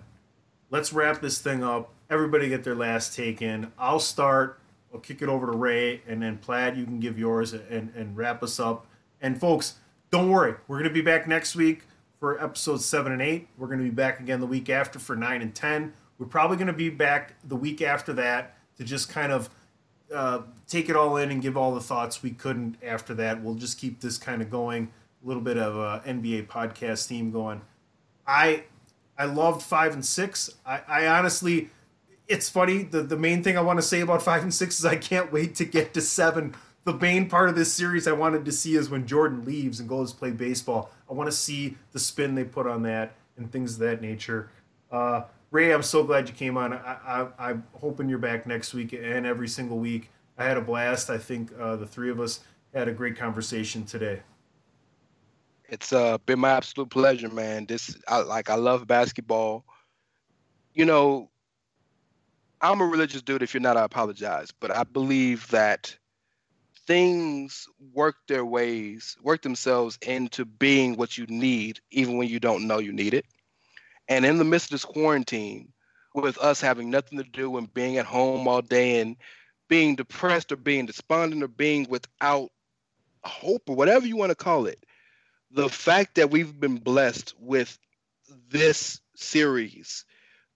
[0.70, 1.90] let's wrap this thing up.
[2.09, 3.73] Everybody get their last take in.
[3.78, 4.60] I'll start.
[4.93, 8.16] I'll kick it over to Rey, and then Platt, you can give yours and, and
[8.16, 8.86] wrap us up.
[9.20, 9.74] And folks,
[10.10, 10.55] don't worry.
[10.68, 11.82] We're going to be back next week
[12.18, 13.48] for episodes 7 and 8.
[13.59, 15.93] We're going to be back again the week after for 9 and 10.
[16.18, 19.51] We're probably going to be back the week after that to just kind of
[20.14, 23.43] uh, take it all in and give all the thoughts we couldn't after that.
[23.43, 24.90] We'll just keep this kind of going,
[25.24, 27.60] a little bit of a NBA podcast theme going.
[28.26, 28.64] I
[29.18, 30.51] I loved five and six.
[30.64, 31.70] I, I honestly,
[32.28, 32.82] it's funny.
[32.82, 35.32] The the main thing I want to say about five and six is I can't
[35.32, 36.55] wait to get to seven.
[36.84, 39.88] The main part of this series I wanted to see is when Jordan leaves and
[39.88, 40.90] goes play baseball.
[41.08, 44.50] I want to see the spin they put on that and things of that nature.
[44.90, 46.72] Uh, Rey, I'm so glad you came on.
[46.72, 50.10] I, I'm hoping you're back next week and every single week.
[50.38, 51.08] I had a blast.
[51.08, 52.40] I think uh, the three of us
[52.74, 54.20] had a great conversation today.
[55.68, 57.66] It's uh been my absolute pleasure, man.
[57.66, 59.64] This I like I love basketball.
[60.74, 61.28] You know,
[62.60, 63.42] I'm a religious dude.
[63.42, 64.52] If you're not, I apologize.
[64.52, 65.96] But I believe that
[66.86, 72.66] things work their ways, work themselves into being what you need, even when you don't
[72.66, 73.26] know you need it.
[74.08, 75.72] And in the midst of this quarantine,
[76.14, 79.16] with us having nothing to do and being at home all day and
[79.68, 82.50] being depressed or being despondent or being without
[83.24, 84.84] hope or whatever you want to call it,
[85.50, 87.78] the fact that we've been blessed with
[88.48, 90.04] this series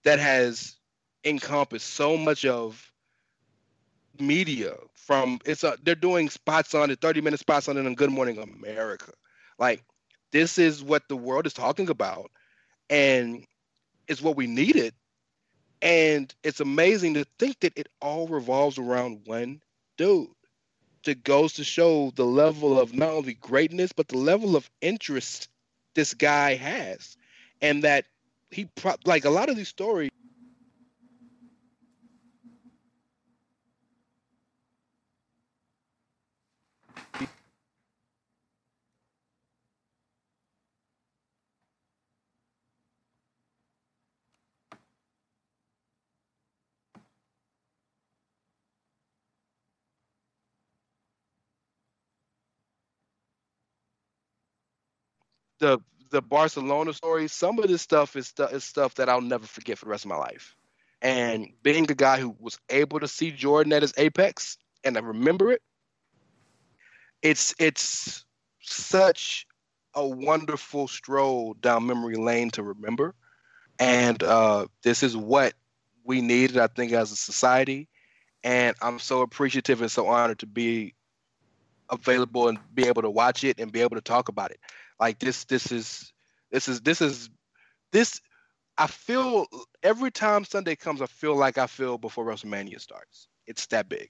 [0.03, 0.77] that has
[1.23, 2.90] encompassed so much of
[4.21, 7.95] media from it's a they're doing spots on it 30 minute spots on it on
[7.95, 9.11] good morning america.
[9.59, 9.83] Like
[10.31, 12.31] this is what the world is talking about
[12.89, 13.45] and
[14.07, 14.93] it's what we needed.
[15.81, 19.61] And it's amazing to think that it all revolves around one
[19.97, 20.27] dude
[21.05, 25.49] that goes to show the level of not only greatness but the level of interest
[25.95, 27.17] this guy has.
[27.61, 28.05] And that
[28.51, 30.11] he pro- like a lot of these stories
[55.61, 55.79] the
[56.11, 59.77] the Barcelona story, some of this stuff is, stu- is stuff that I'll never forget
[59.77, 60.57] for the rest of my life.
[61.01, 65.01] And being the guy who was able to see Jordan at his apex and I
[65.01, 65.61] remember it,
[67.21, 68.25] it's it's
[68.61, 69.47] such
[69.95, 73.15] a wonderful stroll down memory lane to remember.
[73.79, 75.53] And uh, this is what
[76.03, 77.87] we needed, I think, as a society.
[78.43, 80.93] And I'm so appreciative and so honored to be
[81.89, 84.59] available and be able to watch it and be able to talk about it.
[85.01, 86.13] Like this, this is,
[86.51, 87.29] this is, this is,
[87.91, 88.21] this.
[88.77, 89.47] I feel
[89.83, 93.27] every time Sunday comes, I feel like I feel before WrestleMania starts.
[93.47, 94.09] It's that big.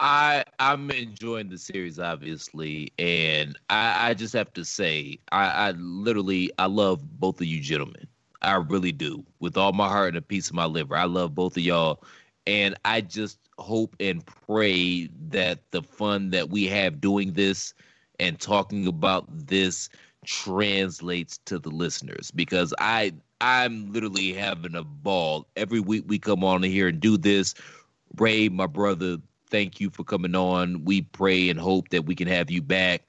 [0.00, 5.70] I I'm enjoying the series obviously, and I, I just have to say I, I
[5.72, 8.06] literally I love both of you gentlemen.
[8.40, 10.96] I really do with all my heart and a piece of my liver.
[10.96, 12.02] I love both of y'all,
[12.46, 17.74] and I just hope and pray that the fun that we have doing this
[18.20, 19.88] and talking about this
[20.24, 26.44] translates to the listeners because I I'm literally having a ball every week we come
[26.44, 27.54] on here and do this.
[28.18, 29.16] Rey, my brother,
[29.48, 30.84] thank you for coming on.
[30.84, 33.02] We pray and hope that we can have you back.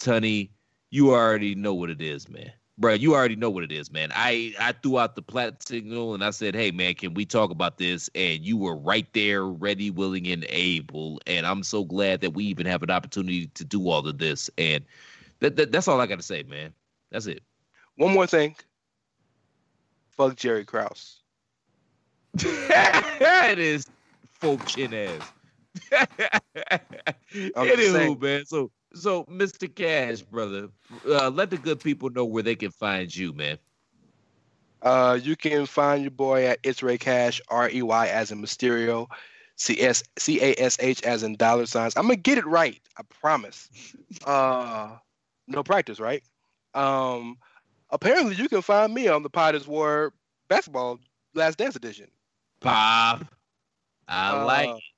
[0.00, 0.50] Tunney,
[0.90, 2.52] you already know what it is, man.
[2.78, 4.10] Bro, you already know what it is, man.
[4.14, 7.50] I I threw out the plat signal and I said, "Hey, man, can we talk
[7.50, 11.20] about this?" And you were right there, ready, willing, and able.
[11.26, 14.50] And I'm so glad that we even have an opportunity to do all of this.
[14.58, 14.84] And
[15.40, 16.74] that, that that's all I got to say, man.
[17.10, 17.42] That's it.
[17.96, 18.56] One more thing.
[20.10, 21.20] Fuck Jerry Krause.
[22.38, 23.86] it is
[24.32, 25.32] folk chin ass.
[27.32, 28.44] Anywho, man.
[28.44, 29.68] So so, Mr.
[29.68, 30.68] Cash, brother,
[31.06, 33.58] uh, let the good people know where they can find you, man.
[34.82, 38.40] Uh, you can find your boy at It's Rey Cash, R E Y as in
[38.40, 39.08] Mysterio,
[39.56, 41.96] C S C A S H as in dollar signs.
[41.96, 43.70] I'm gonna get it right, I promise.
[44.24, 44.96] Uh,
[45.46, 46.22] no practice, right?
[46.74, 47.38] Um,
[47.90, 50.12] apparently you can find me on the POD is WAR
[50.48, 50.98] Basketball
[51.34, 52.08] Last Dance Edition.
[52.60, 53.24] Pop,
[54.08, 54.78] I Uh, like.
[54.78, 54.95] it.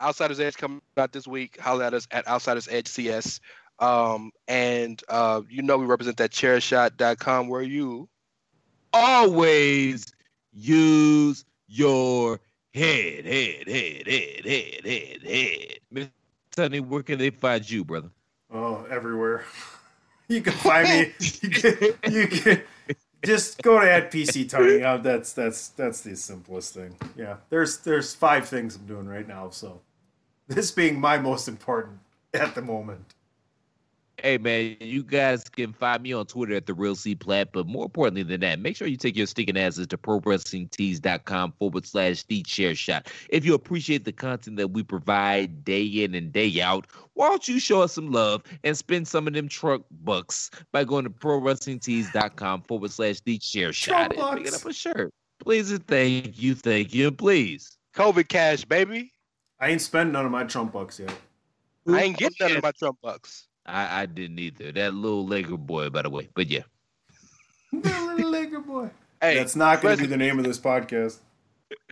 [0.00, 1.58] Outsiders Edge coming out this week.
[1.60, 3.40] Holler at us at Outsiders Edge CS.
[3.78, 8.08] Um, and uh, you know we represent that chairshot.com where you
[8.92, 10.12] Always
[10.52, 12.40] use your
[12.72, 15.78] head, head, head, head, head, head, head.
[15.92, 16.10] Mr.
[16.56, 18.10] Tunney, where can they find you, brother?
[18.52, 19.44] Oh, everywhere.
[20.30, 21.12] You can find me.
[21.42, 22.60] You can, you can
[23.24, 24.84] just go to at PC Tunney.
[24.84, 26.94] Uh, that's that's that's the simplest thing.
[27.16, 29.48] Yeah, there's there's five things I'm doing right now.
[29.48, 29.80] So
[30.48, 31.98] this being my most important
[32.34, 33.14] at the moment.
[34.20, 37.68] Hey man, you guys can find me on Twitter at the real C Plat, but
[37.68, 42.24] more importantly than that, make sure you take your stinking asses to prowrestlingtees.com forward slash
[42.24, 43.12] the chair shot.
[43.28, 47.46] If you appreciate the content that we provide day in and day out, why don't
[47.46, 51.10] you show us some love and spend some of them truck bucks by going to
[51.10, 55.12] prowrestlingtees.com forward slash the chair shot and picking up a shirt.
[55.38, 57.78] Please and thank you, thank you, and please.
[57.94, 59.12] COVID cash, baby.
[59.60, 61.12] I ain't spent none of my Trump bucks yet.
[61.88, 63.48] I ain't getting none of my Trump bucks.
[63.66, 64.72] I, I didn't either.
[64.72, 66.28] That little Laker boy, by the way.
[66.34, 66.62] But yeah.
[67.72, 68.90] Little Laker boy.
[69.20, 71.18] Hey, That's not going to be the name of this podcast.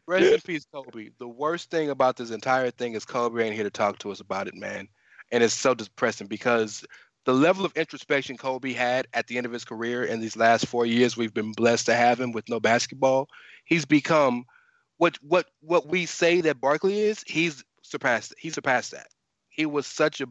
[0.06, 1.10] rest in peace, Kobe.
[1.18, 4.20] The worst thing about this entire thing is Kobe ain't here to talk to us
[4.20, 4.88] about it, man.
[5.32, 6.84] And it's so depressing because
[7.24, 10.66] the level of introspection Kobe had at the end of his career in these last
[10.66, 13.28] four years, we've been blessed to have him with no basketball.
[13.64, 14.44] He's become
[14.98, 17.22] what what what we say that Barkley is.
[17.26, 18.34] He's surpassed.
[18.38, 19.08] He surpassed that.
[19.48, 20.26] He was such a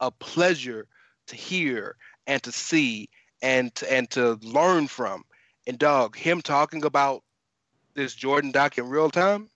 [0.00, 0.86] a pleasure
[1.28, 3.08] to hear and to see
[3.42, 5.24] and to, and to learn from.
[5.66, 7.22] And dog, him talking about
[7.94, 9.48] this Jordan doc in real time,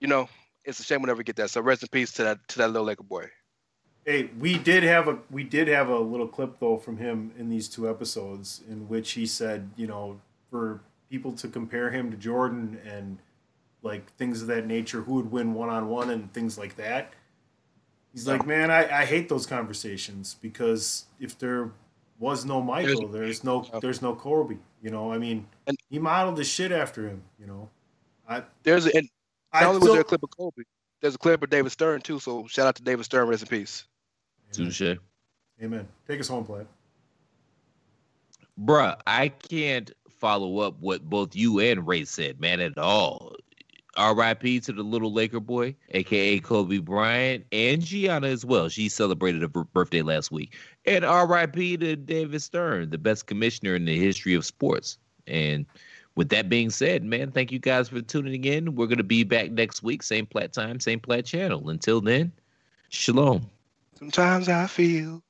[0.00, 0.28] you know,
[0.64, 1.50] it's a shame we never get that.
[1.50, 3.26] So rest in peace to that to that little Laker boy.
[4.04, 7.48] Hey, we did have a we did have a little clip though from him in
[7.48, 10.80] these two episodes in which he said, you know, for
[11.10, 13.18] people to compare him to Jordan and
[13.82, 17.12] like things of that nature, who would win one on one and things like that.
[18.12, 21.70] He's like, man, I, I hate those conversations because if there
[22.18, 24.56] was no Michael, there's no there's no Kobe.
[24.82, 27.22] You know, I mean, And- he modeled the shit after him.
[27.38, 27.68] You know,
[28.28, 29.08] I There's a, and
[29.52, 30.62] I not only was there a clip of Kobe,
[31.00, 32.18] there's a clip of David Stern too.
[32.18, 33.84] So shout out to David Stern, rest in peace.
[34.52, 34.96] Touche.
[35.62, 35.86] Amen.
[36.08, 36.66] Take us home, Platt.
[38.62, 43.36] Bruh, I can't follow up what both you and Rey said, man, at all.
[43.98, 48.68] RIP to the little Laker boy, aka Kobe Bryant, and Gianna as well.
[48.68, 50.56] She celebrated her birthday last week.
[50.86, 54.96] And RIP to David Stern, the best commissioner in the history of sports.
[55.26, 55.66] And
[56.14, 58.76] with that being said, man, thank you guys for tuning in.
[58.76, 61.68] We're gonna be back next week, same plat time, same plat channel.
[61.68, 62.32] Until then,
[62.90, 63.50] shalom.
[63.98, 65.22] Sometimes I feel.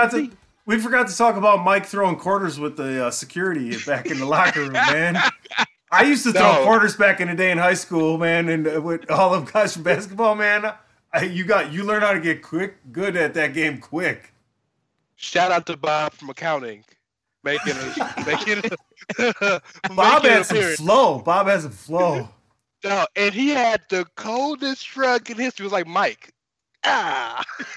[0.00, 0.30] Forgot to
[0.66, 4.26] we forgot to talk about Mike throwing quarters with the uh, security back in the
[4.26, 5.16] locker room, man.
[5.92, 6.64] I used to throw No.
[6.64, 9.74] quarters back in the day in high school, man, and uh, with all them guys
[9.74, 10.72] from basketball, man.
[11.12, 14.32] I, you got you learn how to get quick, good at that game quick.
[15.14, 16.84] Shout out to Bob from accounting,
[17.44, 18.58] making a making
[19.18, 19.60] a,
[19.94, 21.20] Bob making an has some flow.
[21.20, 22.28] Bob has some flow.
[22.84, 25.62] No, and he had the coldest shrug in history.
[25.64, 26.32] It was like Mike.
[26.84, 27.42] Ah.